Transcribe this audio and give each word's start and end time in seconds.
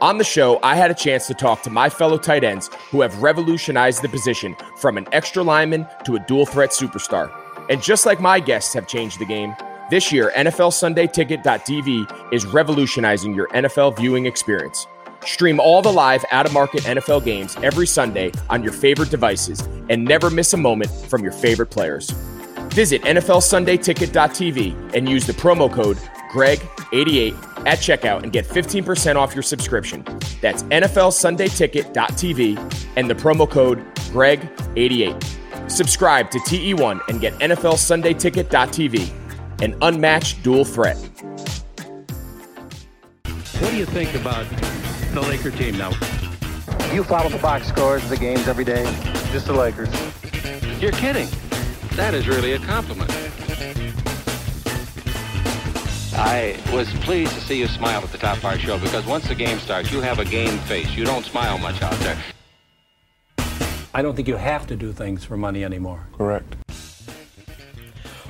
On 0.00 0.16
the 0.16 0.22
show, 0.22 0.60
I 0.62 0.76
had 0.76 0.92
a 0.92 0.94
chance 0.94 1.26
to 1.26 1.34
talk 1.34 1.62
to 1.62 1.70
my 1.70 1.88
fellow 1.88 2.18
tight 2.18 2.44
ends 2.44 2.70
who 2.90 3.00
have 3.00 3.20
revolutionized 3.20 4.00
the 4.00 4.08
position 4.08 4.54
from 4.76 4.96
an 4.96 5.08
extra 5.10 5.42
lineman 5.42 5.88
to 6.04 6.14
a 6.14 6.20
dual 6.20 6.46
threat 6.46 6.70
superstar. 6.70 7.32
And 7.68 7.82
just 7.82 8.06
like 8.06 8.20
my 8.20 8.38
guests 8.38 8.72
have 8.74 8.86
changed 8.86 9.18
the 9.18 9.24
game, 9.24 9.56
this 9.90 10.12
year, 10.12 10.32
NFLSundayTicket.tv 10.36 12.32
is 12.32 12.46
revolutionizing 12.46 13.34
your 13.34 13.48
NFL 13.48 13.96
viewing 13.96 14.26
experience. 14.26 14.86
Stream 15.24 15.58
all 15.58 15.82
the 15.82 15.92
live 15.92 16.24
out 16.30 16.46
of 16.46 16.52
market 16.52 16.82
NFL 16.82 17.24
games 17.24 17.56
every 17.56 17.86
Sunday 17.86 18.30
on 18.50 18.62
your 18.62 18.72
favorite 18.72 19.10
devices 19.10 19.60
and 19.88 20.04
never 20.04 20.30
miss 20.30 20.52
a 20.52 20.56
moment 20.56 20.92
from 21.08 21.24
your 21.24 21.32
favorite 21.32 21.70
players. 21.70 22.10
Visit 22.70 23.02
NFLSundayTicket.tv 23.02 24.94
and 24.94 25.08
use 25.08 25.26
the 25.26 25.32
promo 25.32 25.72
code 25.72 25.98
GREG88 26.30 27.66
at 27.66 27.78
checkout 27.78 28.22
and 28.22 28.32
get 28.32 28.46
15% 28.46 29.16
off 29.16 29.34
your 29.34 29.42
subscription. 29.42 30.04
That's 30.40 30.62
NFLSundayTicket.tv 30.64 32.92
and 32.96 33.10
the 33.10 33.14
promo 33.14 33.48
code 33.48 33.84
GREG88. 34.12 35.70
Subscribe 35.70 36.30
to 36.30 36.38
TE1 36.40 37.00
and 37.08 37.20
get 37.20 37.34
NFLSundayTicket.tv, 37.34 39.62
an 39.62 39.76
unmatched 39.82 40.42
dual 40.42 40.64
threat. 40.64 40.96
What 43.58 43.70
do 43.70 43.76
you 43.76 43.86
think 43.86 44.14
about 44.14 44.46
the 45.12 45.20
Laker 45.20 45.50
team 45.50 45.76
now? 45.76 45.90
You 46.92 47.04
follow 47.04 47.28
the 47.28 47.38
box 47.38 47.68
scores 47.68 48.02
of 48.04 48.08
the 48.08 48.16
games 48.16 48.48
every 48.48 48.64
day? 48.64 48.84
Just 49.30 49.46
the 49.46 49.52
Lakers. 49.52 49.90
You're 50.80 50.92
kidding. 50.92 51.28
That 51.96 52.14
is 52.14 52.28
really 52.28 52.52
a 52.52 52.58
compliment. 52.60 53.10
I 56.20 56.58
was 56.72 56.92
pleased 56.94 57.32
to 57.34 57.40
see 57.40 57.60
you 57.60 57.68
smile 57.68 58.02
at 58.02 58.10
the 58.10 58.18
top 58.18 58.38
of 58.38 58.44
our 58.44 58.58
show 58.58 58.76
because 58.76 59.06
once 59.06 59.28
the 59.28 59.36
game 59.36 59.60
starts, 59.60 59.92
you 59.92 60.00
have 60.00 60.18
a 60.18 60.24
game 60.24 60.58
face. 60.58 60.90
You 60.96 61.04
don't 61.04 61.24
smile 61.24 61.58
much 61.58 61.80
out 61.80 61.96
there. 62.00 62.18
I 63.94 64.02
don't 64.02 64.16
think 64.16 64.26
you 64.26 64.34
have 64.34 64.66
to 64.66 64.74
do 64.74 64.92
things 64.92 65.24
for 65.24 65.36
money 65.36 65.64
anymore. 65.64 66.08
Correct. 66.12 66.56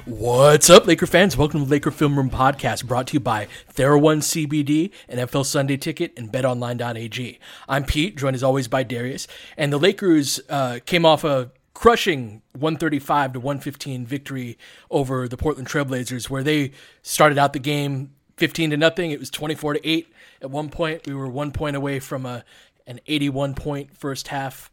What's 0.04 0.68
up, 0.68 0.86
Laker 0.86 1.06
fans? 1.06 1.34
Welcome 1.38 1.60
to 1.60 1.66
the 1.66 1.70
Laker 1.70 1.90
Film 1.90 2.16
Room 2.18 2.28
Podcast, 2.28 2.84
brought 2.84 3.06
to 3.06 3.14
you 3.14 3.20
by 3.20 3.48
TheraOne 3.74 4.20
CBD, 4.22 4.90
an 5.08 5.18
NFL 5.26 5.46
Sunday 5.46 5.78
Ticket, 5.78 6.12
and 6.14 6.30
BetOnline.ag. 6.30 7.38
I'm 7.70 7.84
Pete, 7.84 8.16
joined 8.16 8.34
as 8.34 8.42
always 8.42 8.68
by 8.68 8.82
Darius, 8.82 9.26
and 9.56 9.72
the 9.72 9.78
Lakers 9.78 10.40
uh, 10.50 10.80
came 10.84 11.06
off 11.06 11.24
a 11.24 11.52
crushing 11.78 12.42
135 12.54 13.34
to 13.34 13.38
115 13.38 14.04
victory 14.04 14.58
over 14.90 15.28
the 15.28 15.36
Portland 15.36 15.68
Trailblazers, 15.68 16.28
where 16.28 16.42
they 16.42 16.72
started 17.02 17.38
out 17.38 17.52
the 17.52 17.60
game 17.60 18.10
15 18.36 18.70
to 18.70 18.76
nothing. 18.76 19.12
It 19.12 19.20
was 19.20 19.30
24 19.30 19.74
to 19.74 19.88
8 19.88 20.12
at 20.42 20.50
one 20.50 20.70
point. 20.70 21.06
We 21.06 21.14
were 21.14 21.28
one 21.28 21.52
point 21.52 21.76
away 21.76 22.00
from 22.00 22.26
a 22.26 22.44
an 22.88 22.98
81 23.06 23.54
point 23.54 23.96
first 23.96 24.26
half 24.26 24.72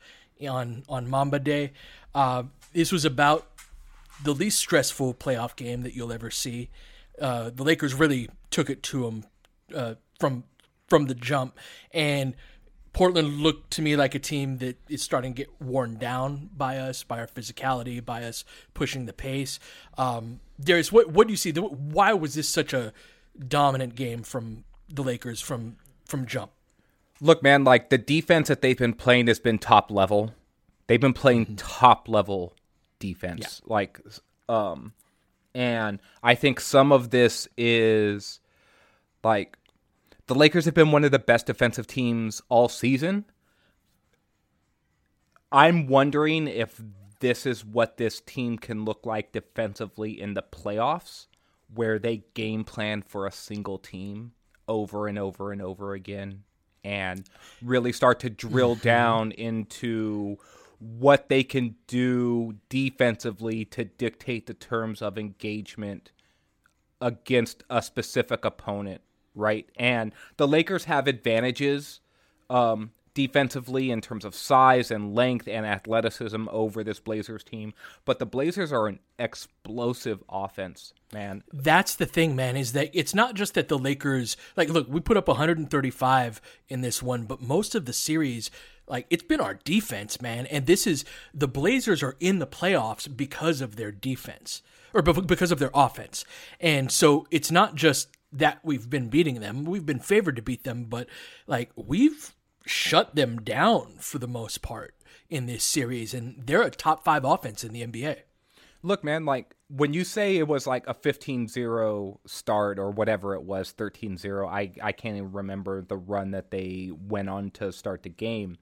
on 0.49 0.81
on 0.89 1.07
Mamba 1.07 1.37
Day. 1.37 1.73
Uh, 2.15 2.45
this 2.73 2.91
was 2.91 3.05
about 3.05 3.45
the 4.23 4.33
least 4.33 4.57
stressful 4.57 5.13
playoff 5.13 5.55
game 5.55 5.83
that 5.83 5.93
you'll 5.93 6.11
ever 6.11 6.31
see. 6.31 6.71
Uh, 7.21 7.51
the 7.53 7.63
Lakers 7.63 7.93
really 7.93 8.29
took 8.49 8.67
it 8.67 8.81
to 8.81 9.03
them 9.03 9.25
uh, 9.75 9.93
from 10.19 10.43
from 10.87 11.05
the 11.05 11.13
jump, 11.13 11.55
and 11.91 12.35
Portland 12.95 13.41
looked 13.41 13.71
to 13.71 13.81
me 13.81 13.97
like 13.97 14.15
a 14.15 14.19
team 14.19 14.59
that 14.59 14.77
is 14.87 15.01
starting 15.01 15.33
to 15.33 15.37
get 15.43 15.61
worn 15.61 15.97
down 15.97 16.49
by 16.55 16.77
us, 16.77 17.03
by 17.03 17.19
our 17.19 17.27
physicality, 17.27 18.03
by 18.03 18.23
us 18.23 18.45
pushing 18.73 19.05
the 19.05 19.11
pace. 19.11 19.59
Um, 19.97 20.39
Darius, 20.63 20.93
what 20.93 21.09
what 21.09 21.27
do 21.27 21.33
you 21.33 21.37
see? 21.37 21.51
Why 21.51 22.13
was 22.13 22.35
this 22.35 22.47
such 22.47 22.71
a 22.71 22.93
dominant 23.37 23.95
game 23.95 24.23
from 24.23 24.63
the 24.87 25.03
Lakers 25.03 25.41
from 25.41 25.75
from 26.05 26.25
jump? 26.25 26.51
Look, 27.19 27.43
man, 27.43 27.65
like 27.65 27.89
the 27.89 27.97
defense 27.97 28.47
that 28.47 28.61
they've 28.61 28.77
been 28.77 28.93
playing 28.93 29.27
has 29.27 29.39
been 29.39 29.59
top 29.59 29.91
level. 29.91 30.33
They've 30.87 31.01
been 31.01 31.11
playing 31.11 31.47
mm-hmm. 31.47 31.55
top 31.55 32.07
level 32.07 32.53
defense, 32.99 33.61
yeah. 33.61 33.73
like, 33.73 33.99
um, 34.47 34.93
and 35.53 35.99
I 36.23 36.35
think 36.35 36.61
some 36.61 36.93
of 36.93 37.09
this 37.09 37.49
is 37.57 38.39
like 39.21 39.57
the 40.27 40.35
Lakers 40.35 40.65
have 40.65 40.73
been 40.73 40.91
one 40.91 41.03
of 41.03 41.11
the 41.11 41.19
best 41.19 41.45
defensive 41.45 41.87
teams 41.87 42.41
all 42.49 42.67
season. 42.67 43.25
I'm 45.51 45.87
wondering 45.87 46.47
if 46.47 46.81
this 47.19 47.45
is 47.45 47.63
what 47.63 47.97
this 47.97 48.19
team 48.21 48.57
can 48.57 48.85
look 48.85 49.05
like 49.05 49.31
defensively 49.31 50.19
in 50.19 50.33
the 50.33 50.43
playoffs, 50.43 51.27
where 51.73 51.99
they 51.99 52.23
game 52.33 52.63
plan 52.63 53.01
for 53.01 53.25
a 53.25 53.31
single 53.31 53.77
team 53.77 54.33
over 54.67 55.07
and 55.07 55.17
over 55.19 55.51
and 55.51 55.61
over 55.61 55.93
again 55.93 56.43
and 56.83 57.27
really 57.61 57.91
start 57.91 58.19
to 58.19 58.29
drill 58.29 58.75
mm-hmm. 58.75 58.83
down 58.83 59.31
into 59.31 60.37
what 60.79 61.29
they 61.29 61.43
can 61.43 61.75
do 61.87 62.55
defensively 62.69 63.65
to 63.65 63.85
dictate 63.85 64.45
the 64.45 64.53
terms 64.53 65.01
of 65.01 65.17
engagement 65.17 66.11
against 67.01 67.63
a 67.69 67.81
specific 67.81 68.45
opponent 68.45 69.01
right? 69.35 69.69
And 69.77 70.13
the 70.37 70.47
Lakers 70.47 70.85
have 70.85 71.07
advantages 71.07 71.99
um, 72.49 72.91
defensively 73.15 73.89
in 73.89 74.01
terms 74.01 74.25
of 74.25 74.35
size 74.35 74.91
and 74.91 75.15
length 75.15 75.47
and 75.47 75.65
athleticism 75.65 76.47
over 76.51 76.83
this 76.83 76.99
Blazers 76.99 77.43
team, 77.43 77.73
but 78.03 78.19
the 78.19 78.25
Blazers 78.25 78.71
are 78.71 78.87
an 78.87 78.99
explosive 79.17 80.21
offense, 80.29 80.93
man. 81.13 81.43
That's 81.51 81.95
the 81.95 82.05
thing, 82.05 82.35
man, 82.35 82.57
is 82.57 82.73
that 82.73 82.91
it's 82.93 83.15
not 83.15 83.33
just 83.33 83.53
that 83.53 83.69
the 83.69 83.79
Lakers 83.79 84.35
like 84.57 84.69
look, 84.69 84.87
we 84.89 84.99
put 84.99 85.17
up 85.17 85.27
135 85.27 86.41
in 86.67 86.81
this 86.81 87.01
one, 87.01 87.23
but 87.23 87.41
most 87.41 87.73
of 87.73 87.85
the 87.85 87.93
series 87.93 88.51
like 88.87 89.07
it's 89.09 89.23
been 89.23 89.41
our 89.41 89.55
defense, 89.55 90.21
man, 90.21 90.45
and 90.47 90.65
this 90.65 90.85
is 90.85 91.05
the 91.33 91.47
Blazers 91.47 92.03
are 92.03 92.17
in 92.19 92.39
the 92.39 92.47
playoffs 92.47 93.07
because 93.15 93.61
of 93.61 93.77
their 93.77 93.91
defense 93.91 94.61
or 94.93 95.01
because 95.01 95.51
of 95.51 95.59
their 95.59 95.71
offense. 95.73 96.23
And 96.59 96.91
so 96.91 97.27
it's 97.29 97.51
not 97.51 97.75
just 97.75 98.14
that 98.31 98.59
we've 98.63 98.89
been 98.89 99.09
beating 99.09 99.39
them. 99.39 99.65
We've 99.65 99.85
been 99.85 99.99
favored 99.99 100.35
to 100.35 100.41
beat 100.41 100.63
them, 100.63 100.85
but 100.85 101.07
like 101.47 101.71
we've 101.75 102.33
shut 102.65 103.15
them 103.15 103.41
down 103.41 103.95
for 103.99 104.17
the 104.17 104.27
most 104.27 104.61
part 104.61 104.95
in 105.29 105.45
this 105.45 105.63
series, 105.63 106.13
and 106.13 106.43
they're 106.45 106.61
a 106.61 106.69
top 106.69 107.03
five 107.03 107.23
offense 107.23 107.63
in 107.63 107.73
the 107.73 107.85
NBA. 107.85 108.17
Look, 108.83 109.03
man, 109.03 109.25
like 109.25 109.55
when 109.67 109.93
you 109.93 110.03
say 110.03 110.37
it 110.37 110.47
was 110.47 110.67
like 110.67 110.87
a 110.87 110.93
15-0 110.93 112.17
start 112.27 112.77
or 112.77 112.91
whatever 112.91 113.33
it 113.33 113.41
was, 113.41 113.73
13-0, 113.75 114.47
I, 114.47 114.71
I 114.81 114.91
can't 114.91 115.17
even 115.17 115.31
remember 115.31 115.81
the 115.81 115.97
run 115.97 116.31
that 116.31 116.51
they 116.51 116.91
went 116.93 117.29
on 117.29 117.49
to 117.51 117.71
start 117.71 118.03
the 118.03 118.09
game. 118.09 118.57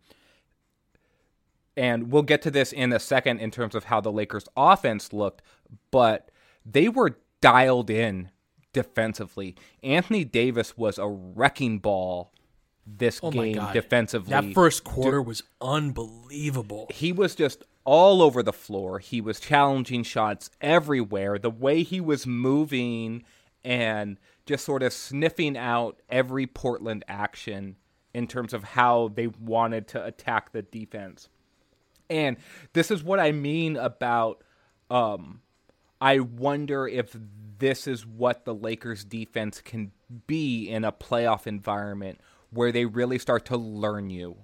And 1.75 2.11
we'll 2.11 2.23
get 2.23 2.41
to 2.43 2.51
this 2.51 2.71
in 2.71 2.93
a 2.93 2.99
second 2.99 3.39
in 3.39 3.51
terms 3.51 3.75
of 3.75 3.85
how 3.85 3.99
the 3.99 4.11
Lakers 4.11 4.45
offense 4.55 5.11
looked, 5.11 5.41
but 5.91 6.29
they 6.65 6.87
were 6.87 7.17
dialed 7.41 7.89
in 7.89 8.29
defensively. 8.73 9.55
Anthony 9.81 10.23
Davis 10.23 10.77
was 10.77 10.97
a 10.97 11.07
wrecking 11.07 11.79
ball 11.79 12.31
this 12.85 13.19
Oh 13.23 13.31
game 13.31 13.61
defensively. 13.71 14.31
That 14.31 14.53
first 14.53 14.83
quarter 14.83 15.21
was 15.21 15.43
unbelievable. 15.61 16.87
he 16.89 17.11
was 17.11 17.35
just 17.35 17.63
all 17.85 18.21
over 18.21 18.41
the 18.43 18.53
floor. 18.53 18.99
He 18.99 19.21
was 19.21 19.39
challenging 19.39 20.03
shots 20.03 20.49
everywhere. 20.61 21.37
The 21.37 21.49
way 21.49 21.83
he 21.83 22.01
was 22.01 22.25
moving 22.27 23.23
and 23.63 24.17
just 24.45 24.65
sort 24.65 24.83
of 24.83 24.91
sniffing 24.91 25.57
out 25.57 26.01
every 26.09 26.47
Portland 26.47 27.05
action 27.07 27.77
in 28.13 28.27
terms 28.27 28.53
of 28.53 28.63
how 28.63 29.09
they 29.13 29.27
wanted 29.27 29.87
to 29.89 30.03
attack 30.03 30.51
the 30.51 30.61
defense. 30.61 31.29
And 32.09 32.37
this 32.73 32.91
is 32.91 33.03
what 33.03 33.19
I 33.19 33.31
mean 33.31 33.77
about 33.77 34.43
um 34.89 35.41
I 36.03 36.19
wonder 36.19 36.85
if 36.85 37.15
this 37.59 37.87
is 37.87 38.05
what 38.05 38.43
the 38.43 38.53
Lakers 38.53 39.05
defense 39.05 39.61
can 39.61 39.93
be 40.27 40.67
in 40.69 40.83
a 40.83 40.91
playoff 40.91 41.47
environment 41.47 42.19
where 42.49 42.73
they 42.73 42.83
really 42.83 43.17
start 43.17 43.45
to 43.45 43.55
learn 43.55 44.09
you, 44.09 44.35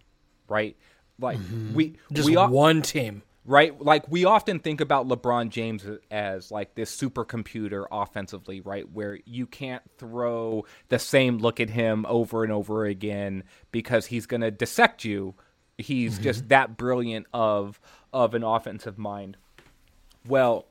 right? 0.47 0.77
Like 1.19 1.37
mm-hmm. 1.37 1.73
we 1.73 1.97
Just 2.13 2.27
we 2.29 2.37
o- 2.37 2.49
one 2.49 2.81
team. 2.81 3.23
right? 3.43 3.77
Like 3.77 4.09
we 4.09 4.23
often 4.23 4.59
think 4.59 4.79
about 4.79 5.09
LeBron 5.09 5.49
James 5.49 5.85
as 6.09 6.49
like 6.49 6.75
this 6.75 6.95
supercomputer 6.95 7.85
offensively, 7.91 8.61
right? 8.61 8.89
Where 8.89 9.19
you 9.25 9.45
can't 9.45 9.83
throw 9.97 10.63
the 10.87 10.97
same 10.97 11.39
look 11.39 11.59
at 11.59 11.69
him 11.69 12.05
over 12.07 12.45
and 12.45 12.53
over 12.53 12.85
again 12.85 13.43
because 13.73 14.05
he's 14.05 14.27
going 14.27 14.41
to 14.41 14.51
dissect 14.51 15.03
you. 15.03 15.35
He's 15.77 16.19
just 16.19 16.39
mm-hmm. 16.39 16.47
that 16.47 16.77
brilliant 16.77 17.27
of 17.33 17.81
of 18.13 18.33
an 18.33 18.43
offensive 18.43 18.97
mind. 18.97 19.35
Well, 20.25 20.67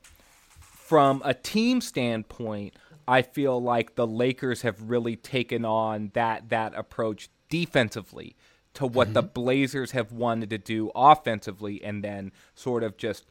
from 0.88 1.20
a 1.22 1.34
team 1.34 1.82
standpoint, 1.82 2.74
I 3.06 3.20
feel 3.20 3.60
like 3.60 3.94
the 3.94 4.06
Lakers 4.06 4.62
have 4.62 4.88
really 4.88 5.16
taken 5.16 5.66
on 5.66 6.12
that 6.14 6.48
that 6.48 6.72
approach 6.74 7.28
defensively 7.50 8.36
to 8.72 8.86
what 8.86 9.12
the 9.12 9.22
mm-hmm. 9.22 9.32
Blazers 9.34 9.90
have 9.90 10.12
wanted 10.12 10.48
to 10.48 10.56
do 10.56 10.90
offensively 10.94 11.84
and 11.84 12.02
then 12.02 12.32
sort 12.54 12.82
of 12.82 12.96
just 12.96 13.26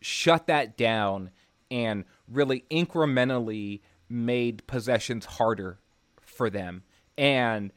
shut 0.00 0.46
that 0.46 0.78
down 0.78 1.30
and 1.70 2.04
really 2.26 2.64
incrementally 2.70 3.82
made 4.08 4.66
possessions 4.66 5.26
harder 5.26 5.78
for 6.18 6.48
them. 6.48 6.82
And 7.18 7.72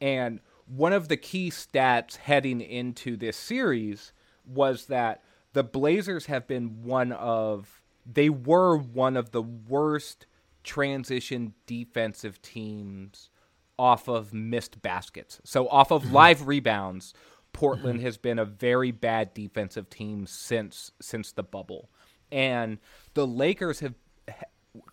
and 0.00 0.40
one 0.64 0.94
of 0.94 1.08
the 1.08 1.18
key 1.18 1.50
stats 1.50 2.16
heading 2.16 2.62
into 2.62 3.18
this 3.18 3.36
series 3.36 4.14
was 4.46 4.86
that 4.86 5.22
the 5.52 5.62
Blazers 5.62 6.24
have 6.24 6.46
been 6.46 6.82
one 6.82 7.12
of 7.12 7.81
they 8.04 8.28
were 8.28 8.76
one 8.76 9.16
of 9.16 9.30
the 9.30 9.42
worst 9.42 10.26
transition 10.64 11.54
defensive 11.66 12.40
teams 12.42 13.30
off 13.78 14.08
of 14.08 14.32
missed 14.32 14.82
baskets. 14.82 15.40
So 15.44 15.68
off 15.68 15.90
of 15.90 16.04
mm-hmm. 16.04 16.14
live 16.14 16.46
rebounds, 16.46 17.14
Portland 17.52 17.98
mm-hmm. 17.98 18.06
has 18.06 18.16
been 18.16 18.38
a 18.38 18.44
very 18.44 18.90
bad 18.90 19.34
defensive 19.34 19.90
team 19.90 20.26
since 20.26 20.92
since 21.00 21.32
the 21.32 21.42
bubble. 21.42 21.90
And 22.30 22.78
the 23.14 23.26
Lakers 23.26 23.80
have 23.80 23.94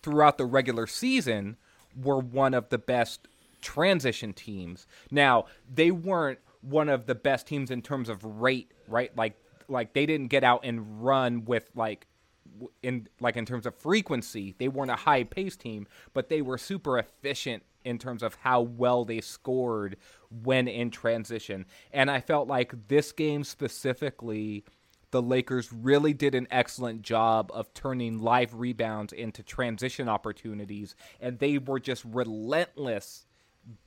throughout 0.02 0.38
the 0.38 0.44
regular 0.44 0.86
season 0.86 1.56
were 1.96 2.18
one 2.18 2.54
of 2.54 2.68
the 2.68 2.78
best 2.78 3.28
transition 3.62 4.32
teams. 4.32 4.86
Now, 5.10 5.46
they 5.72 5.90
weren't 5.90 6.38
one 6.60 6.88
of 6.88 7.06
the 7.06 7.14
best 7.14 7.46
teams 7.46 7.70
in 7.70 7.82
terms 7.82 8.08
of 8.08 8.24
rate, 8.24 8.72
right? 8.88 9.16
Like 9.16 9.36
like 9.68 9.92
they 9.94 10.04
didn't 10.04 10.28
get 10.28 10.44
out 10.44 10.64
and 10.64 11.04
run 11.04 11.44
with 11.44 11.70
like 11.74 12.06
in 12.82 13.08
like 13.20 13.36
in 13.36 13.46
terms 13.46 13.66
of 13.66 13.74
frequency. 13.74 14.54
They 14.58 14.68
weren't 14.68 14.90
a 14.90 14.96
high 14.96 15.24
pace 15.24 15.56
team, 15.56 15.86
but 16.12 16.28
they 16.28 16.42
were 16.42 16.58
super 16.58 16.98
efficient 16.98 17.62
in 17.84 17.98
terms 17.98 18.22
of 18.22 18.34
how 18.36 18.60
well 18.60 19.04
they 19.04 19.20
scored 19.20 19.96
when 20.42 20.68
in 20.68 20.90
transition. 20.90 21.66
And 21.92 22.10
I 22.10 22.20
felt 22.20 22.48
like 22.48 22.88
this 22.88 23.12
game 23.12 23.44
specifically 23.44 24.64
the 25.10 25.22
Lakers 25.22 25.72
really 25.72 26.12
did 26.12 26.34
an 26.34 26.46
excellent 26.50 27.02
job 27.02 27.50
of 27.52 27.74
turning 27.74 28.20
live 28.20 28.54
rebounds 28.54 29.12
into 29.12 29.42
transition 29.42 30.08
opportunities, 30.08 30.94
and 31.20 31.38
they 31.38 31.58
were 31.58 31.80
just 31.80 32.04
relentless 32.04 33.26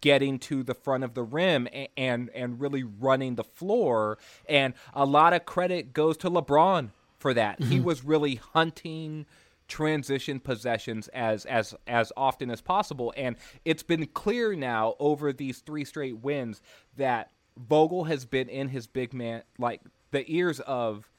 getting 0.01 0.37
to 0.37 0.63
the 0.63 0.73
front 0.73 1.03
of 1.03 1.13
the 1.13 1.23
rim 1.23 1.67
and, 1.71 1.87
and 1.97 2.29
and 2.31 2.59
really 2.59 2.83
running 2.83 3.35
the 3.35 3.43
floor. 3.43 4.17
And 4.47 4.73
a 4.93 5.05
lot 5.05 5.33
of 5.33 5.45
credit 5.45 5.93
goes 5.93 6.17
to 6.17 6.29
LeBron 6.29 6.89
for 7.23 7.33
that. 7.33 7.57
He 7.61 7.77
mm-hmm. 7.77 7.85
was 7.85 8.03
really 8.03 8.35
hunting 8.35 9.25
transition 9.69 10.41
possessions 10.41 11.07
as 11.07 11.45
as 11.45 11.73
as 11.87 12.11
often 12.17 12.51
as 12.51 12.59
possible 12.59 13.13
and 13.15 13.37
it's 13.63 13.81
been 13.81 14.05
clear 14.07 14.53
now 14.55 14.93
over 14.99 15.31
these 15.31 15.59
three 15.59 15.85
straight 15.85 16.17
wins 16.17 16.61
that 16.97 17.31
Vogel 17.57 18.03
has 18.03 18.25
been 18.25 18.49
in 18.49 18.67
his 18.67 18.87
big 18.87 19.13
man 19.13 19.41
like 19.57 19.79
the 20.11 20.25
ears 20.27 20.59
of 20.59 21.09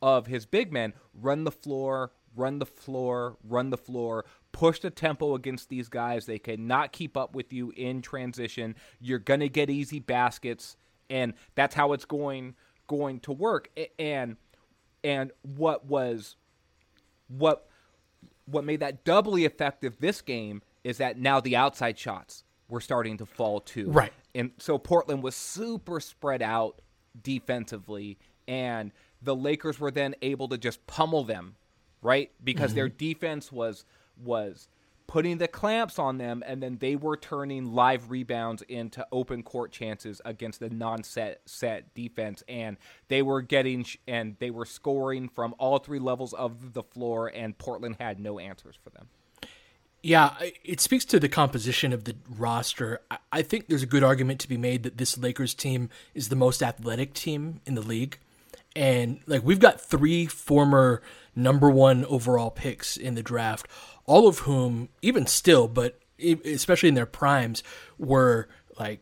of 0.00 0.26
his 0.26 0.46
big 0.46 0.72
men 0.72 0.94
run 1.12 1.44
the 1.44 1.52
floor, 1.52 2.10
run 2.34 2.58
the 2.58 2.66
floor, 2.66 3.36
run 3.44 3.68
the 3.68 3.76
floor, 3.76 4.24
push 4.50 4.80
the 4.80 4.88
tempo 4.88 5.34
against 5.34 5.68
these 5.68 5.90
guys. 5.90 6.24
They 6.24 6.38
cannot 6.38 6.92
keep 6.92 7.18
up 7.18 7.34
with 7.34 7.52
you 7.52 7.70
in 7.76 8.00
transition. 8.00 8.76
You're 8.98 9.18
going 9.18 9.40
to 9.40 9.50
get 9.50 9.68
easy 9.68 10.00
baskets 10.00 10.78
and 11.10 11.34
that's 11.54 11.74
how 11.74 11.92
it's 11.92 12.06
going 12.06 12.54
going 12.86 13.20
to 13.20 13.32
work. 13.32 13.68
And 13.98 14.36
and 15.04 15.32
what 15.42 15.86
was 15.86 16.36
what 17.28 17.66
what 18.46 18.64
made 18.64 18.80
that 18.80 19.04
doubly 19.04 19.44
effective 19.44 19.96
this 20.00 20.20
game 20.20 20.62
is 20.82 20.98
that 20.98 21.18
now 21.18 21.40
the 21.40 21.56
outside 21.56 21.98
shots 21.98 22.44
were 22.68 22.80
starting 22.80 23.16
to 23.18 23.26
fall 23.26 23.60
too. 23.60 23.90
Right. 23.90 24.12
And 24.34 24.52
so 24.58 24.78
Portland 24.78 25.22
was 25.22 25.36
super 25.36 26.00
spread 26.00 26.42
out 26.42 26.80
defensively 27.22 28.18
and 28.48 28.92
the 29.22 29.36
Lakers 29.36 29.78
were 29.78 29.90
then 29.90 30.14
able 30.22 30.48
to 30.48 30.58
just 30.58 30.84
pummel 30.86 31.24
them, 31.24 31.56
right? 32.02 32.30
Because 32.42 32.74
their 32.74 32.88
mm-hmm. 32.88 32.96
defense 32.96 33.52
was 33.52 33.84
was 34.22 34.68
putting 35.10 35.38
the 35.38 35.48
clamps 35.48 35.98
on 35.98 36.18
them 36.18 36.40
and 36.46 36.62
then 36.62 36.78
they 36.78 36.94
were 36.94 37.16
turning 37.16 37.74
live 37.74 38.12
rebounds 38.12 38.62
into 38.68 39.04
open 39.10 39.42
court 39.42 39.72
chances 39.72 40.20
against 40.24 40.60
the 40.60 40.70
non-set 40.70 41.40
set 41.46 41.92
defense 41.94 42.44
and 42.48 42.76
they 43.08 43.20
were 43.20 43.42
getting 43.42 43.82
sh- 43.82 43.96
and 44.06 44.36
they 44.38 44.50
were 44.52 44.64
scoring 44.64 45.28
from 45.28 45.52
all 45.58 45.80
three 45.80 45.98
levels 45.98 46.32
of 46.34 46.74
the 46.74 46.84
floor 46.84 47.26
and 47.26 47.58
Portland 47.58 47.96
had 47.98 48.20
no 48.20 48.38
answers 48.38 48.78
for 48.84 48.90
them. 48.90 49.08
Yeah, 50.00 50.34
it 50.62 50.80
speaks 50.80 51.04
to 51.06 51.18
the 51.18 51.28
composition 51.28 51.92
of 51.92 52.04
the 52.04 52.14
roster. 52.28 53.00
I- 53.10 53.18
I 53.32 53.42
think 53.42 53.66
there's 53.66 53.82
a 53.82 53.86
good 53.86 54.04
argument 54.04 54.38
to 54.42 54.48
be 54.48 54.56
made 54.56 54.84
that 54.84 54.96
this 54.96 55.18
Lakers 55.18 55.54
team 55.54 55.90
is 56.14 56.28
the 56.28 56.36
most 56.36 56.62
athletic 56.62 57.14
team 57.14 57.60
in 57.66 57.74
the 57.74 57.82
league. 57.82 58.20
And 58.76 59.20
like 59.26 59.42
we've 59.42 59.58
got 59.58 59.80
three 59.80 60.26
former 60.26 61.02
number 61.34 61.70
one 61.70 62.04
overall 62.06 62.50
picks 62.50 62.96
in 62.96 63.14
the 63.14 63.22
draft, 63.22 63.66
all 64.06 64.28
of 64.28 64.40
whom, 64.40 64.88
even 65.02 65.26
still, 65.26 65.68
but 65.68 65.98
especially 66.18 66.88
in 66.88 66.94
their 66.94 67.06
primes, 67.06 67.62
were 67.98 68.48
like 68.78 69.00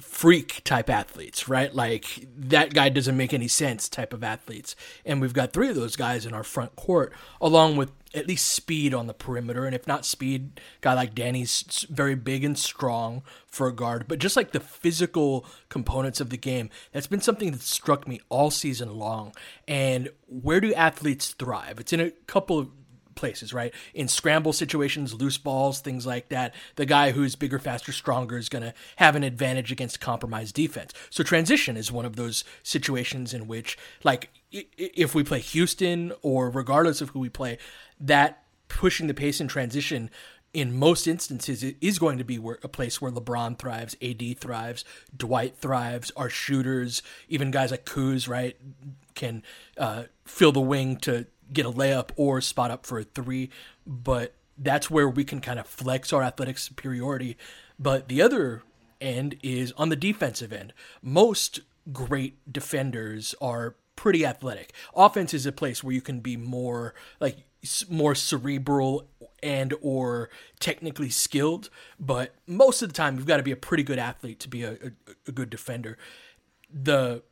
freak 0.00 0.62
type 0.64 0.90
athletes, 0.90 1.48
right? 1.48 1.74
Like 1.74 2.26
that 2.36 2.74
guy 2.74 2.88
doesn't 2.88 3.16
make 3.16 3.32
any 3.32 3.48
sense 3.48 3.88
type 3.88 4.12
of 4.12 4.24
athletes. 4.24 4.74
And 5.04 5.20
we've 5.20 5.32
got 5.32 5.52
three 5.52 5.68
of 5.68 5.76
those 5.76 5.96
guys 5.96 6.26
in 6.26 6.34
our 6.34 6.42
front 6.42 6.74
court, 6.76 7.12
along 7.40 7.76
with 7.76 7.92
at 8.12 8.26
least 8.26 8.50
speed 8.50 8.94
on 8.94 9.06
the 9.06 9.14
perimeter. 9.14 9.66
And 9.66 9.74
if 9.74 9.86
not 9.86 10.04
speed, 10.04 10.60
guy 10.80 10.94
like 10.94 11.14
Danny's 11.14 11.86
very 11.90 12.14
big 12.14 12.44
and 12.44 12.58
strong 12.58 13.22
for 13.46 13.68
a 13.68 13.72
guard. 13.72 14.06
But 14.08 14.18
just 14.18 14.36
like 14.36 14.52
the 14.52 14.60
physical 14.60 15.46
components 15.68 16.20
of 16.20 16.30
the 16.30 16.36
game, 16.36 16.70
that's 16.92 17.06
been 17.06 17.20
something 17.20 17.52
that 17.52 17.62
struck 17.62 18.08
me 18.08 18.20
all 18.28 18.50
season 18.50 18.96
long. 18.96 19.32
And 19.68 20.10
where 20.26 20.60
do 20.60 20.74
athletes 20.74 21.32
thrive? 21.32 21.78
It's 21.78 21.92
in 21.92 22.00
a 22.00 22.10
couple 22.10 22.58
of 22.58 22.68
places, 23.14 23.52
right? 23.52 23.72
In 23.94 24.08
scramble 24.08 24.52
situations, 24.52 25.14
loose 25.14 25.38
balls, 25.38 25.80
things 25.80 26.06
like 26.06 26.28
that, 26.28 26.54
the 26.76 26.86
guy 26.86 27.12
who's 27.12 27.36
bigger, 27.36 27.58
faster, 27.58 27.92
stronger 27.92 28.36
is 28.36 28.48
going 28.48 28.64
to 28.64 28.74
have 28.96 29.16
an 29.16 29.22
advantage 29.22 29.72
against 29.72 30.00
compromised 30.00 30.54
defense. 30.54 30.92
So 31.10 31.22
transition 31.22 31.76
is 31.76 31.92
one 31.92 32.04
of 32.04 32.16
those 32.16 32.44
situations 32.62 33.34
in 33.34 33.46
which, 33.46 33.78
like, 34.02 34.30
if 34.50 35.14
we 35.14 35.24
play 35.24 35.40
Houston 35.40 36.12
or 36.22 36.50
regardless 36.50 37.00
of 37.00 37.10
who 37.10 37.20
we 37.20 37.28
play, 37.28 37.58
that 38.00 38.44
pushing 38.68 39.06
the 39.06 39.14
pace 39.14 39.40
in 39.40 39.48
transition 39.48 40.10
in 40.52 40.78
most 40.78 41.08
instances, 41.08 41.64
it 41.64 41.76
is 41.80 41.98
going 41.98 42.16
to 42.16 42.24
be 42.24 42.36
a 42.62 42.68
place 42.68 43.02
where 43.02 43.10
LeBron 43.10 43.58
thrives, 43.58 43.96
AD 44.00 44.38
thrives, 44.38 44.84
Dwight 45.14 45.56
thrives, 45.56 46.12
our 46.16 46.30
shooters, 46.30 47.02
even 47.28 47.50
guys 47.50 47.72
like 47.72 47.84
Kuz, 47.84 48.28
right, 48.28 48.56
can 49.16 49.42
uh, 49.76 50.04
fill 50.24 50.52
the 50.52 50.60
wing 50.60 50.96
to 50.98 51.26
get 51.52 51.66
a 51.66 51.70
layup 51.70 52.10
or 52.16 52.40
spot 52.40 52.70
up 52.70 52.86
for 52.86 52.98
a 52.98 53.04
three. 53.04 53.50
But 53.86 54.34
that's 54.56 54.90
where 54.90 55.08
we 55.08 55.24
can 55.24 55.40
kind 55.40 55.58
of 55.58 55.66
flex 55.66 56.12
our 56.12 56.22
athletic 56.22 56.58
superiority. 56.58 57.36
But 57.78 58.08
the 58.08 58.22
other 58.22 58.62
end 59.00 59.36
is 59.42 59.72
on 59.76 59.88
the 59.88 59.96
defensive 59.96 60.52
end. 60.52 60.72
Most 61.02 61.60
great 61.92 62.52
defenders 62.52 63.34
are 63.40 63.76
pretty 63.96 64.24
athletic. 64.24 64.72
Offense 64.94 65.34
is 65.34 65.46
a 65.46 65.52
place 65.52 65.84
where 65.84 65.94
you 65.94 66.00
can 66.00 66.20
be 66.20 66.36
more 66.36 66.94
like 67.20 67.38
more 67.88 68.14
cerebral 68.14 69.08
and 69.42 69.74
or 69.80 70.30
technically 70.60 71.10
skilled, 71.10 71.70
but 71.98 72.34
most 72.46 72.82
of 72.82 72.88
the 72.88 72.94
time 72.94 73.16
you've 73.16 73.26
got 73.26 73.38
to 73.38 73.42
be 73.42 73.52
a 73.52 73.56
pretty 73.56 73.82
good 73.82 73.98
athlete 73.98 74.40
to 74.40 74.48
be 74.48 74.62
a, 74.62 74.72
a, 74.72 74.90
a 75.28 75.32
good 75.32 75.50
defender. 75.50 75.96
The 76.72 77.22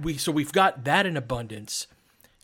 we 0.00 0.16
so 0.16 0.32
we've 0.32 0.52
got 0.52 0.84
that 0.84 1.06
in 1.06 1.16
abundance, 1.16 1.86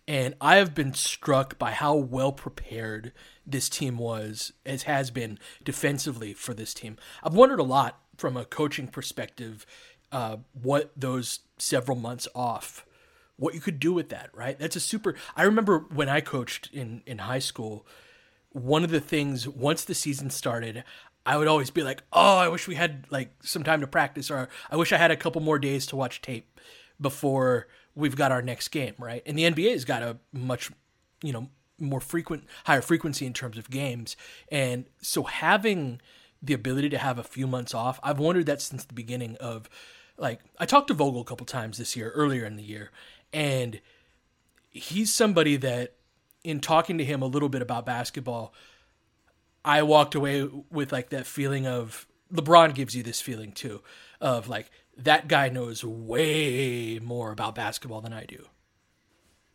and 0.09 0.35
I 0.41 0.57
have 0.57 0.75
been 0.75 0.95
struck 0.95 1.59
by 1.59 1.73
how 1.73 1.95
well 1.95 2.33
prepared 2.33 3.13
this 3.47 3.69
team 3.69 3.99
was, 3.99 4.55
as 4.65 4.85
has 4.85 5.11
been 5.11 5.39
defensively 5.63 6.33
for 6.33 6.55
this 6.55 6.73
team. 6.73 6.97
I've 7.23 7.35
wondered 7.35 7.61
a 7.61 7.65
lot 7.65 8.01
from 8.17 8.35
a 8.35 8.47
coaching 8.47 8.89
perspective 8.89 9.67
uh, 10.11 10.39
what 10.61 10.91
those 10.97 11.41
several 11.59 11.97
months 11.97 12.27
off 12.35 12.87
what 13.37 13.55
you 13.55 13.61
could 13.61 13.79
do 13.79 13.93
with 13.93 14.09
that, 14.09 14.31
right? 14.35 14.59
That's 14.59 14.75
a 14.75 14.81
super. 14.81 15.15
I 15.37 15.45
remember 15.45 15.85
when 15.95 16.09
I 16.09 16.21
coached 16.21 16.71
in 16.73 17.03
in 17.07 17.19
high 17.19 17.39
school, 17.39 17.87
one 18.51 18.83
of 18.83 18.91
the 18.91 19.01
things 19.01 19.47
once 19.47 19.85
the 19.85 19.95
season 19.95 20.31
started, 20.31 20.83
I 21.25 21.37
would 21.37 21.47
always 21.47 21.71
be 21.71 21.83
like, 21.83 22.03
"Oh, 22.13 22.39
I 22.39 22.49
wish 22.49 22.67
we 22.67 22.75
had 22.75 23.07
like 23.11 23.31
some 23.43 23.63
time 23.63 23.81
to 23.81 23.87
practice, 23.87 24.31
or 24.31 24.49
I 24.71 24.77
wish 24.77 24.93
I 24.93 24.97
had 24.97 25.13
a 25.13 25.17
couple 25.17 25.41
more 25.41 25.59
days 25.59 25.87
to 25.87 25.97
watch 25.97 26.21
tape 26.21 26.59
before 27.01 27.69
we've 27.99 28.17
got 28.17 28.33
our 28.33 28.43
next 28.43 28.69
game, 28.69 28.95
right?" 28.99 29.23
And 29.27 29.39
the 29.39 29.45
NBA's 29.45 29.85
got 29.85 30.03
a 30.03 30.19
much, 30.33 30.71
you 31.23 31.33
know, 31.33 31.49
more 31.79 32.01
frequent, 32.01 32.45
higher 32.65 32.83
frequency 32.83 33.27
in 33.27 33.33
terms 33.33 33.59
of 33.59 33.71
games, 33.71 34.17
and 34.51 34.87
so 35.03 35.25
having 35.25 36.01
the 36.43 36.55
ability 36.55 36.89
to 36.91 36.99
have 36.99 37.19
a 37.19 37.25
few 37.25 37.47
months 37.47 37.75
off, 37.75 37.99
I've 38.03 38.19
wondered 38.19 38.47
that 38.47 38.63
since 38.63 38.85
the 38.85 38.95
beginning 38.95 39.37
of. 39.37 39.69
Like 40.21 40.41
I 40.59 40.67
talked 40.67 40.89
to 40.89 40.95
Vogel 40.95 41.21
a 41.21 41.25
couple 41.25 41.47
times 41.47 41.79
this 41.79 41.95
year, 41.95 42.11
earlier 42.11 42.45
in 42.45 42.57
the 42.57 42.63
year, 42.65 42.91
and 43.33 43.81
he's 44.71 45.15
somebody 45.15 45.57
that, 45.57 45.95
in 46.43 46.59
talking 46.61 46.99
to 46.99 47.05
him 47.05 47.23
a 47.23 47.27
little 47.27 47.49
bit 47.49 47.63
about 47.63 47.87
basketball, 47.87 48.53
I 49.65 49.83
walked 49.83 50.17
away 50.17 50.49
with 50.71 50.91
like 50.91 51.11
that 51.11 51.27
feeling 51.27 51.69
of 51.69 52.07
LeBron 52.33 52.75
gives 52.75 52.97
you 52.97 53.03
this 53.03 53.21
feeling 53.21 53.53
too 53.53 53.81
of 54.21 54.49
like 54.49 54.71
that 54.99 55.29
guy 55.29 55.49
knows 55.49 55.85
way 55.85 56.99
more 57.03 57.31
about 57.33 57.55
basketball 57.55 58.01
than 58.01 58.13
I 58.13 58.25
do. 58.25 58.47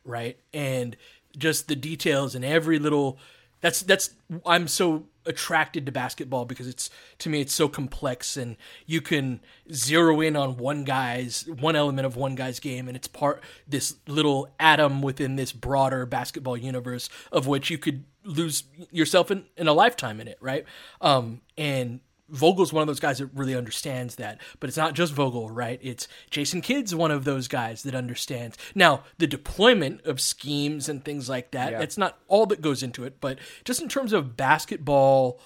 Right? 0.05 0.37
And 0.53 0.97
just 1.37 1.67
the 1.67 1.75
details 1.75 2.35
and 2.35 2.45
every 2.45 2.79
little 2.79 3.17
that's 3.61 3.81
that's 3.81 4.11
I'm 4.45 4.67
so 4.67 5.05
attracted 5.25 5.85
to 5.85 5.91
basketball 5.91 6.43
because 6.43 6.67
it's 6.67 6.89
to 7.19 7.29
me 7.29 7.39
it's 7.39 7.53
so 7.53 7.69
complex 7.69 8.35
and 8.35 8.57
you 8.85 8.99
can 8.99 9.39
zero 9.71 10.19
in 10.19 10.35
on 10.35 10.57
one 10.57 10.83
guy's 10.83 11.47
one 11.47 11.75
element 11.75 12.05
of 12.05 12.17
one 12.17 12.35
guy's 12.35 12.59
game 12.59 12.89
and 12.89 12.97
it's 12.97 13.07
part 13.07 13.41
this 13.65 13.95
little 14.05 14.53
atom 14.59 15.01
within 15.01 15.37
this 15.37 15.53
broader 15.53 16.05
basketball 16.05 16.57
universe 16.57 17.09
of 17.31 17.47
which 17.47 17.69
you 17.69 17.77
could 17.77 18.03
lose 18.25 18.63
yourself 18.91 19.31
in, 19.31 19.45
in 19.55 19.67
a 19.67 19.73
lifetime 19.73 20.19
in 20.19 20.27
it 20.27 20.37
right 20.41 20.65
um 20.99 21.39
and 21.57 22.01
Vogel's 22.33 22.73
one 22.73 22.81
of 22.81 22.87
those 22.87 22.99
guys 22.99 23.19
that 23.19 23.27
really 23.33 23.55
understands 23.55 24.15
that, 24.15 24.41
but 24.59 24.67
it's 24.67 24.75
not 24.77 24.93
just 24.95 25.13
Vogel, 25.13 25.49
right? 25.49 25.79
It's 25.81 26.07
Jason 26.29 26.61
Kidd's 26.61 26.93
one 26.93 27.11
of 27.11 27.23
those 27.23 27.47
guys 27.47 27.83
that 27.83 27.95
understands. 27.95 28.57
Now, 28.75 29.03
the 29.19 29.27
deployment 29.27 30.05
of 30.05 30.19
schemes 30.19 30.89
and 30.89 31.05
things 31.05 31.29
like 31.29 31.51
that, 31.51 31.71
Yeah. 31.73 31.81
it's 31.81 31.97
not 31.97 32.17
all 32.27 32.45
that 32.47 32.61
goes 32.61 32.83
into 32.83 33.03
it, 33.05 33.21
but 33.21 33.37
just 33.63 33.81
in 33.81 33.87
terms 33.87 34.11
of 34.13 34.35
basketball, 34.35 35.39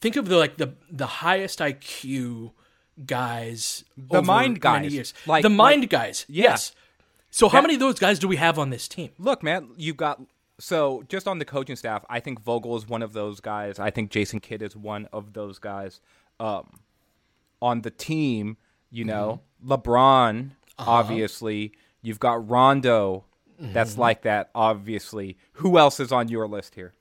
think 0.00 0.16
of 0.16 0.28
the 0.28 0.36
like 0.38 0.56
the 0.56 0.74
the 0.90 1.06
highest 1.06 1.58
IQ 1.60 2.52
guys, 3.04 3.84
The 3.96 4.22
mind 4.22 4.60
guys. 4.60 5.12
Like- 5.26 5.42
the 5.42 5.50
mind 5.50 5.82
like- 5.82 5.90
guys, 5.90 6.24
Yeah. 6.28 6.44
yes. 6.50 6.72
So 7.30 7.50
how 7.50 7.60
many 7.60 7.74
of 7.74 7.80
those 7.80 7.98
guys 7.98 8.18
do 8.18 8.26
we 8.28 8.36
have 8.36 8.58
on 8.58 8.70
this 8.70 8.88
team? 8.88 9.10
Look, 9.18 9.42
man, 9.42 9.68
you've 9.76 9.98
got 9.98 10.22
so 10.58 11.04
just 11.08 11.28
on 11.28 11.38
the 11.38 11.44
coaching 11.44 11.76
staff. 11.76 12.04
I 12.08 12.20
think 12.20 12.40
Vogel 12.42 12.76
is 12.76 12.88
one 12.88 13.02
of 13.02 13.12
those 13.12 13.40
guys. 13.40 13.78
I 13.78 13.90
think 13.90 14.10
Jason 14.10 14.40
Kidd 14.40 14.62
is 14.62 14.76
one 14.76 15.08
of 15.12 15.32
those 15.32 15.58
guys. 15.58 16.00
Um, 16.40 16.80
on 17.62 17.82
the 17.82 17.90
team, 17.90 18.56
you 18.90 19.04
know, 19.04 19.40
LeBron, 19.64 20.50
obviously. 20.78 21.72
You've 22.02 22.20
got 22.20 22.48
Rondo. 22.48 23.24
That's 23.58 23.96
like 23.96 24.22
that, 24.22 24.50
obviously. 24.54 25.38
Who 25.52 25.78
else 25.78 25.98
is 25.98 26.12
on 26.12 26.28
your 26.28 26.46
list 26.46 26.74
here? 26.74 26.92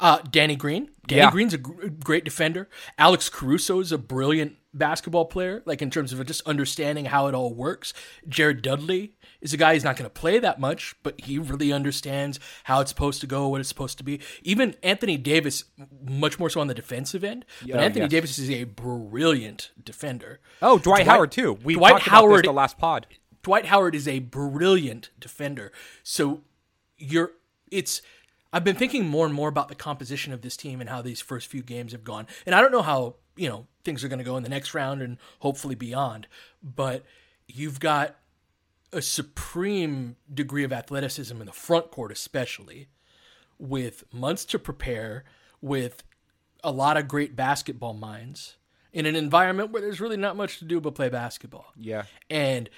Uh, 0.00 0.18
Danny 0.30 0.56
Green. 0.56 0.90
Danny 1.06 1.20
Yeah. 1.20 1.30
Green's 1.30 1.54
a 1.54 1.58
gr- 1.58 1.86
great 1.86 2.24
defender. 2.24 2.68
Alex 2.98 3.28
Caruso 3.28 3.78
is 3.80 3.92
a 3.92 3.98
brilliant 3.98 4.56
basketball 4.72 5.24
player, 5.24 5.62
like 5.66 5.82
in 5.82 5.90
terms 5.90 6.12
of 6.12 6.24
just 6.26 6.46
understanding 6.46 7.06
how 7.06 7.26
it 7.26 7.34
all 7.34 7.52
works. 7.52 7.92
Jared 8.28 8.62
Dudley 8.62 9.14
is 9.40 9.52
a 9.52 9.56
guy 9.56 9.74
who's 9.74 9.84
not 9.84 9.96
going 9.96 10.08
to 10.08 10.20
play 10.20 10.38
that 10.38 10.60
much, 10.60 10.94
but 11.02 11.20
he 11.20 11.38
really 11.38 11.72
understands 11.72 12.38
how 12.64 12.80
it's 12.80 12.90
supposed 12.90 13.20
to 13.20 13.26
go, 13.26 13.48
what 13.48 13.60
it's 13.60 13.68
supposed 13.68 13.98
to 13.98 14.04
be. 14.04 14.20
Even 14.42 14.74
Anthony 14.82 15.16
Davis, 15.16 15.64
much 16.02 16.38
more 16.38 16.50
so 16.50 16.60
on 16.60 16.68
the 16.68 16.74
defensive 16.74 17.24
end, 17.24 17.44
but 17.62 17.80
Anthony 17.80 18.04
yes. 18.04 18.10
Davis 18.10 18.38
is 18.38 18.50
a 18.50 18.64
brilliant 18.64 19.70
defender. 19.82 20.40
Oh, 20.62 20.78
Dwight, 20.78 21.06
Howard 21.06 21.32
too. 21.32 21.58
We 21.64 21.74
Dwight 21.74 22.02
talked 22.02 22.06
about 22.08 22.28
this 22.28 22.42
the 22.42 22.52
last 22.52 22.78
pod. 22.78 23.06
Dwight 23.42 23.66
Howard 23.66 23.94
is 23.94 24.06
a 24.06 24.18
brilliant 24.20 25.10
defender. 25.18 25.72
So 26.02 26.42
you're 26.98 27.32
it's 27.70 28.02
I've 28.52 28.64
been 28.64 28.76
thinking 28.76 29.06
more 29.08 29.26
and 29.26 29.34
more 29.34 29.48
about 29.48 29.68
the 29.68 29.74
composition 29.74 30.32
of 30.32 30.42
this 30.42 30.56
team 30.56 30.80
and 30.80 30.90
how 30.90 31.02
these 31.02 31.20
first 31.20 31.46
few 31.46 31.62
games 31.62 31.92
have 31.92 32.02
gone. 32.02 32.26
And 32.46 32.54
I 32.54 32.60
don't 32.60 32.72
know 32.72 32.82
how, 32.82 33.16
you 33.36 33.48
know, 33.48 33.66
things 33.84 34.04
are 34.04 34.08
going 34.08 34.18
to 34.18 34.24
go 34.24 34.36
in 34.36 34.42
the 34.42 34.48
next 34.48 34.74
round 34.74 35.02
and 35.02 35.18
hopefully 35.40 35.74
beyond, 35.74 36.26
but 36.62 37.04
you've 37.46 37.80
got 37.80 38.16
a 38.92 39.02
supreme 39.02 40.16
degree 40.32 40.64
of 40.64 40.72
athleticism 40.72 41.40
in 41.40 41.46
the 41.46 41.52
front 41.52 41.90
court 41.90 42.10
especially 42.10 42.88
with 43.58 44.02
months 44.12 44.44
to 44.44 44.58
prepare 44.58 45.24
with 45.60 46.02
a 46.64 46.72
lot 46.72 46.96
of 46.96 47.06
great 47.06 47.36
basketball 47.36 47.94
minds 47.94 48.56
in 48.92 49.06
an 49.06 49.14
environment 49.14 49.70
where 49.70 49.80
there's 49.80 50.00
really 50.00 50.16
not 50.16 50.36
much 50.36 50.58
to 50.58 50.64
do 50.64 50.80
but 50.80 50.94
play 50.94 51.08
basketball. 51.08 51.66
Yeah. 51.76 52.04
And 52.28 52.68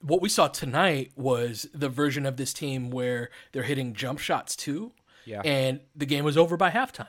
what 0.00 0.20
we 0.20 0.28
saw 0.28 0.48
tonight 0.48 1.12
was 1.16 1.68
the 1.72 1.88
version 1.88 2.26
of 2.26 2.36
this 2.36 2.52
team 2.52 2.90
where 2.90 3.30
they're 3.52 3.62
hitting 3.62 3.94
jump 3.94 4.18
shots 4.18 4.56
too. 4.56 4.92
Yeah. 5.24 5.40
And 5.44 5.80
the 5.94 6.06
game 6.06 6.24
was 6.24 6.36
over 6.36 6.56
by 6.56 6.70
halftime. 6.70 7.06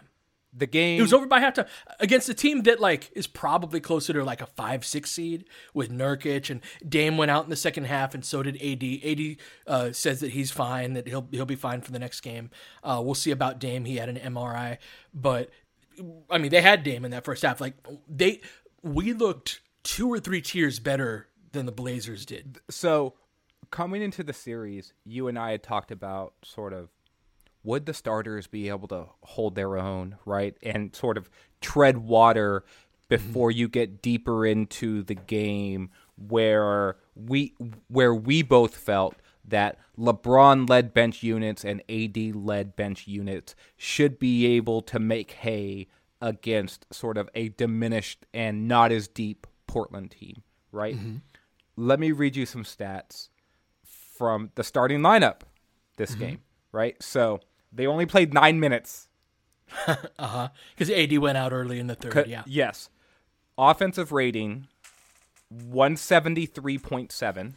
The 0.56 0.68
game 0.68 1.00
It 1.00 1.02
was 1.02 1.14
over 1.14 1.26
by 1.26 1.42
halftime 1.42 1.68
against 2.00 2.30
a 2.30 2.34
team 2.34 2.64
that 2.64 2.80
like 2.80 3.12
is 3.16 3.26
probably 3.28 3.80
closer 3.80 4.14
to 4.14 4.24
like 4.24 4.42
a 4.42 4.46
five 4.46 4.86
six 4.86 5.12
seed 5.12 5.46
with 5.74 5.92
Nurkic 5.92 6.50
and 6.50 6.62
Dame 6.88 7.18
went 7.18 7.32
out 7.32 7.44
in 7.44 7.50
the 7.50 7.56
second 7.56 7.86
half 7.86 8.14
and 8.14 8.24
so 8.24 8.44
did 8.44 8.56
AD. 8.62 8.84
AD 9.04 9.38
uh, 9.68 9.92
says 9.92 10.20
that 10.20 10.32
he's 10.32 10.52
fine 10.52 10.94
that 10.94 11.08
he'll 11.08 11.28
he'll 11.32 11.46
be 11.46 11.56
fine 11.56 11.82
for 11.82 11.92
the 11.92 12.00
next 12.00 12.22
game. 12.22 12.52
Uh, 12.84 13.02
we'll 13.04 13.16
see 13.16 13.32
about 13.32 13.60
Dame. 13.60 13.86
He 13.86 13.98
had 13.98 14.10
an 14.10 14.18
MRI, 14.18 14.78
but 15.14 15.50
I 16.30 16.38
mean 16.38 16.52
they 16.52 16.62
had 16.62 16.84
Dame 16.84 17.06
in 17.06 17.12
that 17.12 17.26
first 17.26 17.44
half. 17.44 17.60
Like 17.60 17.76
they 18.08 18.42
we 18.84 19.14
looked 19.14 19.62
two 19.84 20.08
or 20.08 20.20
three 20.20 20.42
tiers 20.42 20.80
better 20.80 21.28
than 21.52 21.66
the 21.66 21.72
Blazers 21.72 22.26
did. 22.26 22.60
so 22.70 23.14
coming 23.74 24.04
into 24.04 24.24
the 24.24 24.34
series, 24.34 24.94
you 25.04 25.28
and 25.28 25.38
I 25.38 25.52
had 25.52 25.64
talked 25.64 25.92
about 25.92 26.34
sort 26.44 26.74
of 26.74 26.90
would 27.64 27.86
the 27.86 27.94
starters 27.94 28.48
be 28.48 28.70
able 28.70 28.88
to 28.90 29.06
hold 29.22 29.56
their 29.56 29.78
own, 29.78 30.18
right? 30.26 30.56
And 30.62 30.96
sort 30.96 31.18
of 31.18 31.30
tread 31.62 31.98
water 31.98 32.64
before 33.10 33.50
mm-hmm. 33.50 33.60
you 33.60 33.68
get 33.70 34.02
deeper 34.02 34.46
into 34.46 35.04
the 35.04 35.16
game 35.16 35.90
where 36.18 36.98
we 37.16 37.54
where 37.88 38.14
we 38.14 38.42
both 38.42 38.76
felt 38.76 39.16
that 39.46 39.78
LeBron 39.98 40.70
led 40.70 40.94
bench 40.94 41.22
units 41.22 41.66
and 41.66 41.82
AD 41.90 42.36
led 42.36 42.76
bench 42.76 43.08
units 43.08 43.56
should 43.78 44.20
be 44.20 44.46
able 44.46 44.82
to 44.82 45.00
make 45.00 45.32
hay 45.32 45.88
against 46.22 46.86
sort 46.94 47.18
of 47.18 47.30
a 47.36 47.50
diminished 47.50 48.26
and 48.34 48.68
not 48.68 48.92
as 48.92 49.08
deep 49.08 49.46
Portland 49.68 50.12
team, 50.12 50.44
right? 50.72 50.96
Mm-hmm. 50.96 51.18
Let 51.76 52.00
me 52.00 52.12
read 52.12 52.36
you 52.36 52.46
some 52.46 52.64
stats 52.64 53.30
from 53.84 54.52
the 54.56 54.64
starting 54.64 55.02
lineup 55.02 55.42
this 55.98 56.12
mm-hmm. 56.12 56.20
game, 56.20 56.42
right? 56.72 57.02
So 57.04 57.42
they 57.74 57.88
only 57.88 58.06
played 58.06 58.34
nine 58.34 58.60
minutes. 58.60 59.08
Uh 59.88 59.96
huh. 60.28 60.50
Because 60.76 60.92
AD 60.92 61.18
went 61.18 61.38
out 61.38 61.52
early 61.52 61.80
in 61.80 61.88
the 61.88 61.96
third. 61.96 62.28
Yeah. 62.28 62.44
Yes. 62.46 62.90
Offensive 63.58 64.12
rating 64.12 64.68
173.7. 65.52 67.56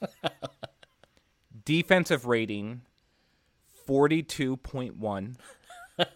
Defensive 1.64 2.26
rating 2.26 2.82
42.1. 3.88 5.36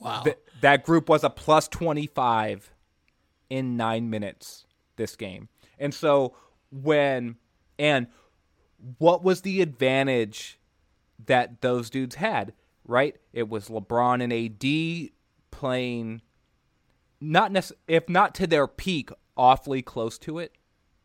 Wow. 0.00 0.22
Th- 0.22 0.38
that 0.60 0.84
group 0.84 1.08
was 1.08 1.24
a 1.24 1.30
plus 1.30 1.68
25 1.68 2.72
in 3.50 3.76
nine 3.76 4.10
minutes 4.10 4.64
this 4.96 5.16
game. 5.16 5.48
And 5.78 5.92
so 5.92 6.36
when, 6.70 7.36
and 7.78 8.06
what 8.98 9.24
was 9.24 9.40
the 9.40 9.60
advantage 9.60 10.58
that 11.26 11.60
those 11.60 11.90
dudes 11.90 12.16
had, 12.16 12.52
right? 12.84 13.16
It 13.32 13.48
was 13.48 13.68
LeBron 13.68 14.22
and 14.22 14.32
AD 14.32 15.10
playing 15.50 16.22
not 17.20 17.50
nec- 17.52 17.72
if 17.88 18.08
not 18.08 18.34
to 18.36 18.46
their 18.46 18.66
peak, 18.66 19.10
awfully 19.36 19.82
close 19.82 20.18
to 20.18 20.38
it, 20.38 20.54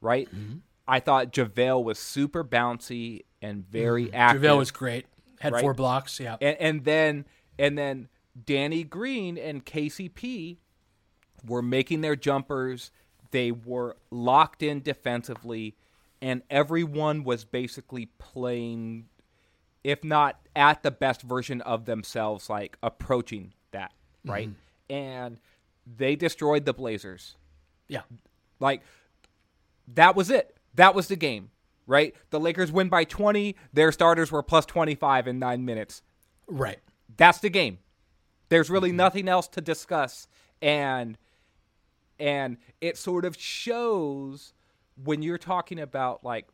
right? 0.02 0.28
Mm-hmm. 0.34 0.58
I 0.88 1.00
thought 1.00 1.32
JaVale 1.34 1.84
was 1.84 1.98
super 1.98 2.44
bouncy 2.44 3.22
and 3.42 3.68
very 3.68 4.08
Mm. 4.08 4.12
active. 4.14 4.42
JaVale 4.44 4.58
was 4.58 4.72
great. 4.72 5.06
Had 5.40 5.54
right? 5.54 5.62
four 5.62 5.74
blocks. 5.74 6.20
Yeah. 6.20 6.38
and, 6.40 6.58
and 6.60 6.84
then 6.86 7.26
and 7.58 7.78
then 7.78 8.10
Danny 8.46 8.84
Green 8.84 9.38
and 9.38 9.66
KCP 9.66 10.58
were 11.46 11.62
making 11.62 12.02
their 12.02 12.16
jumpers. 12.16 12.92
They 13.32 13.52
were 13.52 13.98
locked 14.12 14.62
in 14.64 14.82
defensively, 14.82 15.76
and 16.22 16.44
everyone 16.50 17.24
was 17.24 17.44
basically 17.46 18.08
playing, 18.20 19.08
if 19.84 20.04
not 20.04 20.40
at 20.56 20.84
the 20.84 20.92
best 20.92 21.22
version 21.22 21.62
of 21.62 21.86
themselves, 21.86 22.50
like 22.50 22.78
approaching 22.84 23.54
that 23.72 23.92
right. 24.26 24.50
Mm-hmm. 24.50 24.94
And 24.94 25.38
they 25.98 26.16
destroyed 26.16 26.66
the 26.66 26.74
Blazers. 26.74 27.36
yeah. 27.88 28.02
Like 28.60 28.82
that 29.96 30.16
was 30.16 30.30
it. 30.30 30.56
That 30.76 30.96
was 30.96 31.08
the 31.08 31.16
game, 31.16 31.52
right? 31.88 32.16
The 32.30 32.40
Lakers 32.40 32.72
win 32.72 32.90
by 32.90 33.04
20. 33.04 33.56
Their 33.74 33.92
starters 33.92 34.32
were 34.32 34.44
plus 34.44 34.66
25 34.66 35.28
in 35.28 35.40
9 35.40 35.66
minutes. 35.66 36.02
Right. 36.48 36.80
That's 37.18 37.40
the 37.40 37.50
game. 37.50 37.80
There's 38.50 38.70
really 38.70 38.90
mm-hmm. 38.90 38.98
nothing 38.98 39.28
else 39.28 39.48
to 39.50 39.62
discuss 39.62 40.28
and 40.62 41.18
and 42.20 42.58
it 42.80 42.98
sort 42.98 43.26
of 43.26 43.38
shows 43.38 44.54
when 45.04 45.22
you're 45.22 45.38
talking 45.38 45.80
about 45.80 46.24
like 46.24 46.48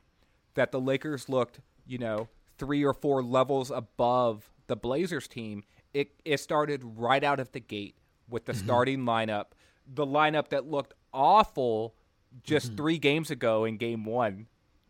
that 0.56 0.72
the 0.72 0.80
Lakers 0.80 1.30
looked, 1.30 1.60
you 1.86 1.98
know, 1.98 2.28
3 2.60 2.84
or 2.84 2.94
4 2.94 3.24
levels 3.24 3.72
above 3.72 4.50
the 4.68 4.76
Blazers 4.76 5.28
team. 5.28 5.64
It 5.94 6.12
it 6.24 6.40
started 6.40 6.84
right 6.84 7.24
out 7.24 7.40
of 7.40 7.52
the 7.52 7.60
gate 7.60 7.96
with 8.30 8.46
the 8.46 8.54
mm-hmm. 8.54 8.66
starting 8.66 9.00
lineup, 9.00 9.46
the 9.88 10.06
lineup 10.06 10.50
that 10.50 10.70
looked 10.70 10.94
awful 11.14 11.96
just 12.44 12.68
mm-hmm. 12.68 12.78
3 12.78 12.98
games 13.00 13.32
ago 13.32 13.66
in 13.66 13.78
game 13.78 14.06
1, 14.06 14.46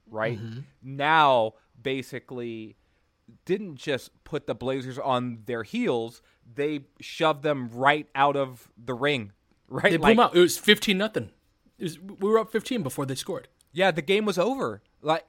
right? 0.09 0.37
Mm-hmm. 0.37 0.59
Now 0.83 1.53
basically 1.81 2.75
didn't 3.45 3.75
just 3.75 4.11
put 4.23 4.47
the 4.47 4.55
Blazers 4.55 4.97
on 4.97 5.43
their 5.45 5.63
heels, 5.63 6.21
they 6.55 6.81
shoved 6.99 7.43
them 7.43 7.69
right 7.71 8.07
out 8.15 8.35
of 8.35 8.69
the 8.77 8.93
ring. 8.93 9.31
Right? 9.71 9.91
They 9.91 9.97
blew 9.97 10.09
them 10.09 10.19
out. 10.19 10.35
It 10.35 10.39
was 10.39 10.57
fifteen 10.57 10.97
nothing. 10.97 11.29
We 11.77 12.27
were 12.27 12.39
up 12.39 12.51
fifteen 12.51 12.81
before 12.81 13.05
they 13.05 13.13
scored. 13.13 13.49
Yeah, 13.71 13.91
the 13.91 14.01
game 14.01 14.25
was 14.25 14.39
over. 14.39 14.81
Like 15.03 15.25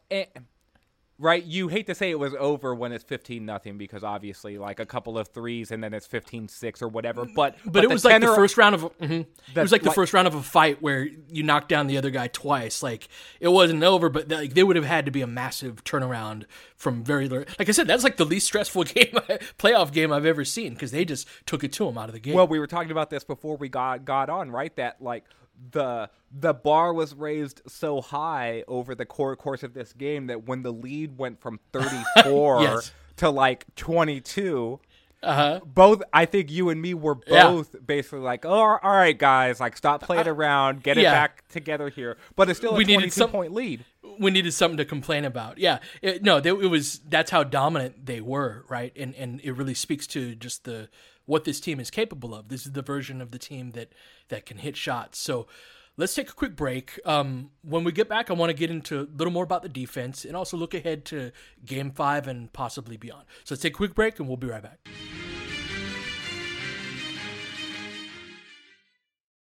right, 1.20 1.44
you 1.44 1.68
hate 1.68 1.86
to 1.86 1.94
say 1.94 2.10
it 2.10 2.18
was 2.18 2.34
over 2.38 2.74
when 2.74 2.90
it's 2.92 3.04
15 3.04 3.44
nothing 3.44 3.78
because 3.78 4.02
obviously 4.02 4.58
like 4.58 4.80
a 4.80 4.86
couple 4.86 5.18
of 5.18 5.28
threes 5.28 5.70
and 5.70 5.84
then 5.84 5.92
it's 5.94 6.08
15-6 6.08 6.80
or 6.82 6.88
whatever, 6.88 7.24
but 7.24 7.56
But, 7.64 7.84
it 7.84 7.88
the 7.88 7.94
was 7.94 8.04
like 8.04 8.20
the 8.20 8.26
first 8.34 8.56
round 8.56 8.74
of. 8.74 8.84
A, 8.84 8.88
mhm. 8.90 9.26
It 9.54 9.60
was 9.60 9.70
like 9.70 9.82
the 9.82 9.88
like- 9.90 9.94
first 9.94 10.12
round 10.14 10.26
of 10.26 10.34
a 10.34 10.42
fight 10.42 10.80
where 10.82 11.06
you 11.28 11.42
knocked 11.42 11.68
down 11.68 11.86
the 11.86 11.98
other 11.98 12.10
guy 12.10 12.28
twice. 12.28 12.82
Like 12.82 13.08
it 13.38 13.48
wasn't 13.48 13.82
over, 13.82 14.08
but 14.08 14.28
like 14.30 14.54
there 14.54 14.64
would 14.66 14.76
have 14.76 14.84
had 14.86 15.04
to 15.04 15.12
be 15.12 15.20
a 15.20 15.26
massive 15.26 15.84
turnaround 15.84 16.44
from 16.76 17.04
very. 17.04 17.28
Like 17.28 17.68
I 17.68 17.72
said, 17.72 17.86
that's 17.86 18.02
like 18.02 18.16
the 18.16 18.24
least 18.24 18.46
stressful 18.46 18.84
game, 18.84 19.12
playoff 19.58 19.92
game 19.92 20.12
I've 20.12 20.24
ever 20.26 20.44
seen 20.44 20.72
because 20.72 20.90
they 20.90 21.04
just 21.04 21.28
took 21.44 21.62
it 21.62 21.72
to 21.74 21.86
him 21.86 21.98
out 21.98 22.08
of 22.08 22.14
the 22.14 22.20
game. 22.20 22.34
Well, 22.34 22.48
we 22.48 22.58
were 22.58 22.66
talking 22.66 22.90
about 22.90 23.10
this 23.10 23.24
before 23.24 23.56
we 23.56 23.68
got 23.68 24.04
got 24.06 24.30
on, 24.30 24.50
right? 24.50 24.74
That 24.76 25.02
like 25.02 25.24
the 25.72 26.08
the 26.32 26.54
bar 26.54 26.92
was 26.92 27.14
raised 27.14 27.60
so 27.66 28.00
high 28.00 28.64
over 28.68 28.94
the 28.94 29.04
core 29.04 29.36
course 29.36 29.62
of 29.62 29.74
this 29.74 29.92
game 29.92 30.28
that 30.28 30.46
when 30.46 30.62
the 30.62 30.72
lead 30.72 31.18
went 31.18 31.40
from 31.40 31.58
34 31.72 32.62
Yes. 32.62 32.92
to 33.16 33.30
like 33.30 33.66
22 33.76 34.80
uh-huh. 35.22 35.60
both 35.66 36.02
I 36.14 36.24
think 36.24 36.50
you 36.50 36.70
and 36.70 36.80
me 36.80 36.94
were 36.94 37.18
Yeah. 37.26 37.48
both 37.50 37.76
basically 37.86 38.20
like, 38.20 38.46
oh, 38.46 38.50
all 38.50 38.78
right, 38.82 39.18
guys, 39.18 39.60
like 39.60 39.76
stop 39.76 40.00
playing 40.02 40.26
around, 40.26 40.82
get 40.82 40.96
it 40.96 41.04
back 41.04 41.46
together 41.48 41.90
here. 41.90 42.16
But 42.36 42.48
it's 42.48 42.58
still 42.58 42.72
a 42.72 42.76
We 42.78 42.84
needed 42.84 43.00
22 43.10 43.10
some- 43.10 43.30
point 43.30 43.52
lead. 43.52 43.84
we 44.18 44.30
needed 44.30 44.52
something 44.52 44.78
to 44.78 44.86
complain 44.86 45.26
about. 45.26 45.58
Yeah, 45.58 45.80
it, 46.00 46.22
no, 46.22 46.40
they, 46.40 46.48
it 46.48 46.70
was 46.70 47.00
that's 47.06 47.30
how 47.30 47.44
dominant 47.44 48.06
they 48.06 48.22
were, 48.22 48.64
right? 48.70 48.92
And 48.96 49.14
and 49.14 49.40
it 49.44 49.52
really 49.52 49.74
speaks 49.74 50.06
to 50.08 50.34
just 50.34 50.64
the 50.64 50.88
what 51.30 51.44
this 51.44 51.60
team 51.60 51.78
is 51.78 51.90
capable 51.90 52.34
of. 52.34 52.48
This 52.48 52.66
is 52.66 52.72
the 52.72 52.82
version 52.82 53.22
of 53.22 53.30
the 53.30 53.38
team 53.38 53.70
that 53.70 53.92
that 54.30 54.44
can 54.44 54.58
hit 54.58 54.76
shots. 54.76 55.16
So 55.20 55.46
let's 55.96 56.12
take 56.12 56.28
a 56.28 56.34
quick 56.34 56.56
break. 56.56 56.98
Um, 57.04 57.50
when 57.62 57.84
we 57.84 57.92
get 57.92 58.08
back, 58.08 58.30
I 58.30 58.32
want 58.32 58.50
to 58.50 58.54
get 58.54 58.68
into 58.68 59.00
a 59.00 59.06
little 59.16 59.32
more 59.32 59.44
about 59.44 59.62
the 59.62 59.68
defense 59.68 60.24
and 60.24 60.36
also 60.36 60.56
look 60.56 60.74
ahead 60.74 61.04
to 61.06 61.30
Game 61.64 61.92
Five 61.92 62.26
and 62.26 62.52
possibly 62.52 62.96
beyond. 62.96 63.26
So 63.44 63.54
let's 63.54 63.62
take 63.62 63.74
a 63.74 63.76
quick 63.76 63.94
break, 63.94 64.18
and 64.18 64.26
we'll 64.26 64.38
be 64.38 64.48
right 64.48 64.62
back. 64.62 64.80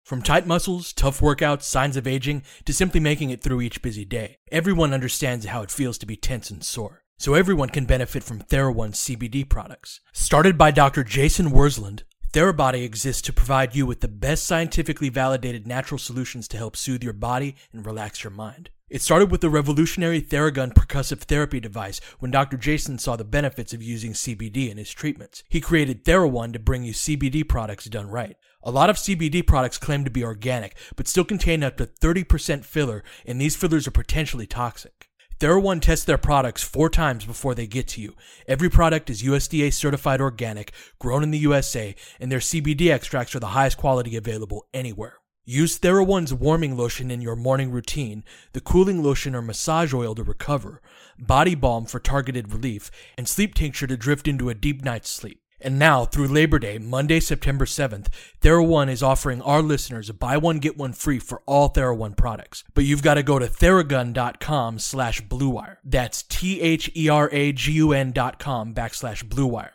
From 0.03 0.21
tight 0.21 0.45
muscles, 0.45 0.93
tough 0.93 1.21
workouts, 1.21 1.63
signs 1.63 1.97
of 1.97 2.05
aging, 2.05 2.43
to 2.65 2.73
simply 2.73 2.99
making 2.99 3.31
it 3.31 3.41
through 3.41 3.61
each 3.61 3.81
busy 3.81 4.05
day, 4.05 4.37
everyone 4.51 4.93
understands 4.93 5.47
how 5.47 5.63
it 5.63 5.71
feels 5.71 5.97
to 5.97 6.05
be 6.05 6.15
tense 6.15 6.51
and 6.51 6.63
sore. 6.63 7.02
So 7.23 7.35
everyone 7.35 7.69
can 7.69 7.85
benefit 7.85 8.21
from 8.21 8.41
TheraOne 8.41 8.91
CBD 8.91 9.47
products. 9.47 10.01
Started 10.11 10.57
by 10.57 10.71
Dr. 10.71 11.05
Jason 11.05 11.51
Wersland, 11.51 12.03
TheraBody 12.33 12.83
exists 12.83 13.21
to 13.21 13.31
provide 13.31 13.73
you 13.73 13.85
with 13.85 14.01
the 14.01 14.09
best 14.09 14.45
scientifically 14.45 15.07
validated 15.07 15.65
natural 15.65 15.97
solutions 15.97 16.49
to 16.49 16.57
help 16.57 16.75
soothe 16.75 17.01
your 17.01 17.13
body 17.13 17.55
and 17.71 17.85
relax 17.85 18.25
your 18.25 18.31
mind. 18.31 18.71
It 18.89 19.01
started 19.01 19.31
with 19.31 19.39
the 19.39 19.49
revolutionary 19.49 20.21
Theragun 20.21 20.73
percussive 20.73 21.21
therapy 21.21 21.61
device 21.61 22.01
when 22.19 22.29
Dr. 22.29 22.57
Jason 22.57 22.99
saw 22.99 23.15
the 23.15 23.23
benefits 23.23 23.73
of 23.73 23.81
using 23.81 24.11
CBD 24.11 24.69
in 24.69 24.75
his 24.75 24.91
treatments. 24.91 25.45
He 25.47 25.61
created 25.61 26.03
TheraOne 26.03 26.51
to 26.51 26.59
bring 26.59 26.83
you 26.83 26.91
CBD 26.91 27.47
products 27.47 27.85
done 27.85 28.09
right. 28.09 28.35
A 28.63 28.69
lot 28.69 28.89
of 28.89 28.97
CBD 28.97 29.47
products 29.47 29.77
claim 29.77 30.03
to 30.03 30.11
be 30.11 30.25
organic, 30.25 30.75
but 30.97 31.07
still 31.07 31.23
contain 31.23 31.63
up 31.63 31.77
to 31.77 31.85
30% 31.85 32.65
filler, 32.65 33.01
and 33.25 33.39
these 33.39 33.55
fillers 33.55 33.87
are 33.87 33.91
potentially 33.91 34.45
toxic. 34.45 35.09
TheraOne 35.39 35.81
tests 35.81 36.05
their 36.05 36.17
products 36.17 36.63
four 36.63 36.89
times 36.89 37.25
before 37.25 37.55
they 37.55 37.67
get 37.67 37.87
to 37.89 38.01
you. 38.01 38.15
Every 38.47 38.69
product 38.69 39.09
is 39.09 39.23
USDA 39.23 39.73
certified 39.73 40.21
organic, 40.21 40.71
grown 40.99 41.23
in 41.23 41.31
the 41.31 41.39
USA, 41.39 41.95
and 42.19 42.31
their 42.31 42.39
CBD 42.39 42.91
extracts 42.91 43.35
are 43.35 43.39
the 43.39 43.47
highest 43.47 43.77
quality 43.77 44.15
available 44.15 44.65
anywhere. 44.73 45.17
Use 45.45 45.77
TheraOne's 45.77 46.33
warming 46.33 46.77
lotion 46.77 47.11
in 47.11 47.21
your 47.21 47.35
morning 47.35 47.69
routine, 47.69 48.23
the 48.53 48.61
cooling 48.61 49.03
lotion 49.03 49.35
or 49.35 49.41
massage 49.41 49.93
oil 49.93 50.15
to 50.15 50.23
recover, 50.23 50.81
body 51.19 51.53
balm 51.53 51.85
for 51.85 51.99
targeted 51.99 52.53
relief, 52.53 52.89
and 53.17 53.27
sleep 53.27 53.53
tincture 53.53 53.87
to 53.87 53.97
drift 53.97 54.25
into 54.25 54.49
a 54.49 54.55
deep 54.55 54.85
night's 54.85 55.09
sleep. 55.09 55.42
And 55.63 55.79
now, 55.79 56.03
through 56.03 56.27
Labor 56.27 56.59
Day, 56.59 56.77
Monday, 56.77 57.21
September 57.21 57.63
7th, 57.63 58.07
TheraOne 58.41 58.89
is 58.89 59.01
offering 59.01 59.41
our 59.41 59.61
listeners 59.61 60.09
a 60.09 60.13
buy 60.13 60.35
one, 60.35 60.59
get 60.59 60.77
one 60.77 60.91
free 60.91 61.19
for 61.19 61.41
all 61.45 61.71
TheraOne 61.71 62.17
products. 62.17 62.65
But 62.73 62.83
you've 62.83 63.01
got 63.01 63.13
to 63.13 63.23
go 63.23 63.39
to 63.39 63.47
theragun.com 63.47 64.79
slash 64.79 65.21
bluewire. 65.21 65.77
That's 65.85 66.23
T-H-E-R-A-G-U-N 66.23 68.11
dot 68.11 68.39
com 68.39 68.73
backslash 68.73 69.23
bluewire. 69.23 69.71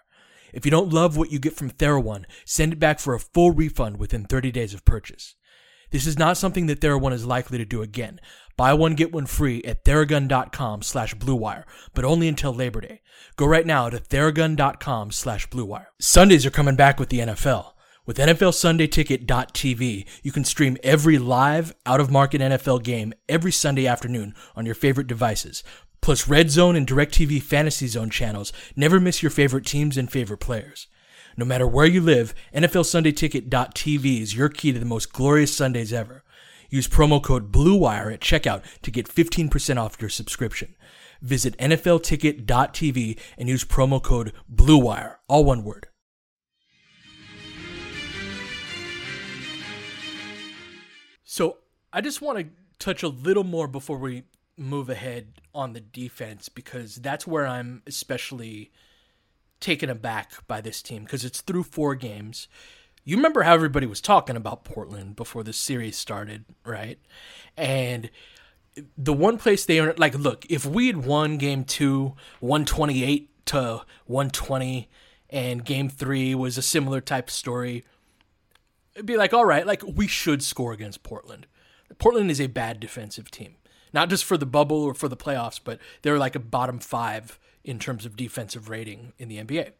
If 0.52 0.66
you 0.66 0.70
don't 0.70 0.92
love 0.92 1.16
what 1.16 1.32
you 1.32 1.38
get 1.38 1.54
from 1.54 1.70
TheraOne, 1.70 2.24
send 2.44 2.74
it 2.74 2.78
back 2.78 3.00
for 3.00 3.14
a 3.14 3.20
full 3.20 3.52
refund 3.52 3.96
within 3.96 4.24
30 4.24 4.50
days 4.50 4.74
of 4.74 4.84
purchase. 4.84 5.36
This 5.90 6.06
is 6.06 6.18
not 6.18 6.36
something 6.36 6.66
that 6.66 6.80
TheraOne 6.80 7.12
is 7.12 7.26
likely 7.26 7.58
to 7.58 7.64
do 7.64 7.82
again. 7.82 8.20
Buy 8.56 8.74
one, 8.74 8.94
get 8.94 9.12
one 9.12 9.26
free 9.26 9.62
at 9.62 9.84
theragun.com 9.84 10.82
slash 10.82 11.14
bluewire, 11.14 11.64
but 11.94 12.04
only 12.04 12.26
until 12.26 12.52
Labor 12.52 12.80
Day. 12.80 13.02
Go 13.36 13.46
right 13.46 13.64
now 13.64 13.88
to 13.88 13.98
theragun.com 13.98 15.12
slash 15.12 15.48
bluewire. 15.48 15.86
Sundays 16.00 16.44
are 16.44 16.50
coming 16.50 16.74
back 16.74 16.98
with 16.98 17.08
the 17.08 17.20
NFL. 17.20 17.72
With 18.04 18.16
NFLSundayTicket.tv, 18.16 20.06
you 20.22 20.32
can 20.32 20.44
stream 20.44 20.76
every 20.82 21.18
live, 21.18 21.74
out-of-market 21.86 22.40
NFL 22.40 22.82
game 22.82 23.12
every 23.28 23.52
Sunday 23.52 23.86
afternoon 23.86 24.34
on 24.56 24.66
your 24.66 24.74
favorite 24.74 25.06
devices. 25.06 25.62
Plus 26.00 26.26
Red 26.26 26.50
Zone 26.50 26.74
and 26.74 26.86
DirecTV 26.86 27.42
Fantasy 27.42 27.86
Zone 27.86 28.10
channels 28.10 28.52
never 28.74 28.98
miss 28.98 29.22
your 29.22 29.30
favorite 29.30 29.66
teams 29.66 29.96
and 29.96 30.10
favorite 30.10 30.38
players. 30.38 30.86
No 31.38 31.44
matter 31.44 31.68
where 31.68 31.86
you 31.86 32.00
live, 32.00 32.34
NFLSundayTicket.tv 32.52 34.20
is 34.20 34.34
your 34.34 34.48
key 34.48 34.72
to 34.72 34.78
the 34.80 34.84
most 34.84 35.12
glorious 35.12 35.54
Sundays 35.54 35.92
ever. 35.92 36.24
Use 36.68 36.88
promo 36.88 37.22
code 37.22 37.52
BLUEWIRE 37.52 38.12
at 38.12 38.20
checkout 38.20 38.64
to 38.82 38.90
get 38.90 39.08
15% 39.08 39.76
off 39.80 40.00
your 40.00 40.10
subscription. 40.10 40.74
Visit 41.22 41.56
NFLTicket.tv 41.58 43.20
and 43.38 43.48
use 43.48 43.64
promo 43.64 44.02
code 44.02 44.32
BLUEWIRE, 44.52 45.18
all 45.28 45.44
one 45.44 45.62
word. 45.62 45.86
So 51.22 51.58
I 51.92 52.00
just 52.00 52.20
want 52.20 52.38
to 52.40 52.46
touch 52.80 53.04
a 53.04 53.08
little 53.08 53.44
more 53.44 53.68
before 53.68 53.98
we 53.98 54.24
move 54.56 54.90
ahead 54.90 55.34
on 55.54 55.72
the 55.72 55.80
defense 55.80 56.48
because 56.48 56.96
that's 56.96 57.28
where 57.28 57.46
I'm 57.46 57.84
especially 57.86 58.72
taken 59.60 59.90
aback 59.90 60.46
by 60.46 60.60
this 60.60 60.82
team 60.82 61.04
because 61.04 61.24
it's 61.24 61.40
through 61.40 61.64
four 61.64 61.94
games. 61.94 62.48
you 63.04 63.16
remember 63.16 63.42
how 63.42 63.54
everybody 63.54 63.86
was 63.86 64.00
talking 64.00 64.36
about 64.36 64.64
Portland 64.64 65.16
before 65.16 65.42
the 65.42 65.52
series 65.52 65.96
started, 65.96 66.44
right? 66.64 66.98
And 67.56 68.10
the 68.96 69.12
one 69.12 69.38
place 69.38 69.64
they 69.64 69.80
are 69.80 69.94
like, 69.96 70.14
look, 70.14 70.46
if 70.48 70.64
we 70.64 70.86
had 70.86 71.04
won 71.04 71.38
game 71.38 71.64
two, 71.64 72.14
128 72.40 73.46
to 73.46 73.82
120, 74.06 74.88
and 75.30 75.64
game 75.64 75.88
three 75.88 76.34
was 76.34 76.56
a 76.56 76.62
similar 76.62 77.00
type 77.00 77.28
of 77.28 77.34
story, 77.34 77.84
it'd 78.94 79.06
be 79.06 79.16
like, 79.16 79.32
all 79.32 79.44
right, 79.44 79.66
like 79.66 79.82
we 79.82 80.06
should 80.06 80.42
score 80.42 80.72
against 80.72 81.02
Portland. 81.02 81.46
Portland 81.98 82.30
is 82.30 82.40
a 82.40 82.46
bad 82.46 82.80
defensive 82.80 83.30
team, 83.30 83.56
not 83.92 84.08
just 84.08 84.24
for 84.24 84.36
the 84.36 84.46
bubble 84.46 84.82
or 84.82 84.94
for 84.94 85.08
the 85.08 85.16
playoffs, 85.16 85.60
but 85.62 85.78
they're 86.02 86.18
like 86.18 86.36
a 86.36 86.40
bottom 86.40 86.78
five 86.78 87.38
in 87.68 87.78
terms 87.78 88.06
of 88.06 88.16
defensive 88.16 88.70
rating 88.70 89.12
in 89.18 89.28
the 89.28 89.36
NBA. 89.36 89.72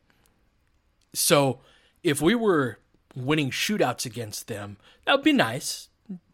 So 1.15 1.61
if 2.03 2.21
we 2.21 2.35
were 2.35 2.81
winning 3.17 3.51
shootouts 3.51 4.05
against 4.05 4.47
them, 4.47 4.77
that 5.07 5.15
would 5.15 5.25
be 5.25 5.33
nice. 5.33 5.89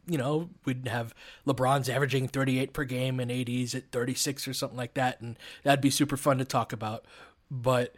You 0.05 0.19
know, 0.19 0.51
we'd 0.65 0.89
have 0.89 1.15
LeBron's 1.47 1.89
averaging 1.89 2.27
38 2.27 2.73
per 2.73 2.83
game 2.83 3.21
and 3.21 3.31
AD's 3.31 3.73
at 3.73 3.93
36 3.93 4.49
or 4.49 4.53
something 4.53 4.77
like 4.77 4.95
that, 4.95 5.21
and 5.21 5.39
that'd 5.63 5.81
be 5.81 5.91
super 5.91 6.17
fun 6.17 6.39
to 6.39 6.45
talk 6.45 6.73
about. 6.73 7.05
But 7.49 7.95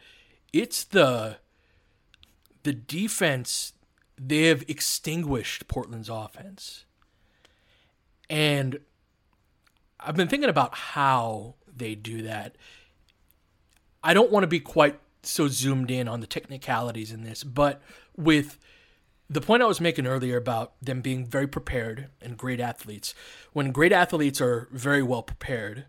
it's 0.52 0.84
the 0.84 1.38
the 2.62 2.74
defense 2.74 3.72
they 4.18 4.42
have 4.44 4.64
extinguished 4.68 5.66
Portland's 5.66 6.10
offense. 6.10 6.84
And 8.28 8.80
I've 9.98 10.16
been 10.16 10.28
thinking 10.28 10.50
about 10.50 10.74
how 10.74 11.54
they 11.74 11.94
do 11.94 12.20
that. 12.22 12.56
I 14.06 14.14
don't 14.14 14.30
want 14.30 14.44
to 14.44 14.48
be 14.48 14.60
quite 14.60 15.00
so 15.24 15.48
zoomed 15.48 15.90
in 15.90 16.06
on 16.06 16.20
the 16.20 16.28
technicalities 16.28 17.10
in 17.10 17.24
this, 17.24 17.42
but 17.42 17.82
with 18.16 18.56
the 19.28 19.40
point 19.40 19.64
I 19.64 19.66
was 19.66 19.80
making 19.80 20.06
earlier 20.06 20.36
about 20.36 20.74
them 20.80 21.00
being 21.00 21.26
very 21.26 21.48
prepared 21.48 22.06
and 22.22 22.38
great 22.38 22.60
athletes, 22.60 23.16
when 23.52 23.72
great 23.72 23.90
athletes 23.90 24.40
are 24.40 24.68
very 24.70 25.02
well 25.02 25.24
prepared, 25.24 25.86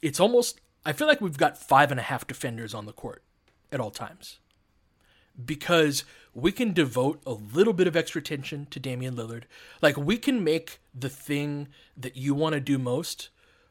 it's 0.00 0.20
almost, 0.20 0.60
I 0.84 0.92
feel 0.92 1.08
like 1.08 1.20
we've 1.20 1.36
got 1.36 1.58
five 1.58 1.90
and 1.90 1.98
a 1.98 2.04
half 2.04 2.28
defenders 2.28 2.74
on 2.74 2.86
the 2.86 2.92
court 2.92 3.24
at 3.72 3.80
all 3.80 3.90
times. 3.90 4.38
Because 5.44 6.04
we 6.32 6.52
can 6.52 6.72
devote 6.72 7.20
a 7.26 7.32
little 7.32 7.72
bit 7.72 7.88
of 7.88 7.96
extra 7.96 8.20
attention 8.20 8.68
to 8.70 8.78
Damian 8.78 9.16
Lillard. 9.16 9.42
Like, 9.82 9.96
we 9.96 10.16
can 10.16 10.44
make 10.44 10.78
the 10.94 11.10
thing 11.10 11.66
that 11.96 12.16
you 12.16 12.36
want 12.36 12.52
to 12.52 12.60
do 12.60 12.78
most 12.78 13.30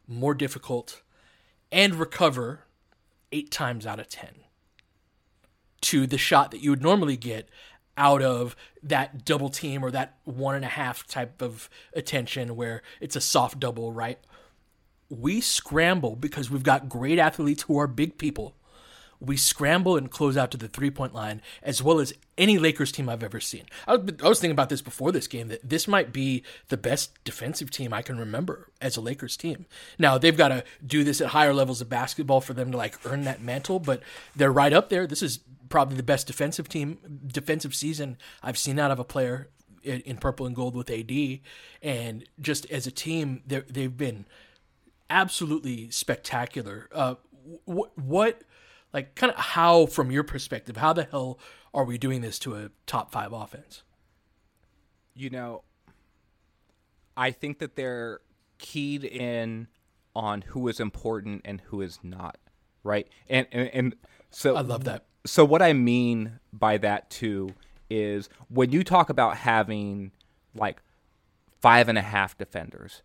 more 0.09 0.33
difficult 0.33 1.03
and 1.71 1.95
recover 1.95 2.64
eight 3.36 3.52
times 3.52 3.86
out 3.86 4.00
of 4.00 4.08
10 4.08 4.30
to 5.82 6.08
the 6.08 6.17
shot 6.17 6.52
that 6.52 6.63
you 6.63 6.69
would 6.69 6.82
normally 6.82 7.17
get 7.17 7.50
out 7.98 8.21
of 8.21 8.56
that 8.82 9.26
double 9.26 9.50
team 9.50 9.84
or 9.84 9.91
that 9.91 10.17
one 10.24 10.56
and 10.56 10.63
a 10.63 10.69
half 10.69 11.06
type 11.06 11.41
of 11.41 11.69
attention 11.93 12.56
where 12.56 12.82
it's 13.02 13.15
a 13.15 13.21
soft 13.21 13.60
double, 13.60 13.91
right? 13.91 14.19
We 15.10 15.41
scramble 15.41 16.15
because 16.15 16.50
we've 16.50 16.63
got 16.63 16.88
great 16.88 17.19
athletes 17.19 17.63
who 17.63 17.78
are 17.78 17.88
big 17.88 18.17
people. 18.17 18.56
We 19.25 19.38
scramble 19.38 19.97
and 19.97 20.09
close 20.09 20.38
out 20.38 20.51
to 20.51 20.57
the 20.57 20.67
three 20.67 20.91
point 20.91 21.13
line 21.13 21.41
as 21.63 21.81
well 21.81 21.99
as 21.99 22.13
any 22.38 22.57
Lakers 22.57 22.91
team 22.91 23.09
I've 23.09 23.23
ever 23.23 23.39
seen. 23.39 23.63
I 23.88 23.95
was, 23.95 24.39
thinking 24.39 24.51
about 24.51 24.69
this 24.69 24.81
before 24.81 25.11
this 25.11 25.27
game 25.27 25.47
that 25.47 25.67
this 25.67 25.88
might 25.88 26.11
be 26.11 26.43
the 26.67 26.77
best 26.77 27.23
defensive 27.23 27.71
team 27.71 27.93
I 27.93 28.01
can 28.01 28.17
remember 28.17 28.69
as 28.81 28.97
a 28.97 29.01
Lakers 29.01 29.38
team. 29.38 29.65
Now, 29.97 30.17
they've 30.17 30.35
got 30.35 30.49
to 30.49 30.63
do 30.85 31.03
this 31.03 31.21
at 31.21 31.27
higher 31.27 31.53
levels 31.53 31.81
of 31.81 31.89
basketball 31.89 32.41
for 32.41 32.53
them 32.53 32.71
to 32.71 32.77
like 32.77 32.97
earn 33.05 33.23
that 33.23 33.41
mantle, 33.41 33.79
but 33.79 34.01
they're 34.35 34.51
right 34.51 34.73
up 34.73 34.89
there. 34.89 35.07
This 35.07 35.21
is 35.21 35.39
probably 35.69 35.97
the 35.97 36.03
best 36.03 36.27
defensive 36.27 36.69
team 36.69 36.99
defensive 37.27 37.73
season 37.73 38.17
I've 38.43 38.57
seen 38.57 38.79
out 38.79 38.91
of 38.91 38.99
a 38.99 39.03
player 39.03 39.49
in, 39.83 40.01
in 40.01 40.17
purple 40.17 40.45
and 40.45 40.55
gold 40.55 40.75
with 40.75 40.89
AD, 40.89 41.39
and 41.81 42.25
just 42.39 42.69
as 42.71 42.88
a 42.88 42.91
team, 42.91 43.43
they've 43.47 43.95
been 43.95 44.25
absolutely 45.09 45.89
spectacular. 45.91 46.89
Uh, 46.91 47.15
what, 47.65 47.97
what, 47.97 48.41
like, 48.95 49.13
kind 49.15 49.31
of 49.31 49.38
how, 49.38 49.86
from 49.86 50.10
your 50.10 50.23
perspective, 50.23 50.77
how 50.77 50.93
the 50.93 51.03
hell 51.03 51.38
are 51.73 51.84
we 51.84 51.97
doing 51.97 52.21
this 52.21 52.39
to 52.39 52.55
a 52.55 52.69
top 52.88 53.12
five 53.12 53.31
offense? 53.34 53.84
You 55.13 55.29
know, 55.29 55.63
I 57.15 57.31
think 57.31 57.60
that 57.60 57.75
they're 57.75 58.21
keyed 58.58 59.03
in 59.03 59.67
on 60.15 60.41
who 60.41 60.67
is 60.67 60.79
important 60.79 61.41
and 61.45 61.62
who 61.62 61.81
is 61.81 61.99
not, 62.01 62.38
right? 62.84 63.08
And 63.29 63.47
and, 63.51 63.69
and 63.73 63.95
so 64.31 64.55
I 64.55 64.62
love 64.62 64.86
that 64.86 65.05
so 65.25 65.43
what 65.43 65.62
I 65.62 65.73
mean 65.73 66.39
by 66.53 66.77
that 66.77 67.10
too 67.10 67.49
is 67.89 68.29
when 68.47 68.71
you 68.71 68.84
talk 68.84 69.10
about 69.10 69.38
having 69.38 70.12
like 70.53 70.81
five 71.62 71.89
and 71.89 71.97
a 71.97 72.01
half 72.01 72.38
defenders, 72.38 73.01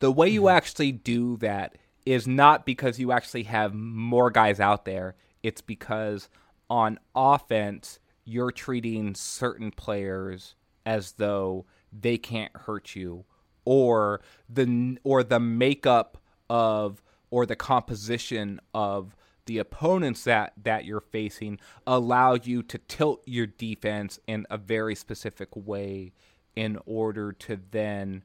the 0.00 0.10
way 0.10 0.28
you 0.28 0.42
mm-hmm. 0.42 0.56
actually 0.56 0.92
do 0.92 1.36
that 1.38 1.76
is 2.06 2.26
not 2.26 2.64
because 2.64 2.98
you 2.98 3.12
actually 3.12 3.42
have 3.44 3.74
more 3.74 4.30
guys 4.30 4.60
out 4.60 4.86
there. 4.86 5.14
It's 5.42 5.60
because 5.60 6.28
on 6.70 6.98
offense, 7.14 7.98
you're 8.24 8.52
treating 8.52 9.14
certain 9.14 9.70
players 9.70 10.54
as 10.84 11.12
though 11.12 11.66
they 11.92 12.18
can't 12.18 12.54
hurt 12.54 12.94
you 12.94 13.24
or 13.64 14.20
the 14.48 14.98
or 15.04 15.22
the 15.22 15.40
makeup 15.40 16.18
of 16.48 17.02
or 17.30 17.46
the 17.46 17.56
composition 17.56 18.60
of 18.74 19.14
the 19.46 19.58
opponents 19.58 20.24
that 20.24 20.52
that 20.62 20.84
you're 20.84 21.00
facing 21.00 21.58
allow 21.86 22.34
you 22.34 22.62
to 22.62 22.78
tilt 22.78 23.22
your 23.26 23.46
defense 23.46 24.18
in 24.26 24.46
a 24.50 24.58
very 24.58 24.94
specific 24.94 25.48
way 25.54 26.12
in 26.54 26.78
order 26.86 27.32
to 27.32 27.58
then 27.70 28.22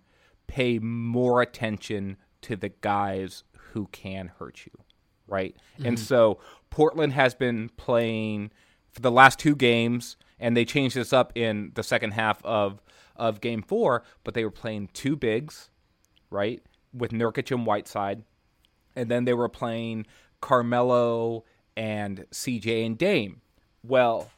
pay 0.48 0.80
more 0.80 1.42
attention 1.42 2.18
to 2.42 2.56
the 2.56 2.70
guys 2.82 3.44
who 3.72 3.88
can 3.88 4.32
hurt 4.40 4.66
you 4.66 4.83
right 5.28 5.56
mm-hmm. 5.76 5.88
and 5.88 6.00
so 6.00 6.40
portland 6.70 7.14
has 7.14 7.34
been 7.34 7.70
playing 7.78 8.52
for 8.92 9.02
the 9.02 9.12
last 9.12 9.40
two 9.40 9.56
games 9.56 10.18
and 10.40 10.58
they 10.58 10.66
changed 10.66 10.96
this 10.96 11.14
up 11.14 11.32
in 11.36 11.72
the 11.76 11.84
second 11.84 12.12
half 12.12 12.44
of 12.44 12.82
of 13.16 13.42
game 13.42 13.62
4 13.62 14.04
but 14.24 14.34
they 14.34 14.44
were 14.44 14.52
playing 14.52 14.90
two 14.94 15.16
bigs 15.16 15.70
right 16.30 16.62
with 16.94 17.12
Nurkic 17.12 17.52
and 17.52 17.66
Whiteside 17.66 18.24
and 18.96 19.10
then 19.10 19.26
they 19.26 19.34
were 19.34 19.50
playing 19.50 20.06
Carmelo 20.42 21.46
and 21.76 22.26
CJ 22.32 22.86
and 22.86 22.98
Dame. 22.98 23.42
Well, 23.84 24.30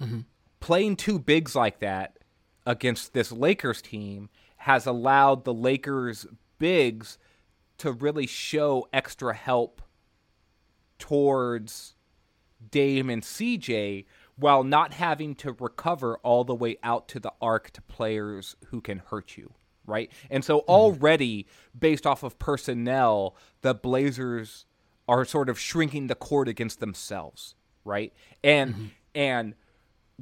mm-hmm. 0.00 0.20
playing 0.60 0.96
two 0.96 1.18
bigs 1.18 1.54
like 1.54 1.80
that 1.80 2.18
against 2.66 3.12
this 3.12 3.32
Lakers 3.32 3.82
team 3.82 4.28
has 4.56 4.86
allowed 4.86 5.44
the 5.44 5.54
Lakers 5.54 6.26
bigs 6.58 7.18
to 7.78 7.92
really 7.92 8.26
show 8.26 8.88
extra 8.92 9.34
help 9.34 9.82
towards 11.02 11.96
Dame 12.70 13.10
and 13.10 13.22
CJ 13.22 14.04
while 14.36 14.62
not 14.62 14.92
having 14.92 15.34
to 15.34 15.52
recover 15.52 16.16
all 16.18 16.44
the 16.44 16.54
way 16.54 16.76
out 16.84 17.08
to 17.08 17.18
the 17.18 17.32
arc 17.42 17.72
to 17.72 17.82
players 17.82 18.54
who 18.66 18.80
can 18.80 18.98
hurt 18.98 19.36
you, 19.36 19.52
right? 19.84 20.12
And 20.30 20.44
so 20.44 20.60
mm-hmm. 20.60 20.70
already 20.70 21.48
based 21.76 22.06
off 22.06 22.22
of 22.22 22.38
personnel, 22.38 23.36
the 23.62 23.74
Blazers 23.74 24.64
are 25.08 25.24
sort 25.24 25.48
of 25.48 25.58
shrinking 25.58 26.06
the 26.06 26.14
court 26.14 26.46
against 26.46 26.78
themselves, 26.78 27.56
right? 27.84 28.12
And 28.44 28.72
mm-hmm. 28.72 28.86
and 29.16 29.54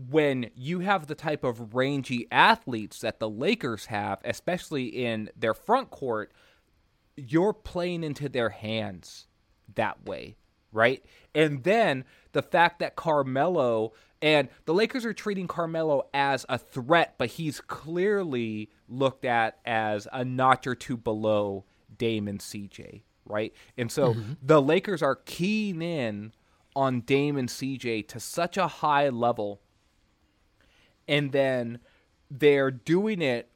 when 0.08 0.50
you 0.56 0.80
have 0.80 1.08
the 1.08 1.14
type 1.14 1.44
of 1.44 1.74
rangy 1.74 2.26
athletes 2.32 3.00
that 3.00 3.20
the 3.20 3.28
Lakers 3.28 3.86
have, 3.86 4.22
especially 4.24 4.86
in 4.86 5.28
their 5.36 5.52
front 5.52 5.90
court, 5.90 6.32
you're 7.16 7.52
playing 7.52 8.02
into 8.02 8.30
their 8.30 8.48
hands 8.48 9.26
that 9.74 10.06
way, 10.06 10.36
right? 10.72 11.04
And 11.34 11.64
then 11.64 12.04
the 12.32 12.42
fact 12.42 12.78
that 12.80 12.96
Carmelo 12.96 13.92
and 14.22 14.48
the 14.66 14.74
Lakers 14.74 15.04
are 15.04 15.12
treating 15.12 15.48
Carmelo 15.48 16.08
as 16.12 16.44
a 16.48 16.58
threat, 16.58 17.14
but 17.16 17.30
he's 17.30 17.60
clearly 17.60 18.70
looked 18.88 19.24
at 19.24 19.58
as 19.64 20.06
a 20.12 20.24
notch 20.24 20.66
or 20.66 20.74
two 20.74 20.96
below 20.96 21.64
Dame 21.96 22.28
and 22.28 22.40
CJ, 22.40 23.02
right? 23.24 23.54
And 23.78 23.90
so 23.90 24.14
mm-hmm. 24.14 24.32
the 24.42 24.60
Lakers 24.60 25.02
are 25.02 25.16
keying 25.16 25.80
in 25.80 26.32
on 26.76 27.00
Dame 27.00 27.36
and 27.36 27.48
CJ 27.48 28.08
to 28.08 28.20
such 28.20 28.56
a 28.56 28.66
high 28.66 29.08
level. 29.08 29.60
And 31.08 31.32
then 31.32 31.80
they're 32.30 32.70
doing 32.70 33.22
it 33.22 33.50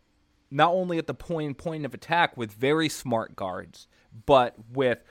not 0.51 0.73
only 0.73 0.99
at 0.99 1.07
the 1.07 1.15
point 1.15 1.59
point 1.59 1.85
of 1.85 1.95
attack 1.95 2.37
with 2.37 2.53
very 2.53 2.89
smart 2.89 3.37
guards, 3.37 3.87
but 4.27 4.55
with 4.73 5.03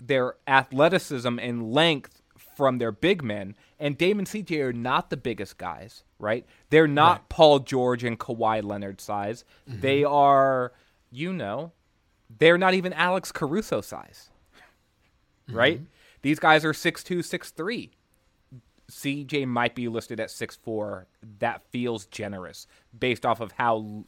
their 0.00 0.34
athleticism 0.46 1.38
and 1.38 1.72
length 1.72 2.22
from 2.56 2.78
their 2.78 2.92
big 2.92 3.22
men. 3.22 3.54
And 3.78 3.96
Dame 3.96 4.18
and 4.18 4.28
CJ 4.28 4.60
are 4.60 4.72
not 4.72 5.10
the 5.10 5.16
biggest 5.16 5.58
guys, 5.58 6.02
right? 6.18 6.44
They're 6.70 6.88
not 6.88 7.18
right. 7.18 7.28
Paul 7.28 7.58
George 7.60 8.04
and 8.04 8.18
Kawhi 8.18 8.62
Leonard 8.62 9.00
size. 9.00 9.44
Mm-hmm. 9.68 9.80
They 9.80 10.04
are, 10.04 10.72
you 11.10 11.32
know, 11.32 11.72
they're 12.38 12.58
not 12.58 12.74
even 12.74 12.92
Alex 12.92 13.32
Caruso 13.32 13.80
size. 13.80 14.30
Right? 15.50 15.78
Mm-hmm. 15.78 15.86
These 16.20 16.40
guys 16.40 16.64
are 16.64 16.74
six 16.74 17.02
two, 17.02 17.22
six 17.22 17.50
three. 17.50 17.92
CJ 18.90 19.46
might 19.46 19.74
be 19.74 19.88
listed 19.88 20.20
at 20.20 20.30
six 20.30 20.56
four. 20.56 21.06
That 21.38 21.62
feels 21.70 22.04
generous 22.06 22.66
based 22.98 23.24
off 23.24 23.40
of 23.40 23.52
how, 23.52 24.04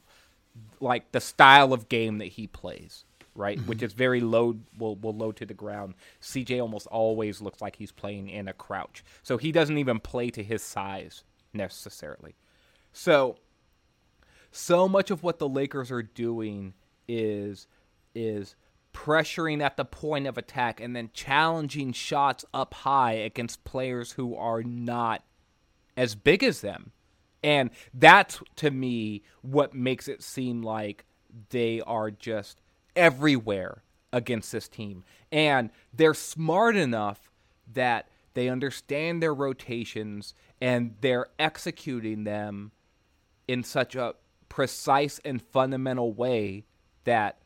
like, 0.81 1.13
the 1.13 1.21
style 1.21 1.73
of 1.73 1.89
game 1.89 2.19
that 2.19 2.29
he 2.29 2.47
plays, 2.47 3.05
right? 3.35 3.59
Mm-hmm. 3.59 3.69
Which 3.69 3.83
is 3.83 3.93
very 3.93 4.21
low, 4.21 4.57
will 4.77 4.97
will 4.97 5.15
low 5.15 5.33
to 5.33 5.47
the 5.47 5.55
ground. 5.55 5.95
CJ 6.21 6.61
almost 6.61 6.87
always 6.89 7.41
looks 7.41 7.61
like 7.61 7.77
he's 7.77 7.93
playing 7.93 8.29
in 8.29 8.49
a 8.49 8.53
crouch, 8.53 9.05
so 9.23 9.37
he 9.39 9.53
doesn't 9.53 9.79
even 9.79 10.01
play 10.01 10.31
to 10.31 10.43
his 10.43 10.63
size 10.63 11.25
necessarily. 11.53 12.35
So, 12.93 13.37
so 14.51 14.89
much 14.89 15.11
of 15.11 15.23
what 15.23 15.39
the 15.39 15.49
Lakers 15.49 15.91
are 15.91 16.03
doing 16.03 16.75
is 17.09 17.67
is 18.15 18.57
pressuring 18.93 19.63
at 19.63 19.77
the 19.77 19.85
point 19.85 20.27
of 20.27 20.37
attack 20.37 20.81
and 20.81 20.95
then 20.97 21.11
challenging 21.13 21.93
shots 21.93 22.45
up 22.53 22.75
high 22.75 23.13
against 23.13 23.63
players 23.65 24.13
who 24.13 24.35
are 24.35 24.63
not 24.63 25.23
as 25.97 26.15
big 26.15 26.43
as 26.43 26.61
them. 26.61 26.93
And 27.43 27.71
that's 27.95 28.41
to 28.57 28.71
me 28.71 29.23
what 29.43 29.75
makes 29.75 30.09
it 30.09 30.23
seem 30.23 30.63
like 30.63 31.05
they 31.51 31.81
are 31.83 32.11
just 32.11 32.61
everywhere 32.97 33.83
against 34.13 34.53
this 34.53 34.69
team. 34.69 35.05
And 35.31 35.71
they're 35.93 36.15
smart 36.15 36.77
enough 36.77 37.31
that 37.73 38.09
they 38.35 38.49
understand 38.49 39.23
their 39.23 39.35
rotations 39.35 40.35
and 40.61 40.95
they're 41.01 41.27
executing 41.39 42.25
them 42.25 42.73
in 43.49 43.63
such 43.65 43.95
a 43.97 44.15
precise 44.49 45.21
and 45.25 45.41
fundamental 45.41 46.13
way 46.13 46.65
that 47.05 47.39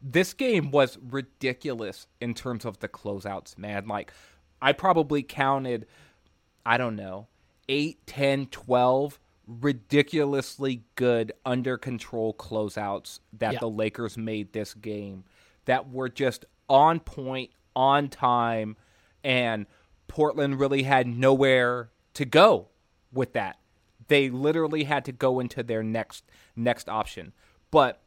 this 0.00 0.34
game 0.34 0.70
was 0.70 0.98
ridiculous 1.10 2.06
in 2.20 2.34
terms 2.34 2.64
of 2.64 2.78
the 2.80 2.88
closeouts, 2.88 3.56
man. 3.56 3.86
Like, 3.86 4.12
I 4.60 4.72
probably 4.72 5.22
counted, 5.22 5.86
I 6.66 6.76
don't 6.76 6.96
know, 6.96 7.28
8, 7.68 8.04
10, 8.06 8.46
12 8.46 9.20
ridiculously 9.46 10.84
good 10.94 11.32
under 11.44 11.76
control 11.76 12.32
closeouts 12.34 13.20
that 13.32 13.54
Yeah. 13.54 13.58
the 13.60 13.68
Lakers 13.70 14.16
made 14.16 14.52
this 14.52 14.74
game 14.74 15.24
that 15.64 15.90
were 15.90 16.08
just 16.08 16.44
on 16.68 17.00
point, 17.00 17.50
on 17.74 18.08
time, 18.08 18.76
and 19.24 19.66
Portland 20.08 20.58
really 20.60 20.82
had 20.84 21.06
nowhere 21.06 21.90
to 22.14 22.24
go 22.24 22.68
with 23.12 23.32
that. 23.32 23.58
They 24.08 24.28
literally 24.30 24.84
had 24.84 25.04
to 25.06 25.12
go 25.12 25.40
into 25.40 25.62
their 25.62 25.82
next 25.82 26.24
next 26.54 26.88
option. 26.88 27.32
But 27.70 28.02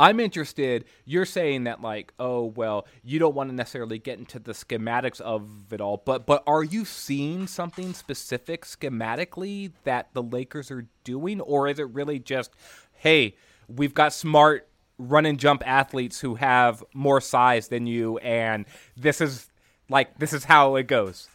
I'm 0.00 0.18
interested. 0.18 0.86
You're 1.04 1.26
saying 1.26 1.64
that 1.64 1.82
like, 1.82 2.14
oh 2.18 2.46
well, 2.46 2.86
you 3.04 3.18
don't 3.18 3.34
want 3.34 3.50
to 3.50 3.54
necessarily 3.54 3.98
get 3.98 4.18
into 4.18 4.38
the 4.38 4.52
schematics 4.52 5.20
of 5.20 5.70
it 5.74 5.80
all, 5.82 5.98
but 5.98 6.24
but 6.24 6.42
are 6.46 6.64
you 6.64 6.86
seeing 6.86 7.46
something 7.46 7.92
specific 7.92 8.64
schematically 8.64 9.72
that 9.84 10.08
the 10.14 10.22
Lakers 10.22 10.70
are 10.70 10.88
doing, 11.04 11.42
or 11.42 11.68
is 11.68 11.78
it 11.78 11.90
really 11.90 12.18
just, 12.18 12.50
hey, 12.94 13.36
we've 13.68 13.92
got 13.92 14.14
smart 14.14 14.66
run 14.96 15.26
and 15.26 15.38
jump 15.38 15.62
athletes 15.66 16.20
who 16.20 16.36
have 16.36 16.82
more 16.94 17.20
size 17.20 17.68
than 17.68 17.86
you, 17.86 18.16
and 18.18 18.64
this 18.96 19.20
is 19.20 19.48
like 19.90 20.18
this 20.18 20.32
is 20.32 20.44
how 20.44 20.76
it 20.76 20.86
goes. 20.86 21.28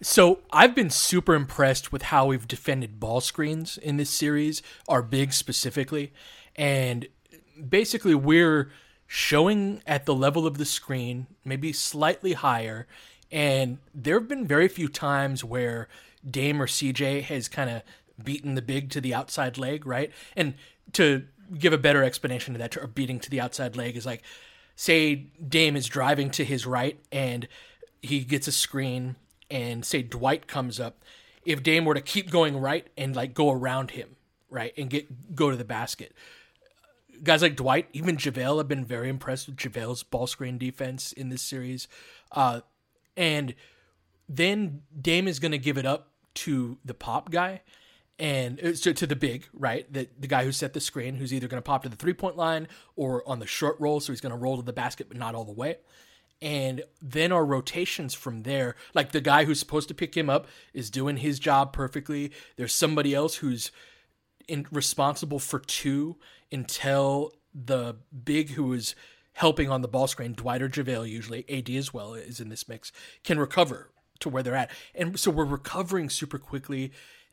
So 0.00 0.40
I've 0.52 0.74
been 0.74 0.90
super 0.90 1.36
impressed 1.36 1.92
with 1.92 2.02
how 2.02 2.26
we've 2.26 2.48
defended 2.48 2.98
ball 2.98 3.20
screens 3.20 3.78
in 3.78 3.96
this 3.96 4.10
series, 4.10 4.60
our 4.88 5.02
big 5.02 5.32
specifically, 5.32 6.12
and 6.56 7.06
basically 7.68 8.14
we're 8.14 8.70
showing 9.06 9.82
at 9.86 10.06
the 10.06 10.14
level 10.14 10.46
of 10.46 10.58
the 10.58 10.64
screen, 10.64 11.26
maybe 11.44 11.72
slightly 11.72 12.32
higher, 12.32 12.86
and 13.30 13.78
there 13.94 14.18
have 14.18 14.28
been 14.28 14.46
very 14.46 14.68
few 14.68 14.88
times 14.88 15.42
where 15.42 15.88
Dame 16.28 16.60
or 16.60 16.66
CJ 16.66 17.22
has 17.24 17.48
kind 17.48 17.70
of 17.70 17.82
beaten 18.22 18.54
the 18.54 18.62
big 18.62 18.90
to 18.90 19.00
the 19.00 19.14
outside 19.14 19.58
leg, 19.58 19.86
right? 19.86 20.10
And 20.36 20.54
to 20.92 21.24
give 21.58 21.72
a 21.72 21.78
better 21.78 22.02
explanation 22.02 22.54
to 22.54 22.58
that, 22.58 22.76
or 22.76 22.86
beating 22.86 23.20
to 23.20 23.30
the 23.30 23.40
outside 23.40 23.76
leg 23.76 23.96
is 23.96 24.06
like, 24.06 24.22
say 24.76 25.14
Dame 25.46 25.76
is 25.76 25.86
driving 25.86 26.30
to 26.30 26.44
his 26.44 26.66
right 26.66 26.98
and 27.10 27.48
he 28.00 28.20
gets 28.20 28.48
a 28.48 28.52
screen 28.52 29.16
and 29.50 29.84
say 29.84 30.02
Dwight 30.02 30.46
comes 30.46 30.80
up, 30.80 31.02
if 31.44 31.62
Dame 31.62 31.84
were 31.84 31.94
to 31.94 32.00
keep 32.00 32.30
going 32.30 32.56
right 32.56 32.86
and 32.96 33.14
like 33.14 33.34
go 33.34 33.50
around 33.50 33.92
him, 33.92 34.16
right, 34.50 34.72
and 34.76 34.88
get 34.88 35.34
go 35.34 35.50
to 35.50 35.56
the 35.56 35.64
basket. 35.64 36.14
Guys 37.22 37.42
like 37.42 37.56
Dwight, 37.56 37.88
even 37.92 38.16
JaVale 38.16 38.58
have 38.58 38.68
been 38.68 38.84
very 38.84 39.08
impressed 39.08 39.46
with 39.46 39.56
JaVale's 39.56 40.02
ball 40.02 40.26
screen 40.26 40.58
defense 40.58 41.12
in 41.12 41.28
this 41.28 41.42
series. 41.42 41.86
Uh, 42.32 42.60
and 43.16 43.54
then 44.28 44.82
Dame 45.00 45.28
is 45.28 45.38
going 45.38 45.52
to 45.52 45.58
give 45.58 45.78
it 45.78 45.86
up 45.86 46.08
to 46.34 46.78
the 46.84 46.94
pop 46.94 47.30
guy 47.30 47.60
and 48.18 48.60
uh, 48.60 48.74
so 48.74 48.92
to 48.92 49.06
the 49.06 49.16
big, 49.16 49.46
right? 49.52 49.90
The, 49.92 50.08
the 50.18 50.26
guy 50.26 50.44
who 50.44 50.52
set 50.52 50.72
the 50.72 50.80
screen, 50.80 51.16
who's 51.16 51.32
either 51.32 51.48
going 51.48 51.62
to 51.62 51.66
pop 51.66 51.82
to 51.82 51.88
the 51.88 51.96
three 51.96 52.14
point 52.14 52.36
line 52.36 52.68
or 52.96 53.22
on 53.28 53.38
the 53.38 53.46
short 53.46 53.76
roll. 53.78 54.00
So 54.00 54.12
he's 54.12 54.20
going 54.20 54.32
to 54.32 54.38
roll 54.38 54.56
to 54.56 54.62
the 54.62 54.72
basket, 54.72 55.08
but 55.08 55.16
not 55.16 55.34
all 55.34 55.44
the 55.44 55.52
way 55.52 55.76
and 56.42 56.82
then 57.00 57.30
our 57.30 57.44
rotations 57.44 58.12
from 58.12 58.42
there 58.42 58.74
like 58.92 59.12
the 59.12 59.20
guy 59.20 59.44
who's 59.44 59.60
supposed 59.60 59.88
to 59.88 59.94
pick 59.94 60.14
him 60.14 60.28
up 60.28 60.48
is 60.74 60.90
doing 60.90 61.18
his 61.18 61.38
job 61.38 61.72
perfectly 61.72 62.32
there's 62.56 62.74
somebody 62.74 63.14
else 63.14 63.36
who's 63.36 63.70
in, 64.48 64.66
responsible 64.72 65.38
for 65.38 65.60
two 65.60 66.16
until 66.52 67.32
the 67.54 67.96
big 68.24 68.50
who 68.50 68.72
is 68.72 68.94
helping 69.34 69.70
on 69.70 69.82
the 69.82 69.88
ball 69.88 70.06
screen 70.06 70.34
dwight 70.34 70.62
or 70.62 70.68
javale 70.68 71.08
usually 71.08 71.44
ad 71.50 71.70
as 71.70 71.92
well 71.92 72.14
is 72.14 72.40
in 72.40 72.48
this 72.48 72.68
mix 72.68 72.92
can 73.24 73.38
recover 73.38 73.90
to 74.20 74.28
where 74.28 74.42
they're 74.42 74.54
at 74.54 74.70
and 74.94 75.18
so 75.18 75.30
we're 75.30 75.44
recovering 75.44 76.08
super 76.08 76.38
quickly 76.38 76.92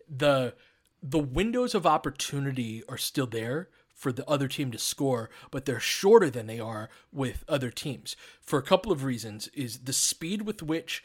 the 0.10 0.54
the 1.02 1.20
windows 1.20 1.74
of 1.74 1.86
opportunity 1.86 2.84
are 2.90 2.98
still 2.98 3.28
there 3.28 3.70
for 4.00 4.14
the 4.14 4.28
other 4.30 4.48
team 4.48 4.72
to 4.72 4.78
score, 4.78 5.30
but 5.52 5.66
they're 5.66 5.80
shorter 5.80 6.30
than 6.30 6.48
they 6.48 6.60
are 6.60 6.90
with 7.12 7.44
other 7.50 7.70
teams. 7.70 8.16
For 8.42 8.58
a 8.58 8.64
couple 8.64 8.94
of 8.94 9.04
reasons 9.04 9.50
is 9.50 9.80
the 9.80 9.92
speed 9.94 10.44
with 10.44 10.64
which 10.64 11.04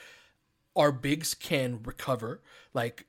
our 0.77 0.93
bigs 0.93 1.35
can 1.35 1.81
recover, 1.83 2.41
like 2.73 3.07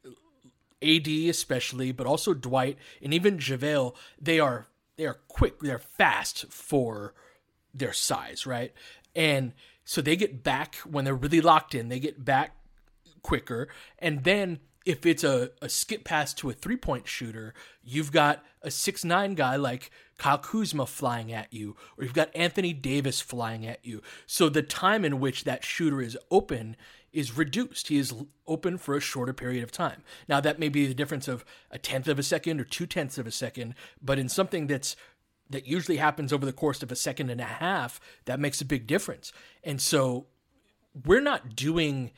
AD 0.81 1.07
especially, 1.07 1.91
but 1.91 2.07
also 2.07 2.33
Dwight 2.33 2.79
and 2.99 3.13
even 3.13 3.37
JaVale, 3.37 3.95
they 4.19 4.39
are 4.39 4.67
they 4.97 5.05
are 5.05 5.19
quick, 5.27 5.59
they're 5.59 5.79
fast 5.79 6.45
for 6.49 7.13
their 7.73 7.93
size, 7.93 8.45
right? 8.45 8.73
And 9.15 9.53
so 9.83 10.01
they 10.01 10.15
get 10.15 10.43
back 10.43 10.75
when 10.77 11.05
they're 11.05 11.15
really 11.15 11.41
locked 11.41 11.75
in, 11.75 11.89
they 11.89 11.99
get 11.99 12.23
back 12.23 12.55
quicker. 13.21 13.67
And 13.99 14.23
then 14.23 14.59
if 14.85 15.05
it's 15.05 15.23
a, 15.23 15.51
a 15.61 15.67
skip 15.67 16.03
pass 16.03 16.33
to 16.35 16.49
a 16.49 16.53
three 16.53 16.77
point 16.77 17.07
shooter, 17.07 17.53
you've 17.83 18.11
got 18.11 18.43
a 18.61 18.71
six 18.71 19.03
nine 19.03 19.33
guy 19.33 19.55
like 19.55 19.91
Kyle 20.17 20.37
Kuzma 20.37 20.85
flying 20.85 21.33
at 21.33 21.51
you, 21.51 21.75
or 21.97 22.03
you've 22.03 22.13
got 22.13 22.29
Anthony 22.35 22.71
Davis 22.71 23.19
flying 23.19 23.65
at 23.65 23.83
you. 23.83 24.01
So 24.25 24.47
the 24.47 24.61
time 24.61 25.03
in 25.03 25.19
which 25.19 25.43
that 25.43 25.63
shooter 25.63 26.01
is 26.01 26.17
open 26.31 26.77
is 27.15 27.37
reduced. 27.37 27.87
He 27.87 27.97
is 27.97 28.13
open 28.45 28.77
for 28.77 28.95
a 28.95 28.99
shorter 28.99 29.33
period 29.33 29.63
of 29.63 29.71
time. 29.71 30.03
Now 30.27 30.39
that 30.41 30.59
may 30.59 30.69
be 30.69 30.85
the 30.85 30.93
difference 30.93 31.27
of 31.27 31.45
a 31.71 31.77
tenth 31.77 32.07
of 32.07 32.19
a 32.19 32.23
second 32.23 32.59
or 32.59 32.65
two 32.65 32.85
tenths 32.85 33.17
of 33.17 33.25
a 33.25 33.31
second, 33.31 33.75
but 34.01 34.19
in 34.19 34.29
something 34.29 34.67
that's 34.67 34.95
that 35.49 35.67
usually 35.67 35.97
happens 35.97 36.33
over 36.33 36.45
the 36.45 36.53
course 36.53 36.81
of 36.81 36.91
a 36.91 36.95
second 36.95 37.29
and 37.29 37.39
a 37.39 37.45
half, 37.45 37.99
that 38.25 38.39
makes 38.39 38.61
a 38.61 38.65
big 38.65 38.87
difference. 38.87 39.31
And 39.63 39.79
so 39.79 40.25
we're 41.05 41.21
not 41.21 41.55
doing 41.55 42.11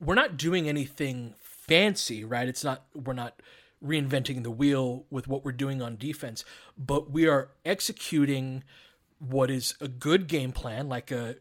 we're 0.00 0.14
not 0.14 0.36
doing 0.36 0.68
anything 0.68 1.34
fancy, 1.38 2.24
right? 2.24 2.48
It's 2.48 2.64
not 2.64 2.84
we're 2.94 3.12
not 3.12 3.40
reinventing 3.84 4.42
the 4.42 4.50
wheel 4.50 5.06
with 5.10 5.26
what 5.26 5.44
we're 5.44 5.52
doing 5.52 5.82
on 5.82 5.96
defense, 5.96 6.44
but 6.78 7.10
we 7.10 7.26
are 7.26 7.50
executing 7.64 8.62
what 9.18 9.50
is 9.50 9.74
a 9.80 9.88
good 9.88 10.26
game 10.26 10.52
plan, 10.52 10.88
like 10.88 11.10
a 11.10 11.36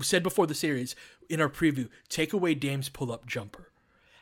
said 0.00 0.22
before 0.22 0.46
the 0.46 0.54
series 0.54 0.94
in 1.28 1.40
our 1.40 1.48
preview, 1.48 1.88
take 2.08 2.32
away 2.32 2.54
Dame's 2.54 2.88
pull 2.88 3.12
up 3.12 3.26
jumper. 3.26 3.70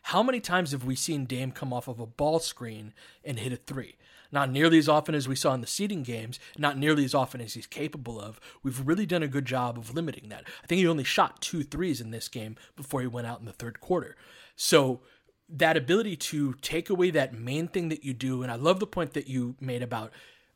How 0.03 0.23
many 0.23 0.39
times 0.39 0.71
have 0.71 0.85
we 0.85 0.95
seen 0.95 1.25
Dame 1.25 1.51
come 1.51 1.73
off 1.73 1.89
of 1.89 1.99
a 1.99 2.07
ball 2.07 2.39
screen 2.39 2.95
and 3.25 3.41
hit 3.41 3.53
a 3.53 3.57
three? 3.57 3.97
Not 4.31 4.51
nearly 4.51 4.79
as 4.79 4.89
often 4.89 5.17
as 5.17 5.27
we 5.27 5.35
saw 5.35 5.53
in 5.53 5.61
the 5.61 5.67
seeding 5.67 6.05
games, 6.05 6.39
not 6.57 6.79
nearly 6.79 7.05
as 7.05 7.15
often 7.15 7.41
as 7.41 7.55
he's 7.55 7.67
capable 7.67 8.21
of. 8.21 8.39
We've 8.63 8.87
really 8.87 9.07
done 9.07 9.25
a 9.25 9.29
good 9.29 9.47
job 9.47 9.77
of 9.77 9.95
limiting 9.95 10.29
that. 10.29 10.45
I 10.63 10.67
think 10.69 10.79
he 10.79 10.87
only 10.87 11.03
shot 11.03 11.41
two 11.41 11.65
threes 11.65 12.01
in 12.01 12.13
this 12.13 12.29
game 12.29 12.57
before 12.77 13.01
he 13.01 13.09
went 13.09 13.27
out 13.27 13.41
in 13.41 13.47
the 13.47 13.53
third 13.53 13.81
quarter. 13.81 14.17
So 14.55 15.01
that 15.49 15.77
ability 15.77 16.17
to 16.17 16.55
take 16.55 16.89
away 16.91 17.11
that 17.11 17.35
main 17.35 17.67
thing 17.67 17.89
that 17.89 18.05
you 18.05 18.15
do, 18.15 18.43
and 18.43 18.51
I 18.51 18.57
love 18.57 18.79
the 18.79 18.87
point 18.87 19.13
that 19.15 19.29
you 19.29 19.57
made 19.61 19.83
about 19.83 20.13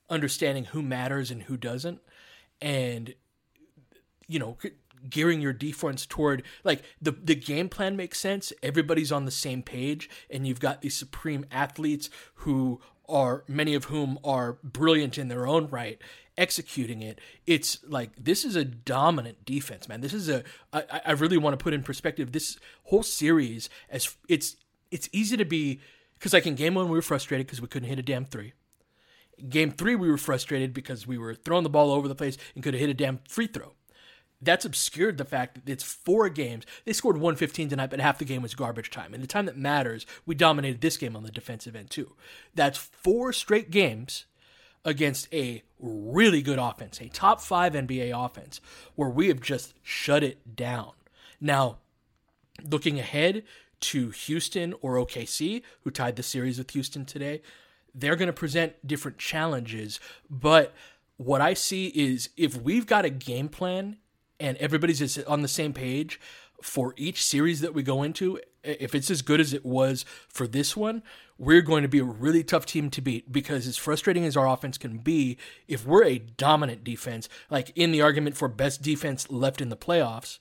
understanding 0.09 0.67
who 0.67 0.83
matters 0.83 1.31
and 1.31 1.43
who 1.45 1.57
doesn't, 1.57 2.01
and 2.61 3.15
you 4.29 4.39
know, 4.39 4.57
gearing 5.09 5.41
your 5.41 5.53
defense 5.53 6.05
toward 6.07 6.43
like 6.65 6.83
the 7.01 7.13
the 7.13 7.35
game 7.35 7.69
plan 7.69 7.97
makes 7.97 8.19
sense. 8.19 8.53
Everybody's 8.63 9.13
on 9.13 9.25
the 9.25 9.31
same 9.31 9.63
page, 9.63 10.11
and 10.29 10.47
you've 10.47 10.61
got 10.61 10.83
these 10.83 10.97
supreme 10.97 11.47
athletes 11.51 12.11
who 12.35 12.81
are 13.09 13.45
many 13.49 13.75
of 13.75 13.85
whom 13.85 14.19
are 14.25 14.59
brilliant 14.63 15.19
in 15.19 15.29
their 15.29 15.47
own 15.47 15.67
right. 15.69 16.01
executing 16.39 17.03
it, 17.03 17.21
it's 17.47 17.79
like 17.87 18.11
this 18.17 18.45
is 18.45 18.57
a 18.57 18.65
dominant 18.65 19.45
defense, 19.45 19.89
man. 19.89 20.01
This 20.01 20.15
is 20.15 20.29
a 20.29 20.43
I, 20.73 20.85
I 21.07 21.13
really 21.13 21.37
want 21.37 21.59
to 21.59 21.63
put 21.63 21.75
in 21.75 21.83
perspective 21.83 22.33
this 22.33 22.59
whole 22.85 23.03
series 23.03 23.69
as 23.91 24.17
it's 24.29 24.57
it's 24.91 25.09
easy 25.13 25.37
to 25.37 25.45
be 25.45 25.81
because 26.19 26.33
like 26.33 26.47
in 26.47 26.55
game 26.55 26.75
one 26.75 26.87
we 26.87 26.97
were 26.97 27.03
frustrated 27.03 27.47
because 27.47 27.61
we 27.61 27.69
couldn't 27.69 27.89
hit 27.89 27.99
a 27.99 28.03
damn 28.03 28.25
three. 28.25 28.55
Game 29.49 29.71
three 29.71 29.95
we 29.95 30.11
were 30.11 30.19
frustrated 30.19 30.73
because 30.73 31.07
we 31.07 31.19
were 31.19 31.35
throwing 31.35 31.63
the 31.63 31.71
ball 31.71 31.91
over 31.91 32.09
the 32.09 32.15
place 32.15 32.39
and 32.55 32.63
could 32.63 32.75
have 32.75 32.81
hit 32.81 32.91
a 32.91 32.95
damn 32.95 33.21
free 33.29 33.47
throw. 33.47 33.73
That's 34.43 34.65
obscured 34.65 35.19
the 35.19 35.25
fact 35.25 35.55
that 35.55 35.71
it's 35.71 35.85
four 35.85 36.29
games. 36.31 36.65
They 36.85 36.95
scored 36.95 37.17
115 37.17 37.69
tonight, 37.69 37.91
but 37.91 38.01
half 38.01 38.19
the 38.19 38.25
game 38.25 38.43
was 38.43 38.55
garbage 38.55 38.91
time. 38.91 39.13
And 39.13 39.23
the 39.23 39.29
time 39.29 39.47
that 39.47 39.57
matters, 39.57 40.07
we 40.25 40.35
dominated 40.35 40.81
this 40.81 40.97
game 40.97 41.15
on 41.15 41.25
the 41.25 41.31
defensive 41.31 41.77
end 41.77 41.91
too. 41.91 42.13
That's 42.55 42.79
four 42.79 43.33
straight 43.33 43.71
games 43.71 44.25
against 44.85 45.33
a 45.33 45.63
really 45.79 46.41
good 46.41 46.59
offense, 46.59 47.01
a 47.01 47.09
top 47.09 47.41
five 47.41 47.75
NBA 47.75 48.13
offense, 48.15 48.61
where 48.95 49.11
we 49.11 49.29
have 49.29 49.41
just 49.41 49.75
shut 49.83 50.23
it 50.23 50.57
down. 50.57 50.93
Now, 51.39 51.79
looking 52.69 52.99
ahead 52.99 53.43
to 53.81 54.11
Houston 54.11 54.75
or 54.81 54.95
OKC, 54.95 55.63
who 55.83 55.91
tied 55.91 56.17
the 56.17 56.23
series 56.23 56.59
with 56.59 56.71
Houston 56.71 57.05
today, 57.05 57.43
they're 57.95 58.17
going 58.17 58.27
to 58.27 58.33
present 58.33 58.87
different 58.87 59.19
challenges. 59.19 60.01
But 60.29 60.75
what 61.17 61.41
I 61.41 61.55
see 61.55 61.89
is 61.89 62.31
if 62.37 62.61
we've 62.61 62.87
got 62.87 63.05
a 63.05 63.11
game 63.11 63.49
plan 63.49 63.97
and 64.41 64.57
everybody's 64.59 65.19
on 65.25 65.43
the 65.43 65.49
same 65.49 65.73
page 65.73 66.19
for 66.63 66.95
each 66.97 67.25
series 67.25 67.61
that 67.61 67.75
we 67.75 67.83
go 67.83 68.03
into, 68.03 68.39
if 68.63 68.95
it's 68.95 69.11
as 69.11 69.23
good 69.23 69.41
as 69.41 69.53
it 69.53 69.65
was 69.65 70.05
for 70.29 70.47
this 70.47 70.77
one, 70.77 71.03
we're 71.39 71.63
going 71.63 71.83
to 71.83 71.89
be 71.89 72.01
a 72.01 72.05
really 72.05 72.45
tough 72.45 72.67
team 72.67 72.91
to 72.91 73.01
beat 73.01 73.33
because 73.33 73.67
as 73.67 73.77
frustrating 73.77 74.25
as 74.25 74.37
our 74.37 74.47
offense 74.47 74.77
can 74.77 74.99
be, 74.99 75.39
if 75.69 75.87
we're 75.87 76.05
a 76.05 76.19
dominant 76.19 76.85
defense, 76.85 77.29
like 77.49 77.73
in 77.75 77.93
the 77.93 78.03
argument 78.03 78.37
for 78.37 78.49
best 78.49 78.83
defense 78.83 79.31
left 79.31 79.61
in 79.61 79.71
the 79.71 79.77
playoffs, 79.77 80.39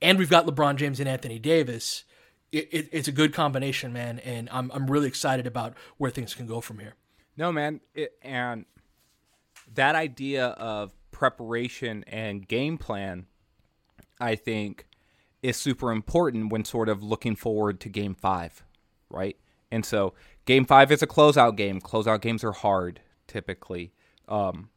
and 0.00 0.18
we've 0.18 0.30
got 0.30 0.46
LeBron 0.46 0.76
James 0.76 1.00
and 1.00 1.08
Anthony 1.08 1.38
Davis, 1.38 2.04
it, 2.52 2.68
it, 2.70 2.88
it's 2.92 3.08
a 3.08 3.12
good 3.12 3.32
combination, 3.32 3.92
man. 3.92 4.20
And 4.20 4.48
I'm 4.52 4.70
I'm 4.72 4.88
really 4.88 5.08
excited 5.08 5.46
about 5.46 5.74
where 5.96 6.10
things 6.10 6.34
can 6.34 6.46
go 6.46 6.60
from 6.60 6.78
here. 6.78 6.94
No, 7.36 7.50
man, 7.50 7.80
it, 7.94 8.16
and 8.22 8.66
that 9.74 9.94
idea 9.94 10.48
of 10.48 10.92
preparation 11.16 12.04
and 12.06 12.46
game 12.46 12.76
plan, 12.76 13.24
I 14.20 14.34
think, 14.34 14.86
is 15.42 15.56
super 15.56 15.90
important 15.90 16.52
when 16.52 16.62
sort 16.62 16.90
of 16.90 17.02
looking 17.02 17.36
forward 17.36 17.80
to 17.80 17.88
Game 17.88 18.14
Five, 18.14 18.62
right? 19.08 19.38
And 19.70 19.86
so 19.86 20.12
game 20.44 20.66
five 20.66 20.92
is 20.92 21.02
a 21.02 21.06
closeout 21.06 21.56
game. 21.56 21.80
Closeout 21.80 22.20
games 22.20 22.44
are 22.44 22.52
hard 22.52 23.00
typically. 23.26 23.92
Um, 24.28 24.68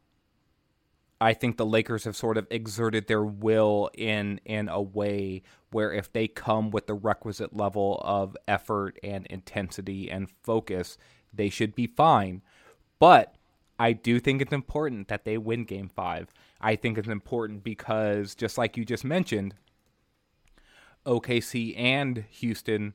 I 1.20 1.34
think 1.34 1.58
the 1.58 1.66
Lakers 1.66 2.04
have 2.04 2.16
sort 2.16 2.38
of 2.38 2.46
exerted 2.50 3.06
their 3.06 3.22
will 3.22 3.90
in 3.92 4.40
in 4.46 4.70
a 4.70 4.80
way 4.80 5.42
where 5.70 5.92
if 5.92 6.10
they 6.10 6.26
come 6.26 6.70
with 6.70 6.86
the 6.86 6.94
requisite 6.94 7.54
level 7.54 8.00
of 8.02 8.34
effort 8.48 8.98
and 9.04 9.26
intensity 9.26 10.10
and 10.10 10.30
focus, 10.42 10.96
they 11.34 11.50
should 11.50 11.74
be 11.74 11.86
fine. 11.86 12.40
But 12.98 13.34
I 13.80 13.94
do 13.94 14.20
think 14.20 14.42
it's 14.42 14.52
important 14.52 15.08
that 15.08 15.24
they 15.24 15.38
win 15.38 15.64
game 15.64 15.88
5. 15.88 16.28
I 16.60 16.76
think 16.76 16.98
it's 16.98 17.08
important 17.08 17.64
because 17.64 18.34
just 18.34 18.58
like 18.58 18.76
you 18.76 18.84
just 18.84 19.06
mentioned, 19.06 19.54
OKC 21.06 21.74
and 21.78 22.26
Houston 22.28 22.92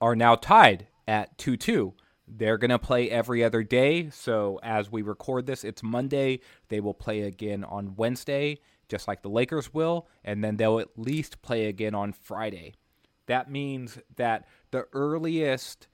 are 0.00 0.14
now 0.14 0.36
tied 0.36 0.86
at 1.08 1.36
2 1.38 1.56
2. 1.56 1.92
They're 2.28 2.56
going 2.56 2.70
to 2.70 2.78
play 2.78 3.10
every 3.10 3.42
other 3.42 3.64
day. 3.64 4.08
So 4.10 4.60
as 4.62 4.92
we 4.92 5.02
record 5.02 5.46
this, 5.46 5.64
it's 5.64 5.82
Monday. 5.82 6.38
They 6.68 6.78
will 6.78 6.94
play 6.94 7.22
again 7.22 7.64
on 7.64 7.96
Wednesday, 7.96 8.60
just 8.88 9.08
like 9.08 9.22
the 9.22 9.28
Lakers 9.28 9.74
will. 9.74 10.06
And 10.24 10.44
then 10.44 10.56
they'll 10.56 10.78
at 10.78 10.96
least 10.96 11.42
play 11.42 11.66
again 11.66 11.96
on 11.96 12.12
Friday. 12.12 12.74
That 13.26 13.50
means 13.50 13.98
that 14.14 14.46
the 14.70 14.86
earliest 14.92 15.88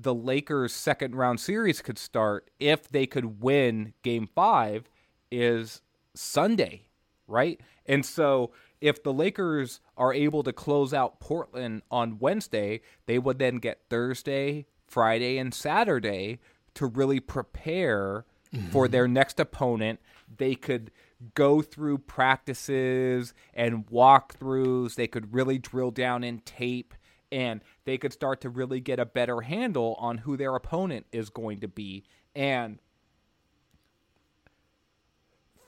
the 0.00 0.14
Lakers' 0.14 0.72
second 0.72 1.14
round 1.16 1.40
series 1.40 1.82
could 1.82 1.98
start 1.98 2.50
if 2.60 2.88
they 2.88 3.06
could 3.06 3.42
win 3.42 3.94
game 4.02 4.28
five 4.32 4.88
is 5.30 5.82
Sunday, 6.14 6.86
right? 7.26 7.60
And 7.84 8.06
so 8.06 8.52
if 8.80 9.02
the 9.02 9.12
Lakers 9.12 9.80
are 9.96 10.14
able 10.14 10.44
to 10.44 10.52
close 10.52 10.94
out 10.94 11.18
Portland 11.18 11.82
on 11.90 12.18
Wednesday, 12.18 12.80
they 13.06 13.18
would 13.18 13.38
then 13.38 13.56
get 13.56 13.82
Thursday, 13.90 14.66
Friday, 14.86 15.36
and 15.36 15.52
Saturday 15.52 16.38
to 16.74 16.86
really 16.86 17.18
prepare 17.18 18.24
mm-hmm. 18.54 18.68
for 18.68 18.86
their 18.86 19.08
next 19.08 19.40
opponent. 19.40 19.98
They 20.36 20.54
could 20.54 20.92
go 21.34 21.60
through 21.60 21.98
practices 21.98 23.34
and 23.52 23.86
walkthroughs. 23.88 24.94
They 24.94 25.08
could 25.08 25.34
really 25.34 25.58
drill 25.58 25.90
down 25.90 26.22
in 26.22 26.38
tape 26.40 26.94
and 27.30 27.62
they 27.84 27.98
could 27.98 28.12
start 28.12 28.40
to 28.42 28.50
really 28.50 28.80
get 28.80 28.98
a 28.98 29.06
better 29.06 29.42
handle 29.42 29.96
on 29.98 30.18
who 30.18 30.36
their 30.36 30.54
opponent 30.54 31.06
is 31.12 31.30
going 31.30 31.60
to 31.60 31.68
be. 31.68 32.04
And 32.34 32.78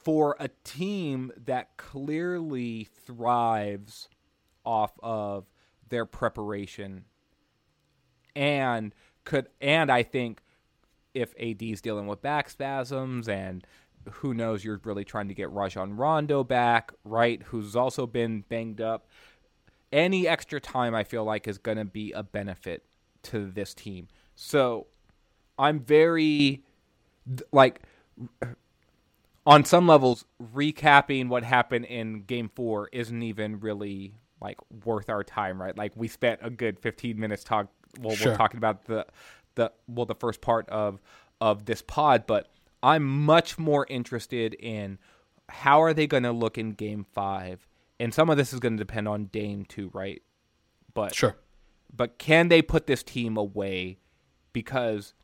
for 0.03 0.37
a 0.41 0.49
team 0.65 1.33
that 1.45 1.77
clearly 1.77 2.89
thrives 3.05 4.09
off 4.65 4.93
of 5.03 5.47
their 5.89 6.07
preparation 6.07 7.05
and 8.35 8.95
could 9.25 9.49
and 9.61 9.91
I 9.91 10.03
think 10.03 10.41
if 11.13 11.35
AD 11.41 11.63
is 11.63 11.81
dealing 11.81 12.07
with 12.07 12.23
back 12.23 12.49
spasms 12.49 13.29
and 13.29 13.67
who 14.11 14.33
knows 14.33 14.65
you're 14.65 14.81
really 14.85 15.05
trying 15.05 15.29
to 15.29 15.35
get 15.35 15.51
Rajon 15.51 15.97
Rondo 15.97 16.43
back, 16.43 16.93
right? 17.05 17.43
Who's 17.45 17.77
also 17.77 18.07
been 18.07 18.45
banged 18.49 18.81
up. 18.81 19.09
Any 19.93 20.29
extra 20.29 20.61
time 20.61 20.95
I 20.95 21.05
feel 21.05 21.25
like 21.25 21.49
is 21.49 21.59
going 21.59 21.79
to 21.79 21.85
be 21.85 22.13
a 22.13 22.23
benefit 22.23 22.85
to 23.25 23.51
this 23.51 23.75
team. 23.75 24.09
So 24.37 24.87
I'm 25.59 25.81
very 25.81 26.63
like 27.53 27.83
on 29.47 29.65
some 29.65 29.87
levels, 29.87 30.25
recapping 30.55 31.29
what 31.29 31.45
happened 31.45 31.87
in 31.87 32.23
game 32.23 32.51
four 32.55 32.89
isn't 32.93 33.23
even 33.23 33.61
really 33.61 34.15
like 34.41 34.59
worth 34.85 35.11
our 35.11 35.25
time, 35.25 35.61
right? 35.61 35.77
Like 35.77 35.93
we 35.97 36.09
spent 36.09 36.41
a 36.43 36.51
good 36.51 36.79
15 36.79 37.19
minutes 37.19 37.45
talk 37.45 37.69
well, 38.01 38.15
sure. 38.15 38.33
we're 38.33 38.37
talking 38.37 38.59
about 38.59 38.85
the 38.85 39.07
the 39.57 39.73
well 39.89 40.07
the 40.07 40.15
first 40.15 40.41
part 40.41 40.69
of 40.69 41.01
of 41.41 41.65
this 41.65 41.83
pod, 41.83 42.25
but 42.27 42.49
I'm 42.83 43.05
much 43.05 43.59
more 43.59 43.87
interested 43.89 44.55
in 44.55 44.99
how 45.49 45.83
are 45.83 45.93
they 45.93 46.07
going 46.07 46.23
to 46.23 46.33
look 46.33 46.57
in 46.57 46.73
game 46.73 47.05
5? 47.13 47.67
And 48.01 48.13
some 48.13 48.31
of 48.31 48.37
this 48.37 48.53
is 48.53 48.59
going 48.59 48.77
to 48.77 48.83
depend 48.83 49.07
on 49.07 49.27
Dame 49.27 49.65
too, 49.65 49.91
right? 49.93 50.23
But 50.93 51.15
Sure. 51.15 51.37
But 51.95 52.19
can 52.19 52.49
they 52.49 52.63
put 52.63 52.87
this 52.87 53.03
team 53.03 53.37
away 53.37 53.99
because 54.53 55.15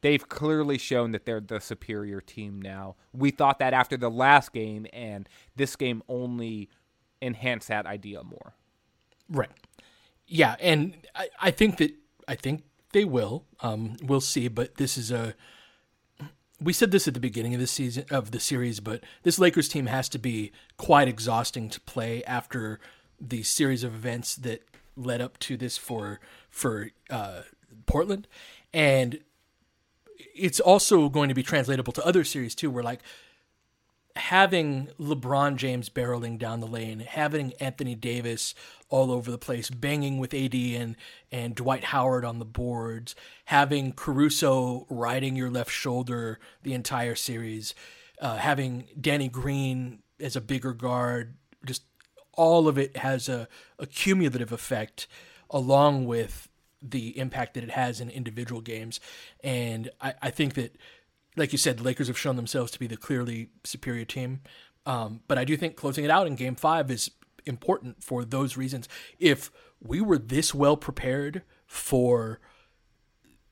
they've 0.00 0.28
clearly 0.28 0.78
shown 0.78 1.12
that 1.12 1.24
they're 1.24 1.40
the 1.40 1.60
superior 1.60 2.20
team 2.20 2.60
now. 2.60 2.96
We 3.12 3.30
thought 3.30 3.58
that 3.58 3.72
after 3.72 3.96
the 3.96 4.10
last 4.10 4.52
game, 4.52 4.86
and 4.92 5.28
this 5.56 5.76
game 5.76 6.02
only 6.08 6.68
enhanced 7.20 7.68
that 7.68 7.86
idea 7.86 8.22
more. 8.22 8.54
Right. 9.28 9.50
Yeah, 10.26 10.56
and 10.60 10.96
I, 11.14 11.28
I 11.40 11.50
think 11.50 11.78
that 11.78 11.92
I 12.28 12.34
think 12.34 12.64
they 12.92 13.04
will. 13.04 13.44
Um, 13.60 13.96
we'll 14.02 14.20
see, 14.20 14.48
but 14.48 14.76
this 14.76 14.96
is 14.96 15.10
a. 15.10 15.34
We 16.60 16.72
said 16.72 16.90
this 16.90 17.06
at 17.06 17.14
the 17.14 17.20
beginning 17.20 17.54
of 17.54 17.60
the 17.60 17.66
season 17.66 18.06
of 18.10 18.30
the 18.30 18.40
series, 18.40 18.80
but 18.80 19.02
this 19.22 19.38
Lakers 19.38 19.68
team 19.68 19.86
has 19.86 20.08
to 20.10 20.18
be 20.18 20.52
quite 20.78 21.08
exhausting 21.08 21.68
to 21.70 21.80
play 21.82 22.24
after 22.24 22.80
the 23.20 23.42
series 23.42 23.84
of 23.84 23.94
events 23.94 24.36
that 24.36 24.62
led 24.96 25.20
up 25.20 25.38
to 25.40 25.56
this 25.56 25.76
for 25.76 26.20
for 26.48 26.90
uh, 27.10 27.42
Portland, 27.84 28.26
and 28.72 29.20
it's 30.34 30.60
also 30.60 31.08
going 31.08 31.28
to 31.28 31.34
be 31.34 31.42
translatable 31.42 31.92
to 31.92 32.06
other 32.06 32.24
series 32.24 32.54
too, 32.54 32.70
where 32.70 32.82
like 32.82 33.00
having 34.16 34.88
LeBron 34.98 35.56
James 35.56 35.88
barreling 35.88 36.38
down 36.38 36.60
the 36.60 36.66
lane, 36.66 37.00
having 37.00 37.52
Anthony 37.54 37.94
Davis 37.94 38.54
all 38.88 39.10
over 39.10 39.30
the 39.30 39.38
place, 39.38 39.70
banging 39.70 40.18
with 40.18 40.34
AD 40.34 40.54
and 40.54 40.96
and 41.30 41.54
Dwight 41.54 41.84
Howard 41.84 42.24
on 42.24 42.38
the 42.38 42.44
boards, 42.44 43.14
having 43.46 43.92
Caruso 43.92 44.86
riding 44.88 45.36
your 45.36 45.50
left 45.50 45.70
shoulder 45.70 46.38
the 46.62 46.72
entire 46.72 47.14
series, 47.14 47.74
uh, 48.20 48.36
having 48.36 48.88
Danny 49.00 49.28
Green 49.28 50.02
as 50.20 50.36
a 50.36 50.40
bigger 50.40 50.72
guard, 50.72 51.36
just 51.64 51.82
all 52.32 52.68
of 52.68 52.78
it 52.78 52.96
has 52.98 53.28
a, 53.28 53.48
a 53.78 53.86
cumulative 53.86 54.52
effect, 54.52 55.06
along 55.50 56.06
with 56.06 56.48
the 56.82 57.18
impact 57.18 57.54
that 57.54 57.64
it 57.64 57.70
has 57.70 58.00
in 58.00 58.10
individual 58.10 58.60
games. 58.60 59.00
And 59.42 59.90
I, 60.00 60.14
I 60.22 60.30
think 60.30 60.54
that, 60.54 60.76
like 61.36 61.52
you 61.52 61.58
said, 61.58 61.78
the 61.78 61.82
Lakers 61.82 62.08
have 62.08 62.18
shown 62.18 62.36
themselves 62.36 62.72
to 62.72 62.78
be 62.78 62.86
the 62.86 62.96
clearly 62.96 63.50
superior 63.64 64.04
team. 64.04 64.40
Um, 64.84 65.20
but 65.28 65.38
I 65.38 65.44
do 65.44 65.56
think 65.56 65.76
closing 65.76 66.04
it 66.04 66.10
out 66.10 66.26
in 66.26 66.36
game 66.36 66.54
five 66.54 66.90
is 66.90 67.10
important 67.44 68.02
for 68.02 68.24
those 68.24 68.56
reasons. 68.56 68.88
If 69.18 69.50
we 69.80 70.00
were 70.00 70.18
this 70.18 70.54
well 70.54 70.76
prepared 70.76 71.42
for 71.66 72.40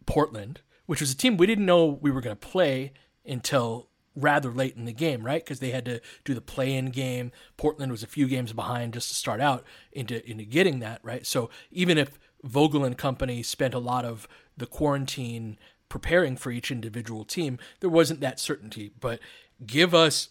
Portland, 0.07 0.61
which 0.87 1.01
was 1.01 1.13
a 1.13 1.17
team 1.17 1.37
we 1.37 1.47
didn't 1.47 1.67
know 1.67 1.87
we 1.87 2.11
were 2.11 2.21
going 2.21 2.37
to 2.37 2.49
play 2.49 2.93
until 3.25 3.89
rather 4.17 4.53
late 4.53 4.77
in 4.77 4.85
the 4.85 4.93
game, 4.93 5.25
right? 5.25 5.45
Because 5.45 5.61
they 5.61 5.71
had 5.71 5.85
to 5.87 6.01
do 6.25 6.35
the 6.35 6.41
play-in 6.41 6.87
game. 6.91 7.33
Portland 7.57 7.91
was 7.91 8.03
a 8.03 8.09
few 8.09 8.29
games 8.29 8.53
behind 8.53 8.95
just 8.95 9.09
to 9.09 9.15
start 9.15 9.41
out 9.41 9.65
into 9.93 10.29
into 10.29 10.45
getting 10.45 10.79
that 10.81 11.01
right. 11.03 11.27
So 11.27 11.51
even 11.71 11.99
if 11.99 12.19
Vogel 12.45 12.85
and 12.85 12.97
company 12.97 13.43
spent 13.43 13.75
a 13.75 13.79
lot 13.79 14.05
of 14.05 14.29
the 14.57 14.67
quarantine 14.67 15.59
preparing 15.89 16.37
for 16.37 16.51
each 16.51 16.71
individual 16.71 17.25
team, 17.25 17.59
there 17.81 17.91
wasn't 17.91 18.21
that 18.21 18.41
certainty. 18.41 18.93
But 18.99 19.21
give 19.65 19.95
us, 19.95 20.31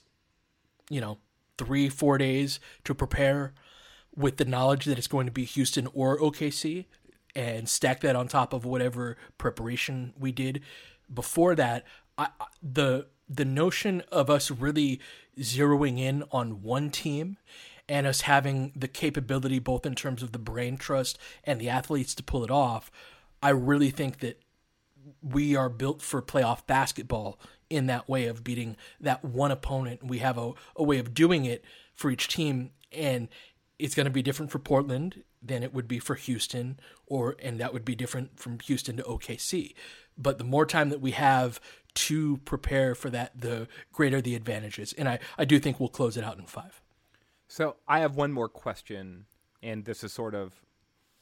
you 0.89 1.01
know, 1.01 1.19
three 1.57 1.89
four 1.89 2.17
days 2.17 2.59
to 2.83 2.93
prepare 2.93 3.53
with 4.15 4.37
the 4.37 4.45
knowledge 4.45 4.85
that 4.85 4.97
it's 4.97 5.07
going 5.07 5.25
to 5.25 5.31
be 5.31 5.45
Houston 5.45 5.87
or 5.93 6.19
OKC, 6.19 6.85
and 7.35 7.67
stack 7.67 8.01
that 8.01 8.15
on 8.15 8.27
top 8.27 8.53
of 8.53 8.65
whatever 8.65 9.17
preparation 9.37 10.13
we 10.19 10.31
did 10.31 10.61
before 11.11 11.55
that. 11.55 11.83
I, 12.17 12.27
the 12.61 13.07
the 13.27 13.45
notion 13.45 14.03
of 14.11 14.29
us 14.29 14.51
really 14.51 14.99
zeroing 15.39 15.99
in 15.99 16.23
on 16.31 16.61
one 16.61 16.91
team 16.91 17.37
and 17.89 18.05
us 18.05 18.21
having 18.21 18.71
the 18.75 18.87
capability 18.87 19.59
both 19.59 19.85
in 19.85 19.95
terms 19.95 20.21
of 20.21 20.31
the 20.31 20.39
brain 20.39 20.77
trust 20.77 21.17
and 21.43 21.59
the 21.59 21.69
athletes 21.69 22.13
to 22.15 22.23
pull 22.23 22.43
it 22.43 22.51
off 22.51 22.91
i 23.41 23.49
really 23.49 23.89
think 23.89 24.19
that 24.19 24.39
we 25.21 25.55
are 25.55 25.69
built 25.69 26.01
for 26.01 26.21
playoff 26.21 26.65
basketball 26.67 27.39
in 27.69 27.87
that 27.87 28.07
way 28.07 28.27
of 28.27 28.43
beating 28.43 28.75
that 28.99 29.23
one 29.23 29.51
opponent 29.51 30.05
we 30.05 30.19
have 30.19 30.37
a, 30.37 30.53
a 30.75 30.83
way 30.83 30.99
of 30.99 31.13
doing 31.13 31.45
it 31.45 31.63
for 31.93 32.11
each 32.11 32.27
team 32.27 32.71
and 32.91 33.27
it's 33.79 33.95
going 33.95 34.05
to 34.05 34.11
be 34.11 34.21
different 34.21 34.51
for 34.51 34.59
portland 34.59 35.23
than 35.41 35.63
it 35.63 35.73
would 35.73 35.87
be 35.87 35.99
for 35.99 36.15
houston 36.15 36.79
or 37.07 37.35
and 37.41 37.59
that 37.59 37.73
would 37.73 37.85
be 37.85 37.95
different 37.95 38.39
from 38.39 38.59
houston 38.59 38.97
to 38.97 39.03
okc 39.03 39.73
but 40.17 40.37
the 40.37 40.43
more 40.43 40.65
time 40.65 40.89
that 40.89 41.01
we 41.01 41.11
have 41.11 41.59
to 41.93 42.37
prepare 42.37 42.95
for 42.95 43.09
that, 43.09 43.39
the 43.39 43.67
greater 43.91 44.21
the 44.21 44.35
advantages. 44.35 44.93
And 44.93 45.07
I, 45.07 45.19
I 45.37 45.45
do 45.45 45.59
think 45.59 45.79
we'll 45.79 45.89
close 45.89 46.17
it 46.17 46.23
out 46.23 46.39
in 46.39 46.45
five. 46.45 46.81
So 47.47 47.75
I 47.87 47.99
have 47.99 48.15
one 48.15 48.31
more 48.31 48.49
question, 48.49 49.25
and 49.61 49.85
this 49.85 50.03
is 50.03 50.11
sort 50.11 50.33
of 50.33 50.53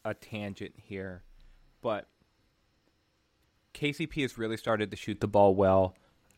a 0.05 0.13
tangent 0.13 0.73
here, 0.77 1.23
but 1.81 2.07
KCP 3.73 4.21
has 4.21 4.37
really 4.37 4.57
started 4.57 4.91
to 4.91 4.97
shoot 4.97 5.19
the 5.19 5.27
ball 5.27 5.55
well. 5.55 5.95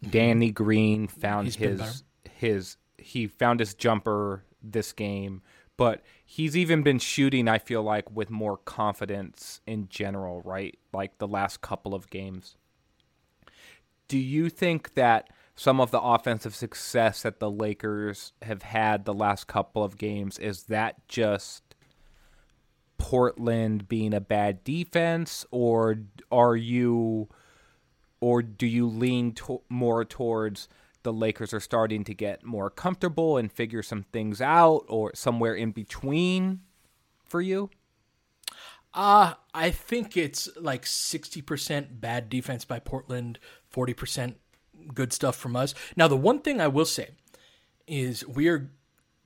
Danny 0.07 0.51
Green 0.51 1.07
found 1.07 1.47
He's 1.47 1.55
his 1.55 2.03
his 2.29 2.77
he 2.97 3.27
found 3.27 3.59
his 3.59 3.73
jumper 3.73 4.43
this 4.61 4.93
game, 4.93 5.41
but 5.77 6.03
he's 6.25 6.57
even 6.57 6.83
been 6.83 6.99
shooting 6.99 7.47
I 7.47 7.57
feel 7.57 7.83
like 7.83 8.11
with 8.11 8.29
more 8.29 8.57
confidence 8.57 9.61
in 9.65 9.87
general, 9.89 10.41
right? 10.41 10.77
Like 10.91 11.17
the 11.17 11.27
last 11.27 11.61
couple 11.61 11.93
of 11.95 12.09
games 12.09 12.57
do 14.07 14.17
you 14.17 14.49
think 14.49 14.93
that 14.93 15.29
some 15.55 15.79
of 15.79 15.91
the 15.91 15.99
offensive 15.99 16.55
success 16.55 17.23
that 17.23 17.39
the 17.39 17.49
Lakers 17.49 18.33
have 18.41 18.63
had 18.63 19.05
the 19.05 19.13
last 19.13 19.47
couple 19.47 19.83
of 19.83 19.97
games 19.97 20.39
is 20.39 20.63
that 20.63 21.07
just 21.07 21.72
Portland 23.03 23.89
being 23.89 24.13
a 24.13 24.21
bad 24.21 24.63
defense 24.63 25.45
or 25.51 25.97
are 26.31 26.55
you 26.55 27.27
or 28.21 28.41
do 28.41 28.65
you 28.65 28.87
lean 28.87 29.33
to- 29.33 29.61
more 29.67 30.05
towards 30.05 30.69
the 31.03 31.11
Lakers 31.11 31.53
are 31.53 31.59
starting 31.59 32.05
to 32.05 32.13
get 32.13 32.45
more 32.45 32.69
comfortable 32.69 33.35
and 33.35 33.51
figure 33.51 33.83
some 33.83 34.03
things 34.03 34.39
out 34.39 34.85
or 34.87 35.11
somewhere 35.15 35.53
in 35.53 35.71
between 35.71 36.61
for 37.25 37.41
you? 37.41 37.69
Uh, 38.93 39.33
I 39.53 39.69
think 39.69 40.15
it's 40.15 40.47
like 40.55 40.85
60% 40.85 41.99
bad 41.99 42.29
defense 42.29 42.63
by 42.63 42.79
Portland, 42.79 43.37
40% 43.69 44.35
good 44.93 45.11
stuff 45.11 45.35
from 45.35 45.57
us. 45.57 45.73
Now, 45.97 46.07
the 46.07 46.15
one 46.15 46.39
thing 46.39 46.61
I 46.61 46.69
will 46.69 46.85
say 46.85 47.09
is 47.85 48.25
we 48.25 48.47
are 48.47 48.71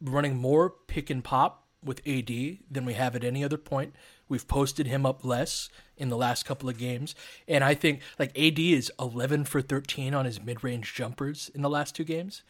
running 0.02 0.36
more 0.36 0.72
pick 0.88 1.12
and 1.12 1.24
pop 1.24 1.67
with 1.84 2.06
AD 2.08 2.30
than 2.70 2.86
we 2.86 2.94
have 2.94 3.16
at 3.16 3.24
any 3.24 3.44
other 3.44 3.58
point. 3.58 3.94
We've 4.30 4.48
posted 4.48 4.88
him 4.88 5.06
up 5.06 5.24
less 5.24 5.70
in 5.96 6.10
the 6.10 6.18
last 6.18 6.46
couple 6.46 6.70
of 6.70 6.78
games. 6.78 7.16
And 7.48 7.64
I 7.64 7.74
think 7.74 8.02
like 8.20 8.38
AD 8.38 8.60
is 8.60 8.92
11 9.00 9.46
for 9.46 9.62
13 9.62 10.14
on 10.14 10.26
his 10.26 10.42
mid 10.42 10.64
range 10.64 10.94
jumpers 10.94 11.50
in 11.54 11.62
the 11.62 11.70
last 11.70 11.96
two 11.96 12.04
games 12.04 12.44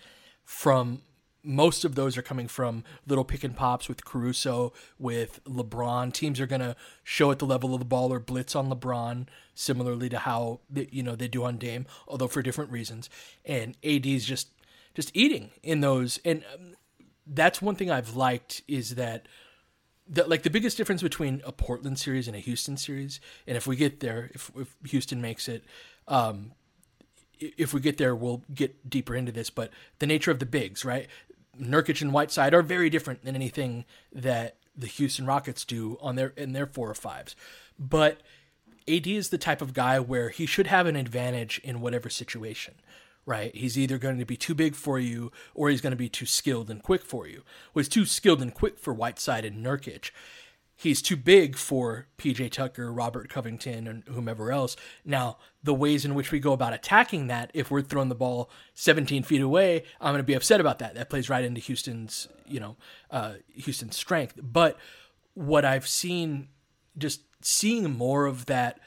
from 0.43 1.01
most 1.43 1.85
of 1.85 1.95
those 1.95 2.17
are 2.17 2.21
coming 2.21 2.47
from 2.47 2.83
little 3.07 3.23
pick 3.23 3.43
and 3.43 3.55
pops 3.55 3.87
with 3.87 4.03
Caruso, 4.03 4.73
with 4.99 5.39
LeBron. 5.45 6.13
Teams 6.13 6.39
are 6.39 6.47
going 6.47 6.61
to 6.61 6.75
show 7.03 7.31
at 7.31 7.39
the 7.39 7.45
level 7.45 7.73
of 7.73 7.79
the 7.79 7.85
ball 7.85 8.11
or 8.11 8.19
blitz 8.19 8.55
on 8.55 8.69
LeBron, 8.69 9.27
similarly 9.55 10.09
to 10.09 10.19
how 10.19 10.59
they, 10.69 10.89
you 10.91 11.01
know 11.01 11.15
they 11.15 11.27
do 11.27 11.45
on 11.45 11.57
Dame, 11.57 11.85
although 12.07 12.27
for 12.27 12.41
different 12.41 12.71
reasons. 12.71 13.09
And 13.45 13.77
AD 13.83 14.05
is 14.05 14.25
just 14.25 14.49
just 14.93 15.11
eating 15.13 15.51
in 15.63 15.81
those, 15.81 16.19
and 16.25 16.43
um, 16.53 16.75
that's 17.27 17.61
one 17.61 17.75
thing 17.75 17.91
I've 17.91 18.15
liked 18.15 18.61
is 18.67 18.95
that. 18.95 19.27
that 20.09 20.29
like 20.29 20.43
the 20.43 20.49
biggest 20.49 20.77
difference 20.77 21.01
between 21.01 21.41
a 21.45 21.51
Portland 21.51 21.99
series 21.99 22.27
and 22.27 22.35
a 22.35 22.39
Houston 22.39 22.77
series, 22.77 23.19
and 23.45 23.57
if 23.57 23.67
we 23.67 23.75
get 23.75 23.99
there, 23.99 24.31
if, 24.33 24.51
if 24.55 24.73
Houston 24.89 25.21
makes 25.21 25.47
it, 25.47 25.63
um, 26.07 26.53
if 27.39 27.73
we 27.73 27.81
get 27.81 27.97
there, 27.97 28.15
we'll 28.15 28.43
get 28.53 28.89
deeper 28.89 29.15
into 29.15 29.31
this. 29.31 29.49
But 29.49 29.71
the 29.99 30.07
nature 30.07 30.31
of 30.31 30.39
the 30.39 30.45
bigs, 30.45 30.85
right? 30.85 31.07
Nurkic 31.59 32.01
and 32.01 32.13
Whiteside 32.13 32.53
are 32.53 32.61
very 32.61 32.89
different 32.89 33.23
than 33.25 33.35
anything 33.35 33.85
that 34.13 34.57
the 34.75 34.87
Houston 34.87 35.25
Rockets 35.25 35.65
do 35.65 35.97
on 36.01 36.15
their 36.15 36.29
in 36.37 36.53
their 36.53 36.67
four 36.67 36.89
or 36.89 36.95
fives. 36.95 37.35
But 37.79 38.21
AD 38.87 39.07
is 39.07 39.29
the 39.29 39.37
type 39.37 39.61
of 39.61 39.73
guy 39.73 39.99
where 39.99 40.29
he 40.29 40.45
should 40.45 40.67
have 40.67 40.85
an 40.87 40.95
advantage 40.95 41.59
in 41.63 41.81
whatever 41.81 42.09
situation, 42.09 42.75
right? 43.27 43.55
He's 43.55 43.77
either 43.77 43.99
going 43.99 44.17
to 44.17 44.25
be 44.25 44.37
too 44.37 44.55
big 44.55 44.73
for 44.73 44.97
you 44.97 45.31
or 45.53 45.69
he's 45.69 45.81
going 45.81 45.91
to 45.91 45.95
be 45.95 46.09
too 46.09 46.25
skilled 46.25 46.71
and 46.71 46.81
quick 46.81 47.03
for 47.03 47.27
you. 47.27 47.43
Well, 47.73 47.81
he's 47.81 47.89
too 47.89 48.05
skilled 48.05 48.41
and 48.41 48.51
quick 48.51 48.79
for 48.79 48.93
Whiteside 48.93 49.45
and 49.45 49.63
Nurkic 49.63 50.09
he's 50.77 51.01
too 51.01 51.17
big 51.17 51.57
for 51.57 52.07
PJ 52.17 52.51
Tucker, 52.51 52.93
Robert 52.93 53.29
Covington, 53.29 53.87
and 53.87 54.03
whomever 54.07 54.51
else. 54.51 54.77
Now, 55.03 55.37
the 55.63 55.73
ways 55.73 56.05
in 56.05 56.13
which 56.13 56.31
we 56.31 56.39
go 56.39 56.53
about 56.53 56.73
attacking 56.73 57.27
that, 57.27 57.51
if 57.53 57.69
we're 57.69 57.81
throwing 57.81 58.09
the 58.09 58.15
ball 58.15 58.49
17 58.75 59.23
feet 59.23 59.41
away, 59.41 59.83
I'm 59.99 60.13
going 60.13 60.19
to 60.19 60.23
be 60.23 60.35
upset 60.35 60.61
about 60.61 60.79
that. 60.79 60.95
That 60.95 61.09
plays 61.09 61.29
right 61.29 61.43
into 61.43 61.59
Houston's, 61.59 62.29
you 62.45 62.59
know, 62.59 62.77
uh, 63.11 63.33
Houston's 63.55 63.97
strength. 63.97 64.39
But 64.41 64.77
what 65.33 65.65
I've 65.65 65.87
seen, 65.87 66.49
just 66.97 67.21
seeing 67.41 67.91
more 67.97 68.27
of 68.27 68.45
that, 68.45 68.79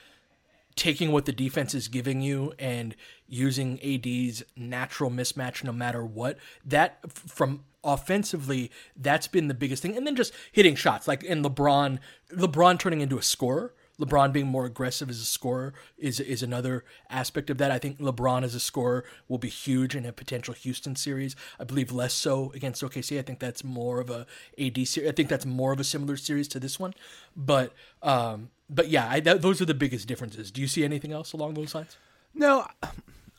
taking 0.81 1.12
what 1.12 1.26
the 1.26 1.33
defense 1.33 1.74
is 1.74 1.89
giving 1.89 2.22
you 2.22 2.55
and 2.59 2.97
using 3.28 3.78
AD's 3.83 4.43
natural 4.57 5.11
mismatch 5.11 5.62
no 5.62 5.72
matter 5.72 6.03
what, 6.03 6.39
that 6.64 6.99
from 7.12 7.64
offensively, 7.85 8.70
that's 8.97 9.28
been 9.28 9.49
the 9.49 9.53
biggest 9.53 9.83
thing. 9.83 9.95
And 9.95 10.07
then 10.07 10.16
just 10.16 10.33
hitting 10.53 10.74
shots, 10.74 11.07
like 11.07 11.22
in 11.22 11.43
LeBron, 11.43 11.99
LeBron 12.33 12.78
turning 12.78 13.03
into 13.03 13.18
a 13.18 13.22
scorer. 13.22 13.74
LeBron 14.01 14.32
being 14.32 14.46
more 14.46 14.64
aggressive 14.64 15.11
as 15.11 15.20
a 15.20 15.24
scorer 15.24 15.74
is 15.98 16.18
is 16.20 16.42
another 16.42 16.84
aspect 17.11 17.51
of 17.51 17.59
that. 17.59 17.70
I 17.70 17.78
think 17.78 17.98
LeBron 17.98 18.42
as 18.42 18.55
a 18.55 18.61
scorer 18.61 19.05
will 19.28 19.38
be 19.38 19.48
huge 19.48 19.94
in 19.94 20.07
a 20.07 20.12
potential 20.12 20.55
Houston 20.55 20.96
series. 20.96 21.36
I 21.59 21.64
believe 21.64 21.92
less 21.92 22.14
so 22.14 22.51
against 22.55 22.82
OKC. 22.82 23.18
I 23.18 23.22
think 23.22 23.38
that's 23.38 23.62
more 23.62 24.01
of 24.01 24.11
a 24.11 24.26
AD 24.59 24.86
series. 24.88 25.09
I 25.11 25.12
think 25.12 25.28
that's 25.28 25.46
more 25.46 25.72
of 25.72 25.80
a 25.80 25.84
similar 25.84 26.16
series 26.16 26.48
to 26.48 26.61
this 26.61 26.80
one. 26.80 26.94
But 27.36 27.72
um, 28.03 28.51
but 28.68 28.88
yeah, 28.88 29.09
I, 29.09 29.20
that, 29.20 29.42
those 29.42 29.61
are 29.61 29.66
the 29.66 29.74
biggest 29.74 30.09
differences. 30.09 30.51
Do 30.51 30.61
you 30.61 30.66
see 30.66 30.84
anything 30.84 31.12
else 31.12 31.32
along 31.32 31.55
those 31.55 31.74
lines? 31.74 31.96
No, 32.34 32.66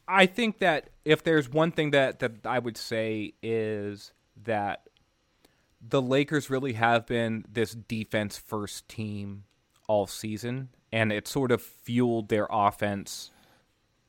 I 0.08 0.26
think 0.26 0.60
that 0.60 0.90
if 1.06 1.24
there's 1.24 1.50
one 1.50 1.72
thing 1.72 1.92
that 1.92 2.20
that 2.20 2.46
I 2.46 2.60
would 2.60 2.78
say 2.78 3.34
is 3.42 4.12
that 4.44 4.88
the 5.82 6.02
Lakers 6.02 6.50
really 6.50 6.74
have 6.74 7.08
been 7.08 7.46
this 7.52 7.74
defense 7.74 8.38
first 8.38 8.88
team 8.88 9.46
all 9.92 10.08
season, 10.08 10.70
and 10.94 11.12
it 11.12 11.28
sort 11.28 11.52
of 11.52 11.62
fueled 11.62 12.30
their 12.30 12.48
offense 12.50 13.30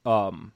um, 0.06 0.52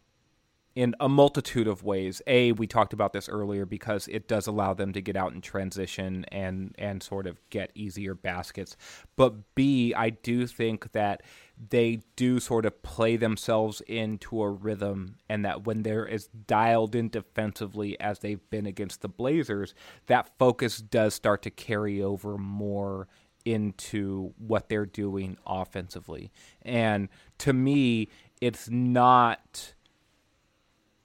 in 0.77 0.95
a 1.01 1.09
multitude 1.09 1.67
of 1.67 1.83
ways. 1.83 2.23
A, 2.29 2.53
we 2.53 2.69
talked 2.69 2.93
about 2.93 3.13
this 3.13 3.29
earlier 3.29 3.67
because 3.67 4.07
it 4.07 4.29
does 4.29 4.47
allow 4.47 4.73
them 4.73 4.93
to 4.93 5.01
get 5.01 5.17
out 5.17 5.33
in 5.33 5.41
transition 5.41 6.25
and 6.31 6.77
and 6.79 7.03
sort 7.03 7.27
of 7.27 7.41
get 7.51 7.73
easier 7.75 8.15
baskets. 8.15 8.77
But 9.17 9.57
B, 9.57 9.93
I 9.95 10.11
do 10.11 10.47
think 10.47 10.93
that 10.93 11.25
they 11.71 12.03
do 12.15 12.39
sort 12.39 12.65
of 12.65 12.81
play 12.85 13.17
themselves 13.17 13.81
into 13.89 14.41
a 14.41 14.49
rhythm 14.49 15.17
and 15.29 15.45
that 15.45 15.67
when 15.67 15.83
they're 15.83 16.09
as 16.09 16.29
dialed 16.29 16.95
in 16.95 17.09
defensively 17.09 17.99
as 17.99 18.21
they've 18.21 18.49
been 18.49 18.67
against 18.67 19.01
the 19.01 19.09
Blazers, 19.09 19.75
that 20.07 20.31
focus 20.39 20.79
does 20.79 21.15
start 21.15 21.43
to 21.43 21.51
carry 21.51 22.01
over 22.01 22.39
more 22.39 23.09
into 23.47 24.35
what 24.37 24.69
they're 24.69 24.85
doing 24.85 25.39
offensively. 25.47 26.33
And 26.63 27.09
to 27.39 27.53
me, 27.53 28.09
it's 28.41 28.69
not 28.69 29.75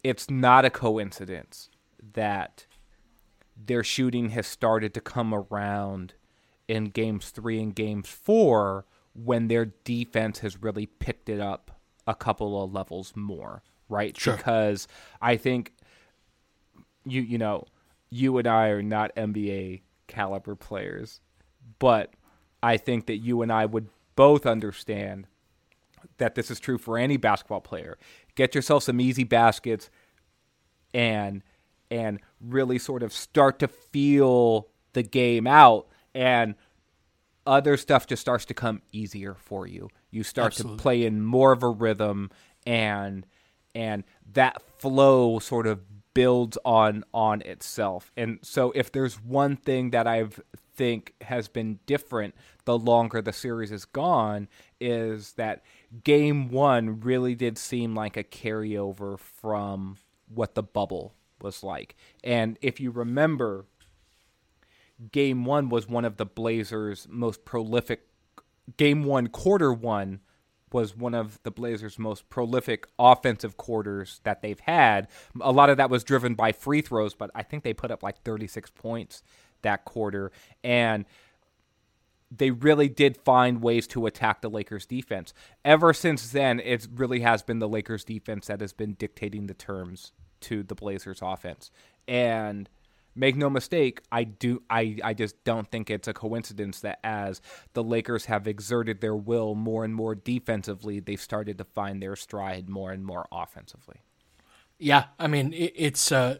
it's 0.03 0.29
not 0.29 0.65
a 0.65 0.69
coincidence 0.71 1.69
that 2.13 2.65
their 3.55 3.83
shooting 3.83 4.29
has 4.29 4.47
started 4.47 4.95
to 4.95 4.99
come 4.99 5.31
around 5.31 6.15
in 6.67 6.85
games 6.85 7.29
3 7.29 7.61
and 7.61 7.75
games 7.75 8.09
4 8.09 8.85
when 9.13 9.47
their 9.47 9.65
defense 9.83 10.39
has 10.39 10.59
really 10.63 10.87
picked 10.87 11.29
it 11.29 11.39
up 11.39 11.79
a 12.07 12.15
couple 12.15 12.63
of 12.63 12.73
levels 12.73 13.13
more, 13.15 13.61
right? 13.87 14.17
Sure. 14.19 14.35
Because 14.35 14.87
I 15.21 15.37
think 15.37 15.73
you 17.05 17.21
you 17.21 17.37
know, 17.37 17.65
you 18.09 18.37
and 18.39 18.47
I 18.47 18.69
are 18.69 18.81
not 18.81 19.15
NBA 19.15 19.81
caliber 20.07 20.55
players, 20.55 21.21
but 21.77 22.15
I 22.63 22.77
think 22.77 23.07
that 23.07 23.17
you 23.17 23.41
and 23.41 23.51
I 23.51 23.65
would 23.65 23.89
both 24.15 24.45
understand 24.45 25.27
that 26.17 26.35
this 26.35 26.51
is 26.51 26.59
true 26.59 26.77
for 26.77 26.97
any 26.97 27.17
basketball 27.17 27.61
player. 27.61 27.97
Get 28.35 28.55
yourself 28.55 28.83
some 28.83 28.99
easy 29.01 29.23
baskets 29.23 29.89
and 30.93 31.43
and 31.89 32.19
really 32.39 32.79
sort 32.79 33.03
of 33.03 33.11
start 33.11 33.59
to 33.59 33.67
feel 33.67 34.67
the 34.93 35.03
game 35.03 35.45
out 35.45 35.87
and 36.13 36.55
other 37.45 37.75
stuff 37.75 38.07
just 38.07 38.21
starts 38.21 38.45
to 38.45 38.53
come 38.53 38.81
easier 38.91 39.35
for 39.35 39.67
you. 39.67 39.89
You 40.09 40.23
start 40.23 40.53
Absolutely. 40.53 40.77
to 40.77 40.81
play 40.81 41.05
in 41.05 41.21
more 41.21 41.51
of 41.51 41.63
a 41.63 41.69
rhythm 41.69 42.29
and 42.65 43.25
and 43.73 44.03
that 44.33 44.61
flow 44.79 45.39
sort 45.39 45.67
of 45.67 45.81
builds 46.13 46.57
on 46.65 47.03
on 47.13 47.41
itself. 47.41 48.11
And 48.15 48.39
so 48.41 48.71
if 48.71 48.91
there's 48.91 49.15
one 49.15 49.55
thing 49.55 49.91
that 49.91 50.07
I 50.07 50.27
think 50.75 51.13
has 51.21 51.47
been 51.47 51.79
different 51.85 52.35
the 52.65 52.77
longer 52.77 53.21
the 53.21 53.33
series 53.33 53.69
has 53.69 53.85
gone 53.85 54.47
is 54.79 55.33
that 55.33 55.63
game 56.03 56.49
1 56.49 57.01
really 57.01 57.35
did 57.35 57.57
seem 57.57 57.95
like 57.95 58.17
a 58.17 58.23
carryover 58.23 59.19
from 59.19 59.97
what 60.33 60.55
the 60.55 60.63
bubble 60.63 61.13
was 61.41 61.63
like. 61.63 61.95
And 62.23 62.57
if 62.61 62.79
you 62.79 62.91
remember 62.91 63.65
game 65.11 65.45
1 65.45 65.69
was 65.69 65.87
one 65.87 66.05
of 66.05 66.17
the 66.17 66.25
Blazers 66.25 67.07
most 67.09 67.43
prolific 67.45 68.07
game 68.77 69.03
1 69.03 69.27
quarter 69.27 69.73
1 69.73 70.19
was 70.73 70.95
one 70.95 71.13
of 71.13 71.37
the 71.43 71.51
Blazers' 71.51 71.99
most 71.99 72.29
prolific 72.29 72.87
offensive 72.97 73.57
quarters 73.57 74.21
that 74.23 74.41
they've 74.41 74.59
had. 74.61 75.07
A 75.41 75.51
lot 75.51 75.69
of 75.69 75.77
that 75.77 75.89
was 75.89 76.03
driven 76.03 76.33
by 76.33 76.51
free 76.51 76.81
throws, 76.81 77.13
but 77.13 77.29
I 77.35 77.43
think 77.43 77.63
they 77.63 77.73
put 77.73 77.91
up 77.91 78.03
like 78.03 78.21
36 78.23 78.69
points 78.71 79.23
that 79.63 79.85
quarter. 79.85 80.31
And 80.63 81.05
they 82.31 82.51
really 82.51 82.87
did 82.87 83.17
find 83.17 83.61
ways 83.61 83.87
to 83.87 84.05
attack 84.05 84.41
the 84.41 84.49
Lakers 84.49 84.85
defense. 84.85 85.33
Ever 85.65 85.93
since 85.93 86.31
then, 86.31 86.59
it 86.61 86.87
really 86.93 87.19
has 87.19 87.43
been 87.43 87.59
the 87.59 87.67
Lakers 87.67 88.05
defense 88.05 88.47
that 88.47 88.61
has 88.61 88.71
been 88.71 88.93
dictating 88.93 89.47
the 89.47 89.53
terms 89.53 90.13
to 90.41 90.63
the 90.63 90.75
Blazers 90.75 91.19
offense. 91.21 91.71
And 92.07 92.69
make 93.15 93.35
no 93.35 93.49
mistake, 93.49 94.01
I 94.11 94.23
do 94.23 94.63
I, 94.69 94.97
I 95.03 95.13
just 95.13 95.43
don't 95.43 95.69
think 95.69 95.89
it's 95.89 96.07
a 96.07 96.13
coincidence 96.13 96.79
that 96.81 96.99
as 97.03 97.41
the 97.73 97.83
Lakers 97.83 98.25
have 98.25 98.47
exerted 98.47 99.01
their 99.01 99.15
will 99.15 99.55
more 99.55 99.83
and 99.83 99.93
more 99.93 100.15
defensively, 100.15 100.99
they've 100.99 101.21
started 101.21 101.57
to 101.57 101.65
find 101.65 102.01
their 102.01 102.15
stride 102.15 102.69
more 102.69 102.91
and 102.91 103.05
more 103.05 103.27
offensively. 103.31 103.97
Yeah, 104.79 105.05
I 105.19 105.27
mean 105.27 105.53
it, 105.53 105.73
it's 105.75 106.11
uh 106.11 106.37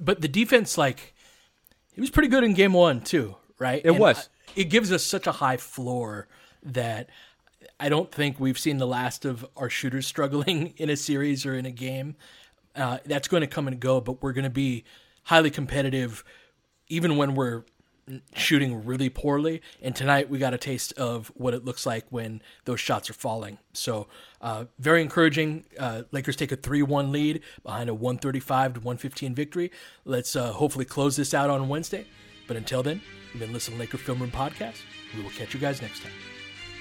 but 0.00 0.20
the 0.20 0.28
defense 0.28 0.78
like 0.78 1.14
it 2.00 2.04
was 2.04 2.10
pretty 2.10 2.28
good 2.28 2.44
in 2.44 2.54
game 2.54 2.72
1 2.72 3.02
too, 3.02 3.36
right? 3.58 3.82
It 3.84 3.90
and 3.90 3.98
was. 3.98 4.30
It 4.56 4.64
gives 4.70 4.90
us 4.90 5.04
such 5.04 5.26
a 5.26 5.32
high 5.32 5.58
floor 5.58 6.28
that 6.62 7.10
I 7.78 7.90
don't 7.90 8.10
think 8.10 8.40
we've 8.40 8.58
seen 8.58 8.78
the 8.78 8.86
last 8.86 9.26
of 9.26 9.44
our 9.54 9.68
shooters 9.68 10.06
struggling 10.06 10.68
in 10.78 10.88
a 10.88 10.96
series 10.96 11.44
or 11.44 11.54
in 11.54 11.66
a 11.66 11.70
game. 11.70 12.16
Uh, 12.74 13.00
that's 13.04 13.28
going 13.28 13.42
to 13.42 13.46
come 13.46 13.68
and 13.68 13.78
go, 13.78 14.00
but 14.00 14.22
we're 14.22 14.32
going 14.32 14.44
to 14.44 14.48
be 14.48 14.84
highly 15.24 15.50
competitive, 15.50 16.24
even 16.88 17.18
when 17.18 17.34
we're 17.34 17.64
shooting 18.34 18.84
really 18.84 19.08
poorly. 19.08 19.62
And 19.82 19.94
tonight 19.94 20.28
we 20.30 20.38
got 20.38 20.54
a 20.54 20.58
taste 20.58 20.92
of 20.94 21.28
what 21.34 21.54
it 21.54 21.64
looks 21.64 21.86
like 21.86 22.04
when 22.10 22.42
those 22.64 22.80
shots 22.80 23.10
are 23.10 23.14
falling. 23.14 23.58
So 23.72 24.08
uh, 24.40 24.64
very 24.78 25.02
encouraging. 25.02 25.64
Uh, 25.78 26.02
Lakers 26.12 26.36
take 26.36 26.52
a 26.52 26.56
3-1 26.56 27.10
lead 27.10 27.42
behind 27.62 27.90
a 27.90 27.94
135 27.94 28.74
to 28.74 28.80
115 28.80 29.34
victory. 29.34 29.70
Let's 30.04 30.34
uh, 30.36 30.52
hopefully 30.52 30.84
close 30.84 31.16
this 31.16 31.34
out 31.34 31.50
on 31.50 31.68
Wednesday. 31.68 32.06
But 32.46 32.56
until 32.56 32.82
then, 32.82 33.00
you've 33.32 33.40
been 33.40 33.52
listening 33.52 33.76
to 33.78 33.80
Laker 33.84 33.98
Film 33.98 34.20
Room 34.20 34.30
Podcast. 34.30 34.78
We 35.16 35.22
will 35.22 35.30
catch 35.30 35.54
you 35.54 35.60
guys 35.60 35.80
next 35.80 36.02
time. 36.02 36.12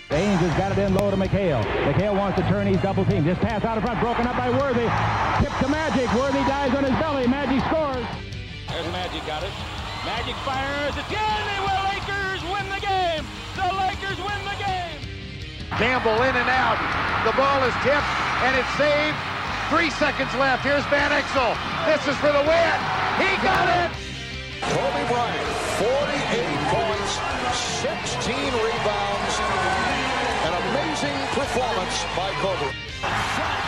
The 0.10 0.16
Angels 0.16 0.52
got 0.58 0.72
it 0.72 0.80
in 0.80 0.96
low 0.96 1.12
to 1.12 1.18
McHale. 1.18 1.64
McHale 1.86 2.18
wants 2.18 2.40
to 2.40 2.48
turn. 2.50 2.66
He's 2.66 2.82
double 2.82 3.06
team. 3.06 3.24
Just 3.24 3.40
pass 3.42 3.64
out 3.64 3.78
in 3.78 3.84
front. 3.84 4.00
Broken 4.00 4.26
up 4.26 4.36
by 4.36 4.50
Worthy. 4.50 4.90
Tip 5.44 5.56
to 5.60 5.70
Magic. 5.70 6.12
Worthy 6.16 6.40
dies 6.50 6.74
on 6.74 6.84
his 6.84 6.94
belly. 6.94 7.28
Magic 7.28 7.64
scores. 7.68 8.06
There's 8.70 8.92
Magic 8.92 9.24
got 9.28 9.44
it. 9.44 9.79
Magic 10.10 10.42
fires. 10.42 10.98
It's 10.98 11.06
good. 11.06 11.22
The 11.22 11.78
Lakers 11.86 12.42
win 12.50 12.66
the 12.74 12.82
game. 12.82 13.22
The 13.54 13.70
Lakers 13.78 14.18
win 14.18 14.42
the 14.42 14.58
game. 14.58 14.98
Campbell 15.78 16.18
in 16.26 16.34
and 16.34 16.50
out. 16.50 16.82
The 17.30 17.34
ball 17.38 17.62
is 17.62 17.78
tipped 17.86 18.14
and 18.42 18.58
it's 18.58 18.74
saved. 18.74 19.14
Three 19.70 19.94
seconds 20.02 20.34
left. 20.42 20.66
Here's 20.66 20.82
Van 20.90 21.14
Exel. 21.14 21.54
This 21.86 22.02
is 22.10 22.18
for 22.18 22.34
the 22.34 22.42
win. 22.42 22.78
He 23.22 23.30
got 23.46 23.70
it. 23.70 23.94
Kobe 24.74 25.04
Bryant, 25.14 25.46
48 25.78 26.58
points, 26.74 27.14
16 27.86 28.34
rebounds. 28.34 29.34
An 30.50 30.54
amazing 30.58 31.18
performance 31.38 32.02
by 32.18 32.34
Kobe. 32.42 32.74
Shaq 33.38 33.62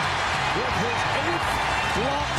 with 0.58 0.74
his 0.90 1.00
eighth 1.22 1.50
block 2.02 2.30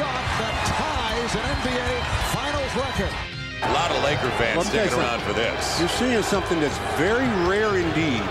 shot 0.00 0.24
that 0.40 0.56
ties 0.80 1.32
an 1.36 1.44
NBA 1.60 1.92
Finals 2.32 2.72
record. 2.80 3.33
A 3.64 3.72
lot 3.72 3.90
of 3.90 4.02
Laker 4.04 4.30
fans 4.36 4.68
sticking 4.68 4.98
around 4.98 5.22
for 5.22 5.32
this. 5.32 5.80
You're 5.80 5.88
seeing 5.88 6.22
something 6.22 6.60
that's 6.60 6.78
very 7.00 7.26
rare 7.48 7.76
indeed. 7.78 8.22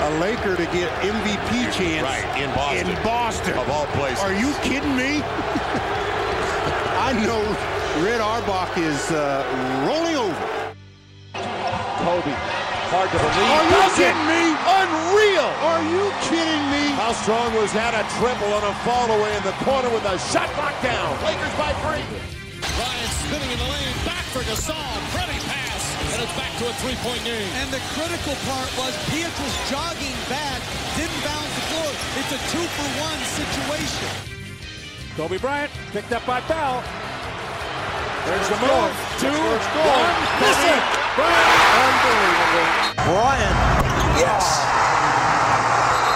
A 0.00 0.10
Laker 0.20 0.54
to 0.56 0.66
get 0.70 0.92
MVP 1.02 1.72
chance 1.72 2.04
right, 2.04 2.22
in 2.38 2.50
Boston. 2.54 2.86
In 2.86 3.02
Boston. 3.02 3.58
Of 3.58 3.68
all 3.70 3.86
places. 3.98 4.22
Are 4.22 4.32
you 4.32 4.52
kidding 4.62 4.94
me? 4.94 5.22
I 7.00 7.16
know 7.24 7.40
Red 8.04 8.20
Auerbach 8.20 8.76
is 8.78 9.10
uh, 9.10 9.42
rolling 9.88 10.14
over. 10.14 10.38
Kobe. 12.04 12.30
Hard 12.92 13.10
to 13.10 13.18
believe. 13.18 13.52
Are 13.52 13.68
you 13.72 13.84
kidding 13.96 14.26
me? 14.28 14.54
Unreal. 14.54 15.50
Are 15.66 15.82
you 15.82 16.12
kidding 16.28 16.64
me? 16.70 16.94
How 16.94 17.12
strong 17.12 17.52
was 17.58 17.72
that? 17.72 17.96
A 17.96 18.04
triple 18.20 18.52
on 18.54 18.62
a 18.62 18.74
fall 18.86 19.08
away 19.10 19.34
in 19.34 19.42
the 19.42 19.56
corner 19.64 19.90
with 19.90 20.04
a 20.04 20.16
shot 20.30 20.48
knocked 20.54 20.84
down. 20.84 21.16
Lakers 21.24 21.54
by 21.58 21.72
three. 21.82 22.04
Ryan 22.78 23.10
spinning 23.24 23.50
in 23.50 23.58
the 23.58 23.64
lane. 23.64 24.17
Back 24.48 24.56
for 24.56 24.72
Gasol. 24.72 24.96
Pretty 25.12 25.38
pass. 25.44 25.84
And 26.14 26.22
it's 26.22 26.32
back 26.32 26.56
to 26.58 26.68
a 26.68 26.72
three-point 26.80 27.22
game. 27.24 27.52
And 27.60 27.70
the 27.70 27.80
critical 27.92 28.32
part 28.48 28.70
was 28.78 28.96
Pietrus 29.12 29.56
jogging 29.68 30.16
back. 30.28 30.62
Didn't 30.96 31.20
bounce 31.20 31.52
the 31.52 31.64
floor. 31.68 31.92
It's 32.16 32.32
a 32.32 32.40
two-for-one 32.48 33.20
situation. 33.36 34.08
Kobe 35.16 35.38
Bryant 35.38 35.70
picked 35.92 36.12
up 36.12 36.24
by 36.24 36.40
Bell. 36.48 36.82
There's 38.24 38.48
the 38.48 38.56
move. 38.64 38.92
Two, 39.20 39.28
one, 39.28 40.16
miss 40.40 40.60
it. 40.64 40.82
Bryant. 41.16 41.60
Unbelievable. 41.84 42.68
Bryant. 43.04 43.56
Yes. 44.16 44.64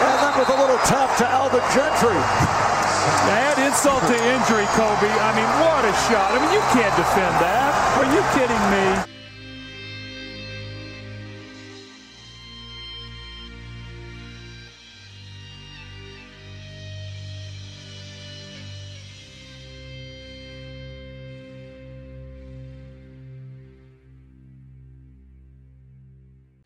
And 0.00 0.14
then 0.24 0.32
with 0.38 0.48
a 0.48 0.58
little 0.60 0.80
tap 0.88 1.16
to 1.18 1.26
Alvin 1.28 1.64
Gentry. 1.74 2.71
Add 3.04 3.58
insult 3.58 4.02
to 4.02 4.14
injury, 4.14 4.66
Kobe. 4.78 5.10
I 5.10 5.34
mean, 5.34 5.50
what 5.58 5.84
a 5.84 5.92
shot. 6.06 6.30
I 6.30 6.38
mean, 6.38 6.52
you 6.52 6.60
can't 6.70 6.94
defend 6.94 7.34
that. 7.42 7.74
Are 7.98 8.06
you 8.14 8.22
kidding 8.30 8.70
me? 8.70 9.12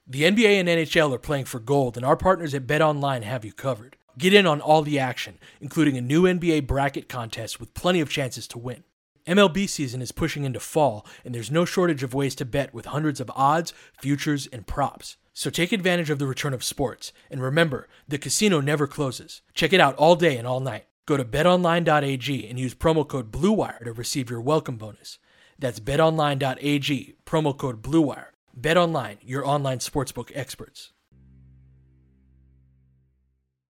The 0.09 0.23
NBA 0.23 0.61
and 0.61 0.69
NHL 0.69 1.15
are 1.15 1.19
playing 1.19 1.47
for 1.47 1.59
gold, 1.61 1.97
and 1.97 2.07
our 2.07 2.17
partners 2.17 2.55
at 2.55 2.67
BetOnline 2.67 3.23
have 3.23 3.45
you 3.45 3.53
covered. 3.53 3.97
Get 4.19 4.33
in 4.33 4.47
on 4.47 4.63
all 4.63 4.81
the 4.81 4.99
action, 4.99 5.39
including 5.61 5.99
a 5.99 6.01
new 6.01 6.23
NBA 6.23 6.67
bracket 6.67 7.07
contest 7.07 7.61
with 7.61 7.75
plenty 7.75 8.01
of 8.01 8.09
chances 8.09 8.49
to 8.49 8.59
win. 8.59 8.83
MLB 9.27 9.69
season 9.69 10.01
is 10.01 10.11
pushing 10.11 10.45
into 10.45 10.59
fall, 10.59 11.05
and 11.23 11.35
there's 11.35 11.51
no 11.51 11.67
shortage 11.67 12.03
of 12.03 12.15
ways 12.15 12.35
to 12.37 12.47
bet 12.47 12.73
with 12.73 12.87
hundreds 12.87 13.21
of 13.21 13.31
odds, 13.35 13.75
futures, 14.01 14.47
and 14.47 14.67
props. 14.67 15.19
So 15.35 15.51
take 15.51 15.71
advantage 15.71 16.09
of 16.09 16.19
the 16.19 16.27
return 16.27 16.55
of 16.55 16.65
sports, 16.65 17.13
and 17.31 17.43
remember, 17.43 17.89
the 18.09 18.17
casino 18.17 18.61
never 18.61 18.87
closes. 18.87 19.43
Check 19.53 19.75
it 19.75 19.81
out 19.81 19.95
all 19.97 20.17
day 20.17 20.39
and 20.39 20.47
all 20.47 20.61
night. 20.61 20.87
Go 21.05 21.19
to 21.19 21.25
betonline.ag 21.25 22.49
and 22.49 22.59
use 22.59 22.75
promo 22.75 23.07
code 23.07 23.31
BLUEWIRE 23.31 23.85
to 23.85 23.93
receive 23.93 24.31
your 24.31 24.41
welcome 24.41 24.77
bonus. 24.77 25.19
That's 25.59 25.79
betonline.ag, 25.79 27.17
promo 27.27 27.57
code 27.57 27.83
BLUEWIRE. 27.83 28.29
Bet 28.55 28.79
online, 28.79 29.19
your 29.21 29.47
online 29.47 29.81
sportsbook 29.81 30.33
experts. 30.35 30.93